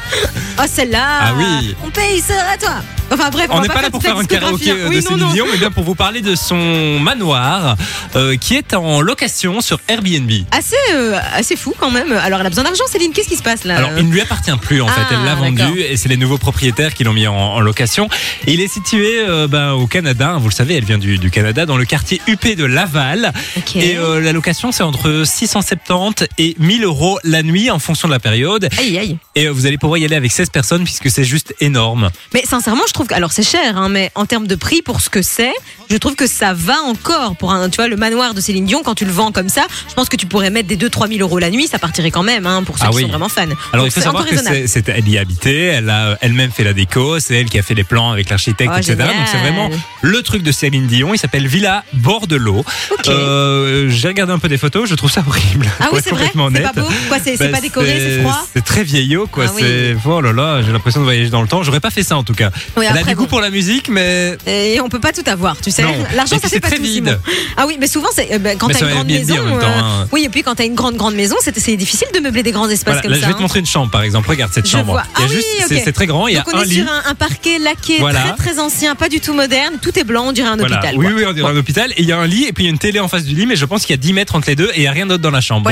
Oh, 0.59 0.63
celle-là. 0.71 1.05
Ah 1.21 1.33
oui. 1.37 1.75
Mon 1.83 1.89
pays 1.89 2.21
sera 2.21 2.57
toi. 2.59 2.75
Enfin 3.11 3.29
bref, 3.29 3.47
On 3.51 3.61
n'est 3.61 3.67
pas 3.67 3.81
là 3.81 3.89
pour 3.89 4.01
faire 4.01 4.17
un 4.17 4.25
karaoké 4.25 4.71
hein. 4.71 4.75
euh, 4.77 4.89
Oui, 4.89 4.97
de 4.97 5.01
Céline. 5.01 5.27
Dion, 5.33 5.45
mais 5.51 5.57
bien 5.57 5.71
pour 5.71 5.83
vous 5.83 5.95
parler 5.95 6.21
de 6.21 6.35
son 6.35 6.99
manoir 6.99 7.75
euh, 8.15 8.35
qui 8.35 8.55
est 8.55 8.73
en 8.73 9.01
location 9.01 9.61
sur 9.61 9.79
Airbnb. 9.87 10.31
Assez, 10.51 10.75
euh, 10.93 11.17
assez 11.33 11.55
fou 11.55 11.73
quand 11.79 11.91
même. 11.91 12.11
Alors, 12.11 12.39
elle 12.39 12.45
a 12.47 12.49
besoin 12.49 12.63
d'argent, 12.63 12.83
Céline. 12.87 13.11
Qu'est-ce 13.13 13.29
qui 13.29 13.35
se 13.35 13.43
passe 13.43 13.63
là 13.63 13.77
Alors, 13.77 13.91
il 13.97 14.07
ne 14.07 14.11
lui 14.11 14.21
appartient 14.21 14.51
plus 14.61 14.81
en 14.81 14.87
fait. 14.87 15.01
Ah, 15.03 15.07
Elle 15.11 15.23
l'a 15.25 15.35
vendu 15.35 15.55
d'accord. 15.57 15.75
et 15.77 15.97
c'est 15.97 16.09
les 16.09 16.17
nouveaux 16.17 16.37
propriétaires 16.37 16.93
qui 16.93 17.03
l'ont 17.03 17.13
mis 17.13 17.27
en, 17.27 17.35
en 17.35 17.59
location. 17.59 18.09
Il 18.47 18.59
est 18.61 18.67
situé 18.67 19.19
euh, 19.19 19.47
ben, 19.47 19.73
au 19.73 19.87
Canada. 19.87 20.37
Vous 20.39 20.49
le 20.49 20.53
savez, 20.53 20.75
elle 20.75 20.85
vient 20.85 20.97
du, 20.97 21.17
du 21.17 21.29
Canada, 21.31 21.65
dans 21.65 21.77
le 21.77 21.85
quartier 21.85 22.21
UP 22.27 22.45
de 22.55 22.65
Laval. 22.65 23.33
Et 23.75 23.95
la 23.95 24.31
location, 24.33 24.71
c'est 24.71 24.83
entre 24.83 25.23
670 25.25 26.27
et 26.37 26.55
1000 26.59 26.83
euros 26.83 27.19
la 27.23 27.43
nuit 27.43 27.69
en 27.71 27.79
fonction 27.79 28.07
de 28.07 28.13
la 28.13 28.19
période. 28.19 28.69
Aïe, 28.79 28.97
aïe. 28.97 29.17
Et 29.35 29.47
vous 29.47 29.65
allez 29.65 29.77
pouvoir 29.77 29.97
y 29.97 30.05
aller 30.05 30.15
avec 30.15 30.31
16 30.31 30.49
personnes 30.49 30.83
puisque 30.83 31.09
c'est 31.09 31.23
juste 31.23 31.53
énorme. 31.59 32.09
Mais 32.33 32.43
sincèrement, 32.45 32.83
je 32.87 32.93
trouve 32.95 33.07
que. 33.07 33.13
Alors, 33.13 33.31
c'est 33.31 33.43
cher, 33.43 33.77
hein, 33.77 33.89
mais 33.89 34.11
en 34.15 34.25
termes 34.25 34.47
de 34.47 34.55
prix, 34.55 34.81
pour 34.81 35.01
ce 35.01 35.09
que 35.09 35.21
c'est, 35.21 35.53
je 35.89 35.97
trouve 35.97 36.15
que 36.15 36.25
ça 36.27 36.53
va 36.53 36.75
encore. 36.85 37.35
Pour 37.37 37.51
un, 37.53 37.69
tu 37.69 37.75
vois, 37.77 37.87
le 37.87 37.95
manoir 37.95 38.33
de 38.33 38.41
Céline 38.41 38.65
Dion, 38.65 38.81
quand 38.83 38.95
tu 38.95 39.05
le 39.05 39.11
vends 39.11 39.31
comme 39.31 39.49
ça, 39.49 39.67
je 39.87 39.93
pense 39.93 40.09
que 40.09 40.15
tu 40.15 40.25
pourrais 40.25 40.49
mettre 40.49 40.67
des 40.67 40.77
2-3 40.77 41.07
000 41.09 41.19
euros 41.21 41.37
la 41.39 41.49
nuit, 41.51 41.67
ça 41.67 41.77
partirait 41.79 42.11
quand 42.11 42.23
même, 42.23 42.45
hein, 42.47 42.63
pour 42.63 42.77
ceux 42.77 42.85
Ah 42.87 42.89
qui 42.89 42.95
oui. 42.97 43.01
sont 43.03 43.09
vraiment 43.09 43.29
fans. 43.29 43.43
Alors 43.43 43.85
Donc, 43.85 43.87
il 43.87 43.91
faut 43.91 44.01
savoir 44.01 44.25
que 44.25 44.35
c'est, 44.67 44.89
elle 44.89 45.07
y 45.07 45.17
a 45.17 45.21
habité, 45.21 45.65
elle 45.65 45.89
a 45.89 46.17
elle-même 46.21 46.51
fait 46.51 46.63
la 46.63 46.73
déco, 46.73 47.19
c'est 47.19 47.35
elle 47.35 47.49
qui 47.49 47.59
a 47.59 47.61
fait 47.61 47.73
les 47.75 47.83
plans 47.83 48.11
avec 48.11 48.29
l'architecte, 48.29 48.71
Oh, 48.73 48.77
etc. 48.77 48.95
Donc 48.95 49.07
c'est 49.25 49.37
génial. 49.37 49.53
vraiment 49.53 49.69
le 50.01 50.21
truc 50.23 50.41
de 50.43 50.51
Céline 50.51 50.87
Dion. 50.87 51.13
Il 51.13 51.17
s'appelle 51.17 51.47
Villa 51.47 51.83
Bord 51.93 52.27
de 52.27 52.35
l'eau. 52.35 52.63
Ok. 52.91 53.07
Euh, 53.07 53.89
j'ai 53.89 54.07
regardé 54.07 54.33
un 54.33 54.39
peu 54.39 54.47
des 54.47 54.57
photos, 54.57 54.89
je 54.89 54.95
trouve 54.95 55.11
ça 55.11 55.23
horrible. 55.27 55.67
Ah 55.79 55.89
oui, 55.93 55.99
c'est 56.03 56.11
vrai 56.11 56.31
C'est 56.33 56.61
pas 56.61 56.73
beau 56.73 56.87
Quoi, 57.07 57.17
c'est 57.23 57.37
Bah, 57.37 57.49
pas 57.49 57.61
décoré, 57.61 57.95
c'est 57.99 58.21
froid 58.21 58.45
C'est 58.53 58.63
très 58.65 58.83
vieillot, 58.83 59.27
quoi. 59.27 59.45
Ah 59.47 59.51
oui. 59.55 59.61
C'est 59.63 59.95
oh 60.05 60.21
là 60.21 60.31
là, 60.33 60.61
j'ai 60.61 60.71
l'impression 60.71 61.01
de 61.01 61.05
voyager 61.05 61.29
dans 61.29 61.41
le 61.41 61.47
temps. 61.47 61.63
J'aurais 61.63 61.79
pas 61.79 61.91
fait 61.91 62.03
ça 62.03 62.17
en 62.17 62.23
tout 62.23 62.33
cas. 62.33 62.51
Oui, 62.77 62.84
elle 62.91 62.97
a 62.97 62.99
après, 63.01 63.11
du 63.11 63.15
goût 63.17 63.27
pour 63.27 63.41
la 63.41 63.49
musique, 63.49 63.89
mais 63.89 64.37
Et 64.47 64.79
on 64.81 64.89
peut 64.89 64.99
pas 64.99 65.11
tout 65.13 65.23
avoir, 65.27 65.59
tu 65.59 65.71
sais. 65.71 65.83
L'argent, 66.15 66.35
Et 66.37 66.39
ça 66.39 66.47
fait 66.47 66.55
c'est 66.55 66.59
pas 66.59 66.67
très 66.69 66.77
tout. 66.77 66.83
vide. 66.83 67.05
Simon. 67.05 67.17
Ah 67.57 67.65
oui, 67.67 67.77
mais 67.79 67.87
souvent, 67.87 68.09
c'est 68.13 68.33
euh, 68.33 68.39
ben, 68.39 68.57
quand 68.57 68.67
t'as 68.69 68.79
une 68.79 68.93
grande 68.93 69.07
maison. 69.07 69.35
temps, 69.35 69.41
euh, 69.41 69.61
hein. 69.63 70.07
Oui, 70.11 70.23
et 70.25 70.29
puis 70.29 70.43
quand 70.43 70.55
t'as 70.55 70.65
une 70.65 70.75
grande 70.75 70.95
grande 70.95 71.15
maison, 71.15 71.35
c'est 71.41 71.75
difficile 71.77 72.07
de 72.13 72.19
meubler 72.19 72.43
des 72.43 72.51
grands 72.51 72.69
espaces 72.69 72.95
voilà. 72.95 73.01
comme 73.01 73.11
Là, 73.11 73.17
ça. 73.17 73.21
je 73.23 73.27
vais 73.27 73.33
te 73.33 73.37
hein. 73.37 73.41
montrer 73.41 73.59
une 73.59 73.65
chambre, 73.65 73.91
par 73.91 74.03
exemple. 74.03 74.29
Regarde 74.29 74.51
cette 74.53 74.65
Je 74.65 74.71
chambre. 74.71 74.97
a 74.97 75.05
Ah 75.15 75.21
oui, 75.29 75.41
c'est, 75.67 75.91
très 75.91 76.05
grand. 76.07 76.27
Il 76.27 76.33
y 76.35 76.37
a 76.37 76.41
Donc 76.41 76.53
on 76.53 76.57
un 76.59 76.63
est 76.63 76.65
lit. 76.65 76.75
sur 76.75 76.87
un, 76.91 77.03
un 77.09 77.15
parquet 77.15 77.59
laqué 77.59 77.97
Voilà. 77.99 78.21
très 78.21 78.51
très 78.51 78.59
ancien, 78.59 78.95
pas 78.95 79.09
du 79.09 79.19
tout 79.19 79.33
moderne. 79.33 79.75
Tout 79.81 79.97
est 79.97 80.03
blanc, 80.03 80.25
on 80.27 80.31
dirait 80.31 80.47
un 80.49 80.57
Voilà. 80.57 80.77
hôpital. 80.77 80.95
Oui, 80.97 81.05
quoi. 81.05 81.15
oui, 81.15 81.23
on 81.27 81.33
dirait 81.33 81.49
un 81.51 81.55
hôpital. 81.57 81.91
Et 81.91 82.01
il 82.01 82.05
y 82.07 82.11
a 82.11 82.17
un 82.17 82.27
lit 82.27 82.45
et 82.45 82.53
puis 82.53 82.63
il 82.63 82.67
y 82.67 82.69
a 82.69 82.71
une 82.71 82.79
télé 82.79 82.99
en 82.99 83.07
face 83.07 83.23
du 83.23 83.35
lit, 83.35 83.45
mais 83.45 83.55
je 83.55 83.65
pense 83.65 83.85
qu'il 83.85 83.91
y 83.95 83.99
a 83.99 84.01
10 84.01 84.13
mètres 84.13 84.35
entre 84.35 84.47
les 84.49 84.55
deux 84.55 84.69
et 84.73 84.77
il 84.77 84.81
n'y 84.81 84.87
a 84.87 84.91
rien 84.91 85.05
d'autre 85.05 85.21
dans 85.23 85.31
la 85.31 85.41
chambre. 85.41 85.69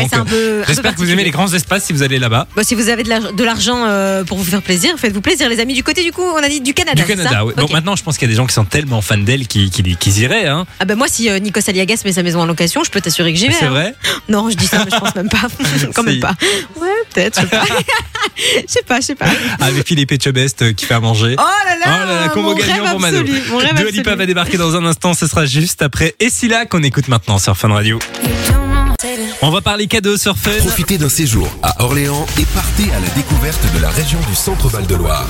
J'espère 0.68 0.94
que 0.94 1.00
vous 1.00 1.10
aimez 1.12 1.24
les 1.24 1.32
grands 1.32 1.52
espaces 1.54 1.86
si 1.86 1.94
vous 1.94 2.04
allez 2.04 2.20
là-bas. 2.20 2.48
Bon, 2.56 2.64
si 2.64 2.76
vous 2.76 2.90
avez 2.90 3.04
de 3.04 3.44
l'argent 3.44 3.84
euh, 3.86 4.24
pour 4.24 4.38
vous 4.38 4.44
faire 4.44 4.62
plaisir, 4.62 4.94
faites-vous 4.98 5.22
plaisir, 5.22 5.50
les 5.50 5.60
amis. 5.60 5.74
Du 5.74 5.84
côté 5.84 6.04
du 6.04 6.12
coup, 6.12 6.22
on 6.24 6.38
a 6.44 6.50
dit 6.50 6.62
du 6.62 6.74
Canada. 6.74 7.03
Du 7.06 7.16
Canada, 7.16 7.46
oui. 7.46 7.54
Maintenant, 7.72 7.96
je 7.96 8.04
pense 8.04 8.18
qu'il 8.18 8.28
y 8.28 8.32
a 8.32 8.34
des 8.34 8.38
gens 8.38 8.46
qui 8.46 8.54
sont 8.54 8.66
tellement 8.66 9.02
fans 9.02 9.18
d'elle 9.18 9.48
qui, 9.48 9.70
qui, 9.70 9.84
qui 9.96 10.10
y 10.10 10.22
iraient. 10.22 10.48
Hein. 10.48 10.66
Ah 10.80 10.86
ben 10.86 10.96
moi, 10.96 11.08
si 11.10 11.30
euh, 11.30 11.40
Nikos 11.40 11.62
Aliagas 11.68 12.02
met 12.06 12.14
sa 12.14 12.24
maison 12.24 12.42
en 12.42 12.46
location, 12.46 12.84
je 12.84 12.92
peux 12.92 13.02
t'assurer 13.02 13.34
que 13.34 13.40
j'y 13.40 13.48
vais. 13.48 13.54
C'est 13.54 13.66
hein. 13.66 13.70
vrai 13.70 13.96
Non, 14.30 14.50
je 14.50 14.56
dis 14.56 14.68
ça, 14.68 14.84
mais 14.86 14.92
je 14.92 15.00
pense 15.00 15.16
même 15.16 15.30
pas. 15.30 15.48
Quand 15.94 16.04
même 16.04 16.20
pas. 16.20 16.36
Ouais, 16.80 16.88
peut-être. 17.14 17.42
Je 17.42 17.42
sais 17.42 17.48
pas. 17.48 17.66
Je 18.36 18.64
sais 18.68 18.82
pas, 18.82 19.00
je 19.00 19.06
sais 19.06 19.16
pas. 19.16 19.28
Avec 19.60 19.86
Philippe 19.88 20.12
Etchebest 20.12 20.64
euh, 20.64 20.74
qui 20.74 20.86
fait 20.86 20.96
à 20.96 21.00
manger. 21.00 21.36
Oh 21.38 21.42
là 21.42 21.76
là, 21.76 21.86
Oh 21.86 22.08
là 22.08 22.22
là, 22.22 22.30
combo 22.30 22.50
mon 22.50 22.56
gagnant 22.56 22.84
rêve 22.84 22.92
pour 22.92 23.00
Mano. 23.00 23.20
absolu, 23.20 23.42
mon 23.50 23.58
rêve 23.58 23.76
Dua 23.76 23.92
Lipa 23.92 24.00
absolu. 24.00 24.18
va 24.18 24.26
débarquer 24.26 24.58
dans 24.58 24.76
un 24.76 24.86
instant, 24.86 25.14
ce 25.14 25.28
sera 25.28 25.46
juste 25.46 25.82
après. 25.82 26.16
Et 26.20 26.30
si 26.30 26.48
là 26.48 26.66
qu'on 26.66 26.82
écoute 26.84 27.08
maintenant 27.10 27.38
sur 27.38 27.56
Fun 27.56 27.70
Radio. 27.70 28.00
On 29.42 29.50
va 29.50 29.60
parler 29.60 29.88
cadeaux 29.88 30.16
sur 30.16 30.38
Fun. 30.38 30.52
Profitez 30.60 30.98
d'un 30.98 31.10
séjour 31.10 31.48
à 31.62 31.84
Orléans 31.84 32.26
et 32.40 32.46
partez 32.46 32.90
à 32.94 33.00
la 33.00 33.10
découverte 33.10 33.60
de 33.76 33.82
la 33.82 33.90
région 33.90 34.20
du 34.30 34.36
Centre-Val 34.36 34.88
de 34.88 34.96
Loire. 34.96 35.28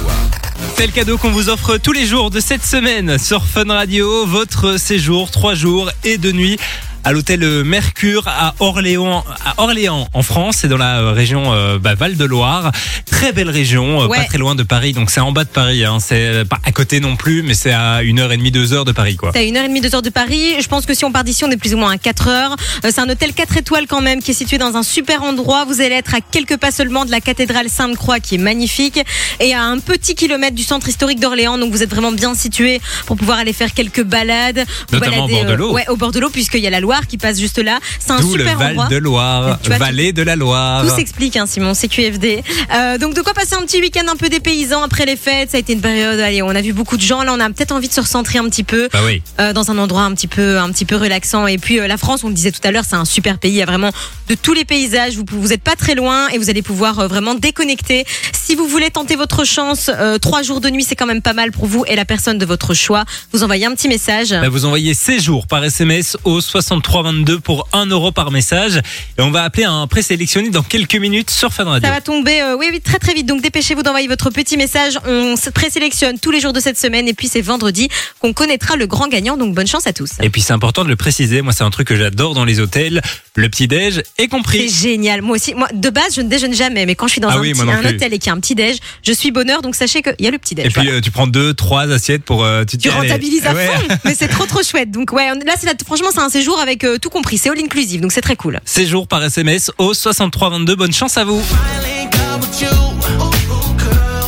C'est 0.76 0.86
le 0.86 0.92
cadeau 0.92 1.18
qu'on 1.18 1.32
vous 1.32 1.50
offre 1.50 1.78
tous 1.78 1.92
les 1.92 2.06
jours 2.06 2.30
de 2.30 2.40
cette 2.40 2.64
semaine 2.64 3.18
sur 3.18 3.46
Fun 3.46 3.66
Radio. 3.66 4.28
Votre 4.28 4.78
séjour, 4.78 5.32
trois 5.32 5.56
jours 5.56 5.90
et 6.04 6.20
deux 6.20 6.34
nuits 6.34 6.60
à 7.04 7.12
l'hôtel 7.12 7.64
Mercure 7.64 8.28
à 8.28 8.54
Orléans, 8.60 9.24
à 9.46 9.62
Orléans 9.62 10.08
en 10.14 10.22
France, 10.24 10.58
c'est 10.62 10.68
dans 10.68 10.78
la 10.78 11.00
euh, 11.00 11.12
région 11.12 11.54
euh, 11.54 11.78
bah, 11.80 11.96
Val 11.96 12.16
de 12.18 12.26
Loire. 12.26 12.72
Très 13.10 13.32
belle 13.34 13.50
région, 13.50 14.02
euh, 14.02 14.08
Ouais. 14.08 14.18
pas 14.20 14.24
très 14.26 14.38
loin 14.38 14.56
de 14.56 14.64
Paris, 14.64 14.94
donc 14.94 15.10
c'est 15.12 15.20
en 15.20 15.32
bas 15.32 15.44
de 15.44 15.50
Paris. 15.50 15.84
Hein. 15.86 15.98
C'est 16.00 16.26
euh, 16.28 16.46
pas 16.46 16.60
à 16.66 16.72
côté 16.72 17.00
non 17.00 17.16
plus, 17.16 17.42
mais 17.44 17.54
c'est 17.54 17.72
à 17.74 18.04
une 18.04 18.20
heure 18.20 18.32
et 18.32 18.38
demie, 18.38 18.52
deux 18.52 18.74
heures 18.74 18.86
de 18.86 18.92
Paris, 18.92 19.16
quoi. 19.18 19.32
T'as 19.34 19.44
une 19.44 19.58
heure 19.58 19.66
et 19.66 19.68
demie, 19.68 19.82
deux 19.82 19.94
heures 19.96 20.02
de 20.02 20.10
Paris. 20.10 20.56
Je 20.62 20.68
pense 20.68 20.86
que 20.86 20.94
si 20.94 21.06
on 21.06 21.12
part 21.12 21.24
d'ici, 21.24 21.44
on 21.46 21.52
est 21.52 21.58
plus 21.58 21.74
ou 21.74 21.78
moins 21.78 21.92
à 21.92 21.98
4 21.98 22.28
heures. 22.28 22.56
Euh, 22.86 22.90
c'est 22.94 23.00
un 23.02 23.10
hôtel 23.10 23.34
4 23.34 23.58
étoiles 23.58 23.88
quand 23.88 24.02
même, 24.02 24.22
qui 24.22 24.32
est 24.32 24.36
situé 24.36 24.58
dans 24.58 24.76
un 24.76 24.84
super 24.84 25.24
endroit. 25.24 25.66
Vous 25.66 25.82
allez 25.82 25.96
être 25.96 26.16
à 26.16 26.22
quelques 26.22 26.58
pas 26.58 26.72
seulement 26.72 27.06
de 27.06 27.12
la 27.12 27.22
cathédrale 27.22 27.70
Sainte-Croix, 27.70 28.20
qui 28.20 28.36
est 28.36 28.40
magnifique, 28.40 29.00
et 29.40 29.54
à 29.54 29.64
un 29.64 29.80
petit 29.80 30.16
kilomètre 30.16 30.56
du 30.56 30.64
centre 30.64 30.88
historique 30.88 31.20
d'Orléans. 31.20 31.58
Donc 31.58 31.72
vous 31.72 31.84
êtes 31.84 31.90
vraiment 31.90 32.12
bien 32.12 32.34
situé 32.36 32.82
pour 33.06 33.18
pouvoir 33.18 33.40
aller 33.40 33.54
faire 33.54 33.74
quelques 33.74 34.04
balades. 34.04 34.64
Notamment 34.92 35.26
au 35.26 35.28
bord 35.30 35.46
de 35.46 35.54
l'eau. 35.54 35.74
ouais, 35.74 35.86
au 35.90 35.96
bord 35.96 36.12
de 36.12 36.20
l'eau, 36.20 36.30
puisqu'il 36.30 36.62
y 36.62 36.68
a 36.68 36.70
la 36.70 36.80
Loire 36.94 37.08
qui 37.08 37.18
passe 37.18 37.40
juste 37.40 37.58
là. 37.58 37.80
C'est 38.00 38.12
un 38.12 38.20
D'où 38.20 38.36
le 38.36 38.44
super 38.44 38.58
Val 38.60 38.72
endroit. 38.72 38.88
de 38.88 38.98
Loire, 38.98 39.60
vois, 39.66 39.78
vallée 39.80 40.14
de 40.14 40.22
la 40.22 40.36
Loire. 40.36 40.86
Tout 40.86 40.96
s'explique, 40.96 41.36
hein, 41.38 41.46
Simon, 41.48 41.74
c'est 41.74 41.88
QFD. 41.88 42.44
Euh, 42.74 42.98
donc, 43.00 43.16
de 43.16 43.22
quoi 43.22 43.34
passer 43.34 43.56
un 43.56 43.62
petit 43.62 43.80
week-end 43.80 44.06
un 44.12 44.16
peu 44.16 44.30
dépaysant 44.30 44.84
après 44.84 45.06
les 45.06 45.16
fêtes? 45.16 45.50
Ça 45.52 45.58
a 45.58 45.60
été 45.60 45.74
une 45.74 45.82
période, 45.82 46.20
allez, 46.20 46.44
on 46.44 46.50
a 46.50 46.62
vu 46.62 46.72
beaucoup 46.72 46.98
de 46.98 47.02
gens. 47.02 47.24
Là, 47.24 47.34
on 47.36 47.40
a 47.40 47.50
peut-être 47.50 47.72
envie 47.72 47.88
de 47.88 47.94
se 47.94 48.02
recentrer 48.02 48.38
un 48.38 48.48
petit 48.48 48.64
peu. 48.64 48.90
Bah 48.94 49.00
oui. 49.06 49.24
euh, 49.40 49.54
dans 49.54 49.72
un 49.72 49.78
endroit 49.80 50.04
un 50.04 50.14
petit 50.14 50.28
peu 50.28 50.60
un 50.60 50.70
petit 50.72 50.86
peu 50.86 50.96
relaxant 50.96 51.48
et 51.48 51.58
puis 51.58 51.80
euh, 51.80 51.88
la 51.88 51.98
France 51.98 52.24
on 52.24 52.28
le 52.28 52.34
disait 52.34 52.52
tout 52.52 52.60
à 52.64 52.72
l'heure 52.72 52.84
c'est 52.88 52.96
un 52.96 53.06
super 53.06 53.38
pays 53.40 53.52
il 53.54 53.56
y 53.58 53.62
a 53.62 53.66
vraiment 53.66 53.90
de 54.30 54.36
tous 54.36 54.54
les 54.54 54.66
paysages 54.66 55.16
vous 55.16 55.24
vous 55.32 55.54
êtes 55.54 55.62
pas 55.64 55.76
très 55.76 55.96
loin 55.96 56.28
et 56.30 56.38
vous 56.38 56.50
allez 56.50 56.62
pouvoir 56.62 57.08
vraiment 57.08 57.34
déconnecter 57.36 58.06
si 58.34 58.56
vous 58.56 58.68
voulez 58.68 58.90
tenter 58.92 59.16
votre 59.16 59.44
chance 59.46 59.90
trois 60.22 60.42
jours 60.44 60.60
de 60.62 60.70
nuit 60.70 60.84
c'est 60.84 60.96
quand 60.96 61.06
même 61.06 61.22
pas 61.22 61.34
mal 61.34 61.52
pour 61.52 61.66
vous 61.66 61.86
et 61.88 61.96
la 61.96 62.06
personne 62.06 62.38
de 62.38 62.46
votre 62.46 62.74
choix 62.74 63.06
vous 63.32 63.44
envoyez 63.44 63.66
un 63.66 63.74
petit 63.76 63.88
message 63.88 64.32
Bah, 64.32 64.50
vous 64.50 64.66
envoyez 64.66 64.94
séjour 64.94 65.48
par 65.48 65.64
SMS 65.64 66.18
au 66.24 66.42
6322 66.84 67.40
pour 67.40 67.68
1 67.74 67.86
euro 67.88 68.12
par 68.12 68.32
message. 68.32 68.78
Et 69.18 69.22
on 69.22 69.32
va 69.32 69.44
appeler 69.44 69.64
un 69.64 69.88
présélectionné 69.88 70.50
dans 70.50 70.64
quelques 70.64 70.96
minutes 70.96 71.30
sur 71.32 71.54
Fun 71.54 71.64
Radio. 71.66 71.88
Ça 71.88 71.94
va 71.94 72.02
tomber, 72.02 72.42
euh, 72.42 72.56
oui, 72.58 72.68
oui, 72.72 72.82
très 72.82 73.00
très 73.00 73.14
vite. 73.14 73.26
Donc 73.26 73.42
dépêchez-vous 73.42 73.84
d'envoyer 73.84 74.08
votre 74.08 74.30
petit 74.30 74.58
message. 74.58 75.00
On 75.06 75.36
se 75.36 75.50
présélectionne 75.50 76.20
tous 76.20 76.32
les 76.32 76.40
jours 76.40 76.54
de 76.54 76.60
cette 76.60 76.78
semaine 76.78 77.08
et 77.08 77.14
puis 77.14 77.28
c'est 77.28 77.42
vendredi 77.42 77.90
qu'on 78.20 78.34
connaîtra 78.34 78.76
le 78.76 78.88
grand 78.88 79.08
gagnant. 79.08 79.38
Donc 79.38 79.54
bonne 79.56 79.68
chance 79.68 79.88
à 79.88 79.94
tous. 79.94 80.12
Et 80.22 80.30
puis 80.30 80.42
c'est 80.42 80.54
important 80.54 80.84
de 80.84 80.90
le 80.90 80.96
préciser, 80.96 81.42
moi 81.42 81.54
c'est 81.54 81.64
un 81.64 81.70
truc 81.70 81.88
que 81.88 81.96
j'adore 81.96 82.34
dans 82.34 82.46
les 82.46 82.60
hôtels, 82.60 83.02
le 83.36 83.50
petit-déj 83.50 84.00
est 84.00 84.04
C'est 84.20 84.28
compris. 84.28 84.70
génial. 84.70 85.22
Moi 85.22 85.36
aussi, 85.36 85.54
moi 85.54 85.68
de 85.74 85.90
base 85.90 86.16
je 86.16 86.22
ne 86.22 86.28
déjeune 86.30 86.54
jamais, 86.54 86.86
mais 86.86 86.96
quand 86.96 87.08
je 87.08 87.14
suis 87.14 87.22
dans 87.22 87.30
Ah 87.30 87.36
un, 87.38 87.40
oui, 87.42 87.54
petit- 87.54 87.62
hôtel 87.96 88.14
et 88.14 88.20
qu'il 88.20 88.28
y 88.28 88.30
a 88.30 88.34
un 88.34 88.40
petit 88.40 88.56
déj, 88.56 88.78
je 89.06 89.12
suis 89.14 89.32
bonheur. 89.32 89.62
Donc 89.62 89.76
sachez 89.76 90.02
qu'il 90.02 90.16
y 90.20 90.28
a 90.28 90.32
le 90.32 90.38
petit 90.38 90.56
déj. 90.56 90.66
Et 90.68 90.70
puis 90.70 90.90
euh, 90.90 91.02
tu 91.02 91.12
prends 91.12 91.28
deux, 91.28 91.54
trois 91.54 91.92
assiettes 91.92 92.24
pour... 92.24 92.44
euh, 92.44 92.64
tu 92.66 92.78
tu 92.78 92.90
rentabilises 92.90 93.46
à 93.46 93.54
ouais. 93.54 93.68
fond, 93.68 93.96
mais 94.06 94.16
c'est 94.16 94.28
trop 94.28 94.46
trop 94.46 94.64
chouette. 94.64 94.92
Donc 94.92 95.12
ouais, 95.14 95.28
là 95.46 95.54
c'est 95.60 95.84
franchement 95.86 96.10
c'est 96.14 96.20
un 96.22 96.30
séjour 96.30 96.60
avec 96.60 96.73
euh, 96.84 96.98
tout 96.98 97.10
compris, 97.10 97.38
c'est 97.38 97.50
all 97.50 97.60
inclusive, 97.60 98.02
donc 98.02 98.12
c'est 98.12 98.22
très 98.22 98.36
cool. 98.36 98.60
Séjour 98.66 99.08
par 99.08 99.24
SMS 99.24 99.72
au 99.78 99.94
6322, 99.94 100.76
bonne 100.76 100.94
chance 100.94 101.18
à 101.18 101.24
vous. 101.24 101.42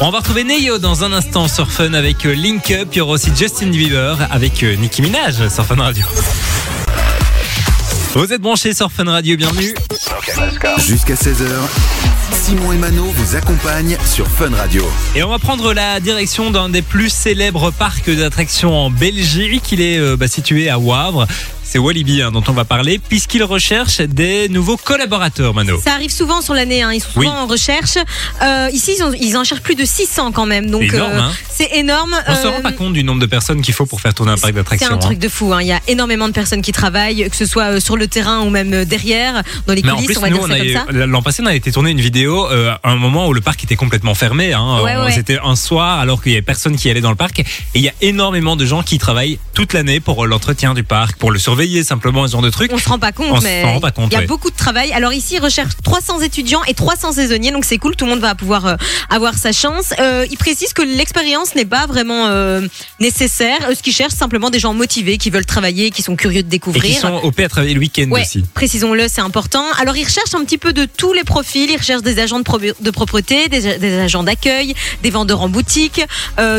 On 0.01 0.11
va 0.11 0.19
retrouver 0.19 0.43
Neyo 0.43 0.77
dans 0.77 1.03
un 1.03 1.13
instant 1.13 1.47
sur 1.47 1.71
Fun 1.71 1.93
avec 1.93 2.25
euh, 2.25 2.35
Link 2.35 2.69
Up. 2.71 2.89
Il 2.91 2.97
y 2.97 3.01
aura 3.01 3.13
aussi 3.13 3.31
Justin 3.35 3.67
Bieber 3.67 4.17
avec 4.29 4.61
euh, 4.61 4.75
Nicki 4.75 5.01
Minaj 5.01 5.47
sur 5.47 5.65
Fun 5.65 5.75
Radio. 5.75 6.05
Vous 8.13 8.31
êtes 8.31 8.41
branchés 8.41 8.73
sur 8.73 8.91
Fun 8.91 9.05
Radio, 9.05 9.37
bienvenue. 9.37 9.73
Jusqu'à 10.77 11.15
16h, 11.15 11.47
Simon 12.31 12.73
et 12.73 12.77
Mano 12.77 13.05
vous 13.05 13.35
accompagnent 13.35 13.97
sur 14.05 14.27
Fun 14.27 14.51
Radio. 14.55 14.85
Et 15.15 15.23
on 15.23 15.29
va 15.29 15.39
prendre 15.39 15.73
la 15.73 15.99
direction 15.99 16.51
d'un 16.51 16.69
des 16.69 16.81
plus 16.81 17.09
célèbres 17.09 17.71
parcs 17.71 18.09
d'attractions 18.09 18.73
en 18.73 18.89
Belgique. 18.89 19.71
Il 19.71 19.81
est 19.81 19.97
euh, 19.97 20.17
bah, 20.17 20.27
situé 20.27 20.69
à 20.69 20.77
Wavre. 20.77 21.25
C'est 21.67 21.79
Walibi 21.79 22.21
hein, 22.21 22.31
dont 22.31 22.43
on 22.47 22.51
va 22.53 22.63
parler, 22.63 22.99
puisqu'il 22.99 23.43
recherche 23.43 23.99
des 23.99 24.47
nouveaux 24.49 24.77
collaborateurs, 24.77 25.53
Mano. 25.53 25.81
Ça 25.83 25.93
arrive 25.93 26.11
souvent 26.11 26.41
sur 26.41 26.53
l'année, 26.53 26.83
hein. 26.83 26.93
ils 26.93 27.01
sont 27.01 27.09
souvent 27.09 27.19
Oui. 27.21 27.27
en 27.27 27.47
recherche. 27.47 27.97
Euh, 28.43 28.69
ici, 28.71 28.93
ils 28.97 29.03
en, 29.03 29.11
ils 29.13 29.35
en 29.35 29.43
cherchent 29.43 29.61
plus 29.63 29.73
de 29.75 29.83
600 29.83 30.31
quand 30.31 30.45
même, 30.45 30.69
donc 30.69 30.83
C'est 30.83 30.95
énorme, 30.95 31.11
euh, 31.13 31.19
hein. 31.21 31.31
c'est 31.49 31.69
énorme. 31.75 32.15
On 32.27 32.35
se 32.35 32.45
Euh, 32.47 32.51
rend 32.51 32.61
pas 32.61 32.71
compte 32.71 32.93
du 32.93 33.03
nombre 33.03 33.19
de 33.19 33.25
personnes 33.25 33.61
qu'il 33.63 33.73
faut 33.73 33.87
pour 33.87 33.99
faire 33.99 34.13
tourner 34.13 34.31
un 34.33 34.35
parc 34.35 34.45
C'est 34.47 34.51
d'attractions. 34.53 34.91
un 34.91 34.93
hein. 34.93 34.97
truc 34.99 35.17
de 35.19 35.27
fou. 35.27 35.53
hein. 35.53 35.61
Il 35.61 35.67
y 35.67 35.71
a 35.73 35.81
énormément 35.87 36.27
de 36.27 36.33
personnes 36.33 36.61
qui 36.61 36.71
travaillent, 36.71 37.27
que 37.29 37.35
ce 37.35 37.47
soit 37.47 37.63
euh, 37.75 37.79
sur 37.79 37.97
le 37.97 38.07
terrain 38.07 38.41
ou 38.41 38.49
même 38.51 38.71
euh, 38.73 38.85
derrière, 38.85 39.41
dans 39.65 39.73
les 39.73 39.81
Mais 39.81 39.89
en 39.91 39.95
coulisses, 39.95 40.07
plus, 40.11 40.17
on 40.17 40.21
va 40.21 40.29
nous, 40.29 40.35
dire 40.37 40.43
on 40.45 40.47
ça 40.47 40.57
comme 40.85 40.95
ça. 40.95 41.03
a 41.03 41.05
l'an 41.07 41.21
passé, 41.23 41.41
on 41.43 41.47
a 41.47 41.55
été 41.55 41.71
tourné 41.71 41.89
une 41.89 41.99
vidéo 42.01 42.47
euh, 42.51 42.73
à 42.83 42.91
un 42.91 42.95
moment 42.95 43.27
où 43.27 43.33
le 43.33 43.41
parc 43.41 43.63
était 43.63 43.75
complètement 43.75 44.13
fermé. 44.13 44.53
Hein. 44.53 44.81
Ouais, 44.83 44.93
On- 44.95 45.05
ouais. 45.05 45.11
C'était 45.11 45.39
un 45.43 45.55
soir 45.55 45.99
alors 45.99 46.21
qu'il 46.21 46.31
y 46.31 46.35
avait 46.35 46.41
personne 46.43 46.75
qui 46.77 46.89
allait 46.91 47.01
dans 47.01 47.09
le 47.09 47.15
parc. 47.17 47.39
Et 47.39 47.45
il 47.73 47.81
y 47.81 47.89
a 47.89 47.93
énormément 48.01 48.55
de 48.55 48.65
gens 48.65 48.83
qui 48.83 48.99
travaillent 48.99 49.39
toute 49.55 49.73
l'année 49.73 49.99
pour 49.99 50.23
euh, 50.23 50.27
l'entretien 50.27 50.73
du 50.75 50.83
parc, 50.83 51.17
pour 51.17 51.31
le 51.31 51.39
surveiller 51.39 51.54
simplement, 51.83 52.25
ce 52.27 52.31
genre 52.33 52.41
de 52.41 52.49
trucs. 52.49 52.71
On 52.73 52.77
se 52.77 52.89
rend 52.89 52.99
pas 52.99 53.11
compte, 53.11 53.27
On 53.31 53.41
mais 53.41 53.63
rend 53.63 53.79
pas 53.79 53.91
compte, 53.91 54.07
il 54.11 54.13
y 54.13 54.17
a 54.17 54.19
ouais. 54.19 54.25
beaucoup 54.27 54.49
de 54.49 54.55
travail. 54.55 54.91
Alors 54.93 55.13
ici, 55.13 55.35
ils 55.35 55.39
recherchent 55.41 55.73
300 55.83 56.21
étudiants 56.21 56.61
et 56.67 56.73
300 56.73 57.13
saisonniers, 57.13 57.51
donc 57.51 57.65
c'est 57.65 57.77
cool. 57.77 57.95
Tout 57.95 58.05
le 58.05 58.11
monde 58.11 58.19
va 58.21 58.35
pouvoir 58.35 58.65
euh, 58.65 58.75
avoir 59.09 59.35
sa 59.35 59.51
chance. 59.51 59.93
Euh, 59.99 60.25
il 60.29 60.37
précise 60.37 60.73
que 60.73 60.81
l'expérience 60.81 61.55
n'est 61.55 61.65
pas 61.65 61.85
vraiment 61.87 62.27
euh, 62.27 62.61
nécessaire. 62.99 63.57
Euh, 63.69 63.75
Ce 63.75 63.81
qu'ils 63.83 63.93
cherchent, 63.93 64.11
c'est 64.13 64.19
simplement 64.19 64.49
des 64.49 64.59
gens 64.59 64.73
motivés 64.73 65.17
qui 65.17 65.29
veulent 65.29 65.45
travailler, 65.45 65.91
qui 65.91 66.01
sont 66.01 66.15
curieux 66.15 66.41
de 66.43 66.47
Et 66.47 66.49
découvrir. 66.49 66.83
qui 66.83 66.93
sont 66.99 67.13
OP 67.23 67.39
à 67.39 67.49
travailler 67.49 67.73
le 67.73 67.79
week-end 67.79 68.09
Ouais, 68.09 68.21
aussi. 68.21 68.43
précisons-le, 68.53 69.07
c'est 69.07 69.21
important. 69.21 69.63
Alors, 69.79 69.95
ils 69.97 70.03
recherchent 70.05 70.33
un 70.35 70.43
petit 70.43 70.57
peu 70.57 70.73
de 70.73 70.85
tous 70.85 71.13
les 71.13 71.23
profils. 71.23 71.69
Ils 71.69 71.77
recherchent 71.77 72.01
des 72.03 72.19
agents 72.19 72.39
de, 72.39 72.43
pro- 72.43 72.59
de 72.59 72.91
propreté, 72.91 73.47
des, 73.49 73.77
des 73.77 73.99
agents 73.99 74.23
d'accueil, 74.23 74.73
des 75.03 75.09
vendeurs 75.09 75.41
en 75.41 75.49
boutique, 75.49 76.01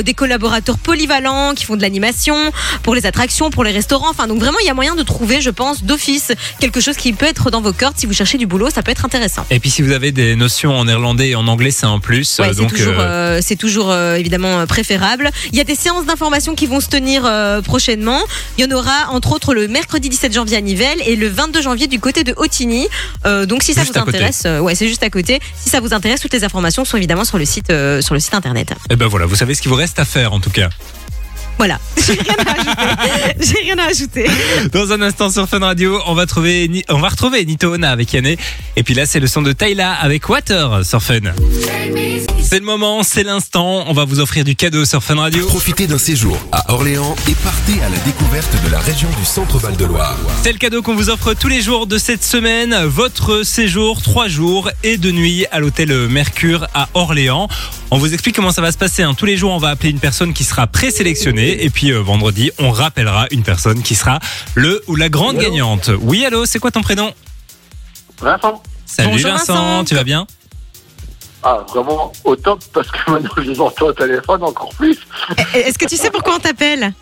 des 0.04 0.14
collaborateurs 0.14 0.78
polyvalents 0.78 1.54
qui 1.54 1.64
font 1.64 1.76
de 1.76 1.82
l'animation 1.82 2.36
pour 2.82 2.94
les 2.94 3.06
attractions, 3.06 3.50
pour 3.50 3.64
les 3.64 3.72
restaurants. 3.72 4.10
Enfin, 4.10 4.26
donc 4.26 4.38
vraiment, 4.38 4.58
il 4.60 4.66
y 4.66 4.70
a 4.70 4.74
moyen 4.74 4.85
de 4.94 5.02
trouver, 5.02 5.40
je 5.40 5.50
pense, 5.50 5.82
d'office 5.82 6.32
quelque 6.60 6.80
chose 6.80 6.96
qui 6.96 7.12
peut 7.12 7.26
être 7.26 7.50
dans 7.50 7.60
vos 7.60 7.72
cordes. 7.72 7.94
Si 7.96 8.06
vous 8.06 8.12
cherchez 8.12 8.38
du 8.38 8.46
boulot, 8.46 8.70
ça 8.70 8.82
peut 8.82 8.90
être 8.92 9.04
intéressant. 9.04 9.44
Et 9.50 9.58
puis 9.58 9.70
si 9.70 9.82
vous 9.82 9.92
avez 9.92 10.12
des 10.12 10.36
notions 10.36 10.76
en 10.76 10.84
néerlandais 10.84 11.30
et 11.30 11.34
en 11.34 11.46
anglais, 11.48 11.70
c'est 11.70 11.86
un 11.86 11.98
plus. 11.98 12.38
Ouais, 12.38 12.46
Euh, 12.46 12.52
c'est 12.52 12.60
donc 12.60 12.70
toujours, 12.72 12.94
euh, 12.98 13.36
euh, 13.36 13.40
c'est 13.42 13.56
toujours 13.56 13.94
évidemment 13.94 14.66
préférable. 14.66 15.30
Il 15.52 15.58
y 15.58 15.60
a 15.60 15.64
des 15.64 15.74
séances 15.74 16.06
d'information 16.06 16.54
qui 16.54 16.66
vont 16.66 16.80
se 16.80 16.88
tenir 16.88 17.22
prochainement. 17.64 18.20
Il 18.58 18.64
y 18.64 18.72
en 18.72 18.76
aura 18.76 19.10
entre 19.10 19.32
autres 19.32 19.54
le 19.54 19.68
mercredi 19.68 20.08
17 20.08 20.32
janvier 20.34 20.56
à 20.58 20.60
Nivelles 20.60 21.00
et 21.06 21.16
le 21.16 21.28
22 21.28 21.62
janvier 21.62 21.86
du 21.86 21.98
côté 22.00 22.24
de 22.24 22.34
Otigny. 22.36 22.86
Donc 23.24 23.62
si 23.62 23.72
ça 23.74 23.80
Juste 23.82 23.94
vous 23.94 24.00
intéresse, 24.00 24.46
ouais, 24.60 24.74
c'est 24.74 24.88
juste 24.88 25.02
à 25.02 25.10
côté. 25.10 25.40
Si 25.58 25.68
ça 25.70 25.80
vous 25.80 25.94
intéresse, 25.94 26.20
toutes 26.20 26.34
les 26.34 26.44
informations 26.44 26.84
sont 26.84 26.96
évidemment 26.96 27.24
sur 27.24 27.38
le 27.38 27.44
site, 27.44 27.72
sur 28.00 28.14
le 28.14 28.20
site 28.20 28.34
internet. 28.34 28.72
eh 28.90 28.96
ben 28.96 29.06
voilà, 29.06 29.26
vous 29.26 29.36
savez 29.36 29.54
ce 29.54 29.62
qu'il 29.62 29.70
vous 29.70 29.76
reste 29.76 29.98
à 29.98 30.04
faire 30.04 30.32
en 30.32 30.40
tout 30.40 30.50
cas. 30.50 30.68
Voilà. 31.58 31.78
J'ai 31.96 32.12
rien 32.14 32.36
à 32.46 32.50
ajouter. 32.52 33.34
J'ai 33.40 33.62
rien 33.64 33.78
à 33.78 33.84
ajouter. 33.86 34.26
Dans 34.72 34.92
un 34.92 35.00
instant 35.02 35.30
sur 35.30 35.48
Fun 35.48 35.60
Radio, 35.60 35.98
on 36.06 36.14
va 36.14 36.26
trouver, 36.26 36.68
Ni- 36.68 36.84
on 36.88 36.98
va 36.98 37.08
retrouver 37.08 37.44
Nito 37.44 37.72
Ona 37.74 37.90
avec 37.90 38.12
Yanné. 38.12 38.36
Et 38.76 38.82
puis 38.82 38.94
là, 38.94 39.06
c'est 39.06 39.20
le 39.20 39.26
son 39.26 39.42
de 39.42 39.52
Tyla 39.52 39.92
avec 39.94 40.28
Water 40.28 40.84
sur 40.84 41.02
Fun. 41.02 41.20
C'est 42.42 42.58
le 42.60 42.64
moment, 42.64 43.02
c'est 43.02 43.24
l'instant. 43.24 43.84
On 43.88 43.92
va 43.92 44.04
vous 44.04 44.20
offrir 44.20 44.44
du 44.44 44.54
cadeau 44.54 44.84
sur 44.84 45.02
Fun 45.02 45.16
Radio. 45.16 45.46
Profitez 45.46 45.86
d'un 45.86 45.98
séjour 45.98 46.38
à 46.52 46.72
Orléans 46.72 47.16
et 47.28 47.34
partez 47.42 47.82
à 47.82 47.88
la 47.88 47.96
découverte 48.04 48.52
de 48.64 48.70
la 48.70 48.78
région 48.78 49.08
du 49.18 49.24
Centre-Val 49.24 49.76
de 49.76 49.84
Loire. 49.84 50.16
C'est 50.44 50.52
le 50.52 50.58
cadeau 50.58 50.82
qu'on 50.82 50.94
vous 50.94 51.10
offre 51.10 51.34
tous 51.34 51.48
les 51.48 51.62
jours 51.62 51.86
de 51.86 51.98
cette 51.98 52.22
semaine. 52.24 52.76
Votre 52.84 53.42
séjour, 53.42 54.00
trois 54.02 54.28
jours 54.28 54.70
et 54.84 54.96
de 54.98 55.10
nuit 55.10 55.46
à 55.50 55.58
l'hôtel 55.58 55.92
Mercure 56.08 56.66
à 56.74 56.88
Orléans. 56.94 57.48
On 57.90 57.98
vous 57.98 58.12
explique 58.12 58.36
comment 58.36 58.52
ça 58.52 58.62
va 58.62 58.70
se 58.72 58.78
passer. 58.78 59.02
hein. 59.02 59.14
Tous 59.14 59.26
les 59.26 59.36
jours, 59.36 59.52
on 59.52 59.58
va 59.58 59.68
appeler 59.70 59.90
une 59.90 60.00
personne 60.00 60.32
qui 60.32 60.44
sera 60.44 60.66
présélectionnée. 60.66 61.45
Et 61.50 61.70
puis 61.70 61.92
euh, 61.92 62.00
vendredi, 62.00 62.50
on 62.58 62.70
rappellera 62.70 63.26
une 63.30 63.42
personne 63.42 63.82
qui 63.82 63.94
sera 63.94 64.18
le 64.54 64.82
ou 64.86 64.96
la 64.96 65.08
grande 65.08 65.38
gagnante. 65.38 65.90
Oui, 66.00 66.24
allô, 66.24 66.46
c'est 66.46 66.58
quoi 66.58 66.70
ton 66.70 66.82
prénom? 66.82 67.12
Vincent 68.20 68.62
Salut 68.86 69.10
Bonjour, 69.12 69.30
Vincent, 69.32 69.54
Vincent. 69.54 69.84
tu 69.84 69.94
vas 69.94 70.04
bien? 70.04 70.26
Ah, 71.42 71.58
vraiment 71.68 72.12
au 72.24 72.34
top, 72.34 72.60
parce 72.72 72.90
que 72.90 73.10
maintenant 73.10 73.30
je 73.36 73.42
les 73.42 73.60
entends 73.60 73.86
au 73.86 73.92
téléphone 73.92 74.42
encore 74.42 74.70
plus. 74.76 74.96
Est-ce 75.54 75.78
que 75.78 75.86
tu 75.86 75.96
sais 75.96 76.10
pourquoi 76.10 76.36
on 76.36 76.38
t'appelle? 76.40 76.92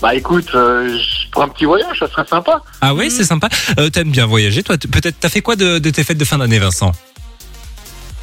Bah 0.00 0.14
écoute, 0.16 0.48
euh, 0.54 0.98
je- 0.98 1.30
pour 1.30 1.42
un 1.42 1.48
petit 1.48 1.64
voyage, 1.64 1.96
ça 1.98 2.08
serait 2.10 2.26
sympa. 2.26 2.60
Ah 2.80 2.92
oui, 2.94 3.10
c'est 3.10 3.22
sympa. 3.24 3.48
Euh, 3.78 3.88
T'aimes 3.90 4.10
bien 4.10 4.26
voyager, 4.26 4.62
toi? 4.64 4.76
Peut-être, 4.76 5.16
t'as 5.20 5.28
fait 5.28 5.40
quoi 5.42 5.54
de, 5.54 5.78
de 5.78 5.90
tes 5.90 6.02
fêtes 6.02 6.18
de 6.18 6.24
fin 6.24 6.38
d'année, 6.38 6.58
Vincent? 6.58 6.90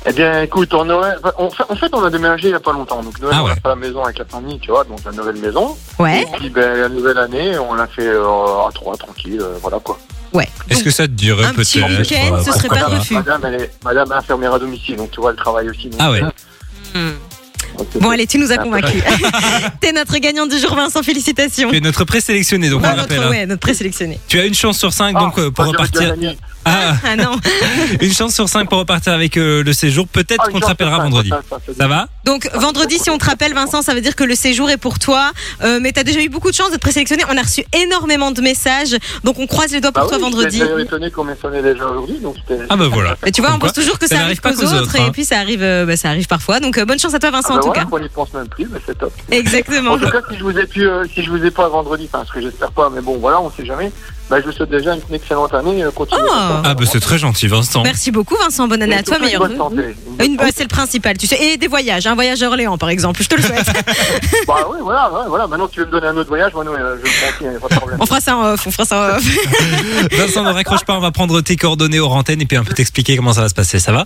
Eh 0.09 0.13
bien 0.13 0.41
écoute, 0.41 0.73
on 0.73 0.89
aurait, 0.89 1.15
on 1.37 1.49
fait- 1.51 1.63
en 1.69 1.75
fait 1.75 1.89
on 1.93 2.03
a 2.03 2.09
déménagé 2.09 2.47
il 2.47 2.51
y 2.51 2.55
a 2.55 2.59
pas 2.59 2.71
longtemps, 2.73 3.03
donc 3.03 3.19
Noël 3.19 3.33
Ah 3.37 3.43
on 3.43 3.45
ouais. 3.45 3.51
a 3.51 3.55
fait 3.55 3.61
la 3.67 3.75
maison 3.75 4.03
avec 4.03 4.17
la 4.17 4.25
famille, 4.25 4.57
tu 4.59 4.71
vois, 4.71 4.83
donc 4.83 4.99
la 5.05 5.11
nouvelle 5.11 5.35
maison. 5.37 5.77
Ouais. 5.99 6.21
Et 6.23 6.25
puis 6.37 6.49
ben, 6.49 6.79
la 6.81 6.89
nouvelle 6.89 7.17
année, 7.17 7.57
on 7.59 7.73
l'a 7.75 7.85
fait 7.87 8.07
euh, 8.07 8.23
à 8.67 8.69
trois, 8.73 8.97
tranquille, 8.97 9.39
euh, 9.41 9.57
voilà 9.61 9.77
quoi. 9.79 9.99
Ouais. 10.33 10.47
Est-ce 10.69 10.83
que 10.83 10.91
ça 10.91 11.03
te 11.07 11.11
dirait 11.11 11.45
un 11.45 11.53
petit 11.53 11.79
peut-être 11.79 11.99
week-end, 11.99 12.35
euh, 12.35 12.43
ce 12.43 12.51
serait 12.53 12.67
pas 12.69 12.85
refus. 12.87 13.13
Madame, 13.13 13.41
elle 13.45 13.61
est, 13.61 13.71
madame 13.83 14.11
est 14.11 14.15
infirmière 14.15 14.53
à 14.55 14.59
domicile, 14.59 14.95
donc 14.95 15.11
tu 15.11 15.21
vois, 15.21 15.31
elle 15.31 15.37
travaille 15.37 15.69
aussi. 15.69 15.89
donc- 15.89 15.99
Ah 15.99 16.11
ouais. 16.11 16.21
Bon 18.01 18.09
allez, 18.09 18.27
tu 18.27 18.37
nous 18.39 18.51
as 18.51 18.57
convaincus. 18.57 19.01
T'es 19.81 19.91
notre 19.93 20.17
gagnant 20.17 20.45
du 20.47 20.57
jour, 20.57 20.75
Vincent. 20.75 21.01
Félicitations. 21.01 21.69
Tu 21.69 21.77
es 21.77 21.79
notre 21.79 22.03
présélectionné, 22.03 22.69
donc 22.69 22.81
Bah, 22.81 22.89
on 22.93 22.97
notre, 22.97 23.09
rappelle. 23.09 23.23
hein. 23.23 23.29
ouais, 23.29 23.45
notre 23.45 23.61
présélectionné. 23.61 24.19
Tu 24.27 24.37
as 24.39 24.45
une 24.45 24.53
chance 24.53 24.77
sur 24.77 24.91
cinq, 24.91 25.15
Ah, 25.17 25.21
donc 25.21 25.37
euh, 25.39 25.49
pour 25.51 25.65
repartir. 25.65 26.13
Ah, 26.65 26.93
Ah 27.03 27.15
non. 27.15 27.31
une 28.01 28.13
chance 28.13 28.33
sur 28.33 28.47
cinq 28.49 28.69
pour 28.69 28.79
repartir 28.79 29.13
avec 29.13 29.37
euh, 29.37 29.63
le 29.63 29.73
séjour. 29.73 30.07
Peut-être 30.07 30.43
Ah, 30.47 30.51
qu'on 30.51 30.59
te 30.59 30.65
rappellera 30.65 30.97
vendredi. 30.99 31.29
ça, 31.29 31.41
ça, 31.49 31.57
ça, 31.65 31.73
Ça 31.73 31.87
va 31.87 32.07
Donc 32.25 32.49
vendredi, 32.53 32.97
si 32.99 33.09
on 33.09 33.17
te 33.17 33.25
rappelle, 33.25 33.53
Vincent, 33.53 33.81
ça 33.81 33.93
veut 33.93 34.01
dire 34.01 34.15
que 34.15 34.23
le 34.23 34.35
séjour 34.35 34.69
est 34.69 34.77
pour 34.77 34.99
toi. 34.99 35.31
Euh, 35.63 35.79
mais 35.81 35.91
t'as 35.91 36.03
déjà 36.03 36.21
eu 36.21 36.29
beaucoup 36.29 36.49
de 36.51 36.55
chance 36.55 36.71
d'être 36.71 36.81
présélectionné. 36.81 37.23
On 37.29 37.37
a 37.37 37.41
reçu 37.41 37.63
énormément 37.73 38.31
de 38.31 38.41
messages, 38.41 38.95
donc 39.23 39.39
on 39.39 39.47
croise 39.47 39.71
les 39.71 39.81
doigts 39.81 39.91
pour 39.91 40.03
Bah 40.03 40.09
toi 40.09 40.17
oui, 40.17 40.23
vendredi. 40.23 40.57
J'étais 40.57 40.65
d'ailleurs 40.65 40.79
étonné 40.79 41.11
qu'on 41.11 41.23
m'ait 41.23 41.37
sonné 41.41 41.61
déjà 41.61 41.85
aujourd'hui. 41.87 42.19
Ah 42.69 42.75
bah 42.75 42.87
voilà. 42.91 43.15
Mais 43.25 43.31
tu 43.31 43.41
vois, 43.41 43.51
on 43.53 43.59
pense 43.59 43.73
toujours 43.73 43.97
que 43.99 44.07
ça 44.07 44.19
arrive 44.19 44.41
pas 44.41 44.53
qu'aux 44.53 44.61
qu'aux 44.61 44.67
autres, 44.67 44.81
autres, 44.83 44.95
et 44.97 45.01
hein. 45.01 45.09
puis 45.13 45.25
ça 45.25 45.39
arrive, 45.39 45.63
euh, 45.63 45.85
bah, 45.85 45.95
ça 45.97 46.09
arrive 46.09 46.27
parfois. 46.27 46.59
Donc 46.59 46.77
euh, 46.77 46.85
bonne 46.85 46.99
chance 46.99 47.13
à 47.13 47.19
toi, 47.19 47.29
Ah 47.31 47.35
Vincent, 47.37 47.49
bah 47.53 47.55
en 47.55 47.59
tout 47.61 47.67
voilà, 47.67 47.81
cas. 47.83 47.87
on 47.91 47.99
n'y 47.99 48.09
pense 48.09 48.33
même 48.33 48.47
plus, 48.47 48.67
mais 48.71 48.79
c'est 48.85 48.97
top. 48.97 49.13
Exactement. 49.31 49.91
En 49.93 49.97
tout 49.97 50.09
cas, 50.09 50.21
si 50.29 50.37
je 50.37 50.43
vous 50.43 50.57
ai 50.57 50.65
pu, 50.65 50.87
euh, 50.87 51.05
si 51.13 51.23
je 51.23 51.29
vous 51.29 51.43
ai 51.43 51.51
pas 51.51 51.67
vendredi, 51.69 52.09
enfin, 52.11 52.23
ce 52.27 52.33
que 52.33 52.41
j'espère 52.41 52.71
pas, 52.71 52.89
mais 52.93 53.01
bon, 53.01 53.17
voilà, 53.17 53.39
on 53.41 53.49
sait 53.51 53.65
jamais. 53.65 53.91
Bah, 54.29 54.39
je 54.41 54.45
vous 54.45 54.51
souhaite 54.51 54.69
déjà 54.69 54.93
une 54.93 55.15
excellente 55.15 55.53
année. 55.55 55.83
euh, 55.83 55.89
Continuez. 55.91 56.21
Oh. 56.23 56.31
Ah 56.63 56.73
bah 56.75 56.83
c'est 56.85 56.99
très 56.99 57.17
gentil, 57.17 57.47
Vincent. 57.47 57.81
Merci 57.83 58.11
beaucoup, 58.11 58.35
Vincent. 58.35 58.67
Bonne 58.67 58.83
année 58.83 58.93
Et 58.93 58.99
à 58.99 59.03
toi, 59.03 59.17
meilleur 59.17 59.41
Une 59.45 59.49
bonne 59.49 59.57
santé. 59.57 59.95
Une 60.07 60.15
bonne 60.17 60.25
Une- 60.27 60.37
bah, 60.37 60.43
santé. 60.43 60.53
c'est 60.57 60.63
le 60.63 60.69
principal, 60.69 61.17
tu 61.17 61.25
sais. 61.25 61.37
Et 61.43 61.57
des 61.57 61.67
voyages, 61.67 62.05
un 62.05 62.13
voyage 62.13 62.43
à 62.43 62.47
Orléans, 62.47 62.77
par 62.77 62.89
exemple. 62.89 63.23
Je 63.23 63.27
te 63.27 63.35
le 63.35 63.41
souhaite. 63.41 63.65
Bah 64.47 64.67
oui, 64.71 64.77
voilà, 64.81 65.11
voilà. 65.27 65.47
Maintenant, 65.47 65.67
tu 65.67 65.79
veux 65.79 65.85
me 65.87 65.91
donner 65.91 66.07
un 66.07 66.17
autre 66.17 66.29
voyage, 66.29 66.53
moi, 66.53 66.63
non, 66.63 66.73
euh, 66.73 66.95
je 67.03 67.45
le 67.45 67.57
prends 67.59 67.67
pas 67.67 67.75
de 67.75 67.79
problème. 67.79 67.97
on 68.01 68.05
fera 68.05 68.19
ça 68.21 68.35
en 68.37 68.53
off. 68.53 68.67
On 68.67 68.71
fera 68.71 68.85
ça 68.85 68.97
en 69.13 69.17
off. 69.17 69.23
Vincent, 70.11 70.43
ne 70.43 70.51
raccroche 70.51 70.83
pas, 70.85 70.93
on 70.95 70.99
va 70.99 71.11
prendre 71.11 71.41
tes 71.41 71.55
coordonnées 71.55 71.99
aux 71.99 72.07
antennes 72.07 72.41
et 72.41 72.45
puis 72.45 72.57
un 72.57 72.63
peu 72.63 72.73
t'expliquer 72.73 73.15
comment 73.15 73.33
ça 73.33 73.41
va 73.41 73.49
se 73.49 73.53
passer, 73.55 73.79
ça 73.79 73.91
va? 73.91 74.05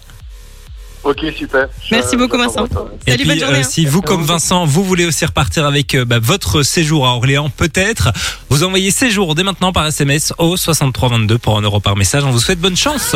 Ok, 1.03 1.19
super. 1.37 1.67
Merci 1.91 2.15
beaucoup, 2.15 2.37
Vincent. 2.37 2.65
Et 3.05 3.11
Salut, 3.11 3.23
puis, 3.23 3.25
bonne 3.27 3.39
journée, 3.39 3.59
hein. 3.59 3.63
si 3.63 3.85
vous, 3.85 4.01
comme 4.01 4.23
Vincent, 4.23 4.65
vous 4.65 4.83
voulez 4.83 5.05
aussi 5.05 5.25
repartir 5.25 5.65
avec 5.65 5.95
euh, 5.95 6.05
bah, 6.05 6.19
votre 6.21 6.63
séjour 6.63 7.05
à 7.05 7.15
Orléans, 7.15 7.49
peut-être, 7.49 8.11
vous 8.49 8.63
envoyez 8.63 8.89
séjour 8.89 9.35
dès 9.35 9.43
maintenant 9.43 9.73
par 9.73 9.85
SMS 9.85 10.33
au 10.37 10.55
6322 10.55 11.37
pour 11.37 11.57
un 11.57 11.61
euro 11.61 11.81
par 11.81 11.97
message. 11.97 12.23
On 12.23 12.31
vous 12.31 12.39
souhaite 12.39 12.59
bonne 12.59 12.77
chance. 12.77 13.15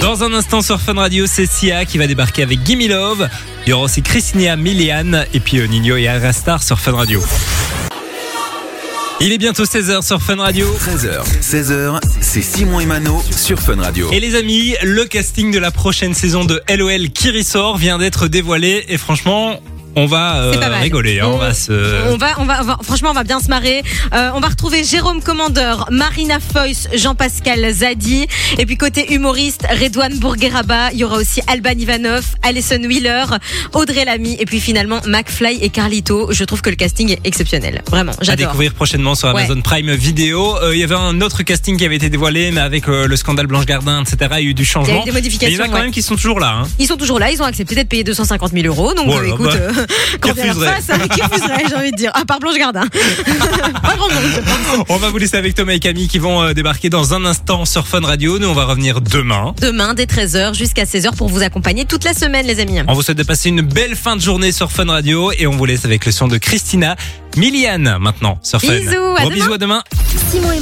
Dans 0.00 0.24
un 0.24 0.32
instant 0.32 0.62
sur 0.62 0.80
Fun 0.80 0.94
Radio, 0.94 1.26
c'est 1.26 1.46
Sia 1.46 1.84
qui 1.84 1.98
va 1.98 2.06
débarquer 2.06 2.44
avec 2.44 2.62
Gimme 2.62 2.88
Love. 2.88 3.28
Il 3.66 3.70
y 3.70 3.72
aura 3.72 3.84
aussi 3.84 4.00
Christina 4.00 4.56
Milian 4.56 5.24
et 5.34 5.40
puis 5.40 5.58
euh, 5.58 5.66
Nino 5.66 5.96
et 5.96 6.08
Arastar 6.08 6.62
sur 6.62 6.78
Fun 6.80 6.92
Radio. 6.92 7.22
Il 9.20 9.32
est 9.32 9.38
bientôt 9.38 9.64
16h 9.64 10.06
sur 10.06 10.22
Fun 10.22 10.36
Radio. 10.36 10.64
13h, 10.78 11.24
16h, 11.40 11.98
c'est 12.20 12.40
Simon 12.40 12.78
et 12.78 12.86
Mano 12.86 13.20
sur 13.32 13.58
Fun 13.58 13.74
Radio. 13.80 14.08
Et 14.12 14.20
les 14.20 14.36
amis, 14.36 14.76
le 14.84 15.04
casting 15.06 15.50
de 15.50 15.58
la 15.58 15.72
prochaine 15.72 16.14
saison 16.14 16.44
de 16.44 16.62
LOL 16.72 17.10
qui 17.10 17.32
ressort 17.32 17.78
vient 17.78 17.98
d'être 17.98 18.28
dévoilé 18.28 18.84
et 18.88 18.96
franchement, 18.96 19.58
on 19.98 20.06
va 20.06 20.36
euh, 20.36 20.52
rigoler, 20.80 21.20
hein, 21.20 21.26
on, 21.28 21.34
On- 21.34 21.38
va 21.38 21.54
se 21.54 21.72
On 22.12 22.16
va, 22.16 22.28
on 22.38 22.44
va, 22.44 22.60
on 22.62 22.64
va- 22.64 22.78
franchement, 22.82 23.10
on 23.10 23.14
va 23.14 23.24
bien 23.24 23.40
se 23.40 23.48
marrer. 23.48 23.82
Euh, 24.14 24.30
on 24.34 24.40
va 24.40 24.48
retrouver 24.48 24.84
Jérôme 24.84 25.22
Commandeur, 25.22 25.86
Marina 25.90 26.38
Foyce, 26.40 26.88
Jean-Pascal 26.94 27.70
Zadi. 27.72 28.26
Et 28.58 28.66
puis 28.66 28.76
côté 28.76 29.12
humoriste, 29.12 29.66
Redouane 29.80 30.18
Bourgueraba. 30.18 30.92
Il 30.92 30.98
y 30.98 31.04
aura 31.04 31.16
aussi 31.16 31.40
Alban 31.46 31.70
Ivanov, 31.78 32.24
Alison 32.42 32.80
Wheeler, 32.82 33.24
Audrey 33.74 34.04
Lamy. 34.04 34.36
Et 34.40 34.44
puis 34.46 34.60
finalement, 34.60 35.00
McFly 35.06 35.58
et 35.62 35.68
Carlito. 35.70 36.32
Je 36.32 36.44
trouve 36.44 36.62
que 36.62 36.70
le 36.70 36.76
casting 36.76 37.10
est 37.12 37.20
exceptionnel. 37.24 37.82
Vraiment, 37.90 38.12
à 38.12 38.16
j'adore. 38.24 38.46
découvrir 38.46 38.74
prochainement 38.74 39.14
sur 39.14 39.28
Ouais. 39.28 39.44
Amazon 39.44 39.60
Prime 39.62 39.92
Video. 39.94 40.56
Euh, 40.62 40.74
Il 40.74 40.80
y 40.80 40.84
avait 40.84 40.94
un 40.94 41.20
autre 41.20 41.42
casting 41.42 41.76
qui 41.76 41.84
avait 41.84 41.96
été 41.96 42.08
dévoilé, 42.08 42.50
mais 42.50 42.60
avec 42.60 42.88
euh, 42.88 43.06
le 43.06 43.16
scandale 43.16 43.46
Blanche 43.46 43.66
Gardin, 43.66 44.02
etc. 44.02 44.16
Il 44.38 44.44
y 44.44 44.46
a 44.46 44.50
eu 44.50 44.54
du 44.54 44.62
Il 44.62 44.66
y 44.66 44.68
a 44.68 44.72
changement. 44.72 45.02
eu 45.02 45.04
des 45.04 45.04
Mais 45.04 45.04
il 45.04 45.08
y 45.10 45.12
modifications. 45.12 45.60
en 45.60 45.64
a 45.64 45.68
quand 45.68 45.74
ouais. 45.74 45.80
même 45.82 45.90
qui 45.90 46.02
sont 46.02 46.14
toujours 46.16 46.40
là. 46.40 46.54
Hein. 46.62 46.68
Ils 46.78 46.86
sont 46.86 46.96
toujours 46.96 47.18
là, 47.18 47.30
ils 47.30 47.40
ont 47.42 47.44
accepté 47.46 47.74
d'être 47.74 47.88
payés 47.88 48.04
250 48.04 48.52
000 48.52 48.66
euros. 48.66 48.94
Donc 48.94 49.08
euh, 49.08 49.24
écoute, 49.24 49.46
bah. 49.46 49.82
Quand 50.20 50.30
on 50.30 50.60
face, 50.60 50.90
avec 50.90 51.10
qui 51.12 51.22
refuserait, 51.22 51.64
j'ai 51.68 51.74
envie 51.74 51.90
de 51.90 51.96
dire. 51.96 52.10
À 52.14 52.24
part 52.24 52.40
Blanche 52.40 52.56
Gardin. 52.58 52.86
pas 53.82 53.96
grand 53.96 54.08
monde, 54.08 54.22
je 54.34 54.40
pense. 54.40 54.86
On 54.88 54.96
va 54.96 55.10
vous 55.10 55.18
laisser 55.18 55.36
avec 55.36 55.54
Thomas 55.54 55.72
et 55.72 55.80
Camille 55.80 56.08
qui 56.08 56.18
vont 56.18 56.42
euh, 56.42 56.52
débarquer 56.54 56.90
dans 56.90 57.14
un 57.14 57.24
instant 57.24 57.64
sur 57.64 57.86
Fun 57.86 58.00
Radio. 58.00 58.38
Nous, 58.38 58.48
on 58.48 58.54
va 58.54 58.64
revenir 58.64 59.00
demain. 59.00 59.54
Demain, 59.60 59.94
dès 59.94 60.04
13h 60.04 60.54
jusqu'à 60.54 60.84
16h 60.84 61.14
pour 61.16 61.28
vous 61.28 61.42
accompagner 61.42 61.84
toute 61.84 62.04
la 62.04 62.14
semaine, 62.14 62.46
les 62.46 62.60
amis. 62.60 62.78
On 62.86 62.94
vous 62.94 63.02
souhaite 63.02 63.18
de 63.18 63.22
passer 63.22 63.48
une 63.48 63.62
belle 63.62 63.96
fin 63.96 64.16
de 64.16 64.20
journée 64.20 64.52
sur 64.52 64.70
Fun 64.72 64.86
Radio 64.86 65.32
et 65.32 65.46
on 65.46 65.52
vous 65.52 65.64
laisse 65.64 65.84
avec 65.84 66.06
le 66.06 66.12
son 66.12 66.28
de 66.28 66.38
Christina 66.38 66.96
Miliane 67.36 67.98
maintenant 68.00 68.38
sur 68.42 68.60
Fun. 68.60 68.68
Bisous, 68.68 68.96
à 69.16 69.20
Gros 69.22 69.30
demain. 69.30 69.34
bisous 69.34 69.52
à 69.52 69.58
demain. 69.58 69.82
Simon 70.30 70.52
et 70.52 70.60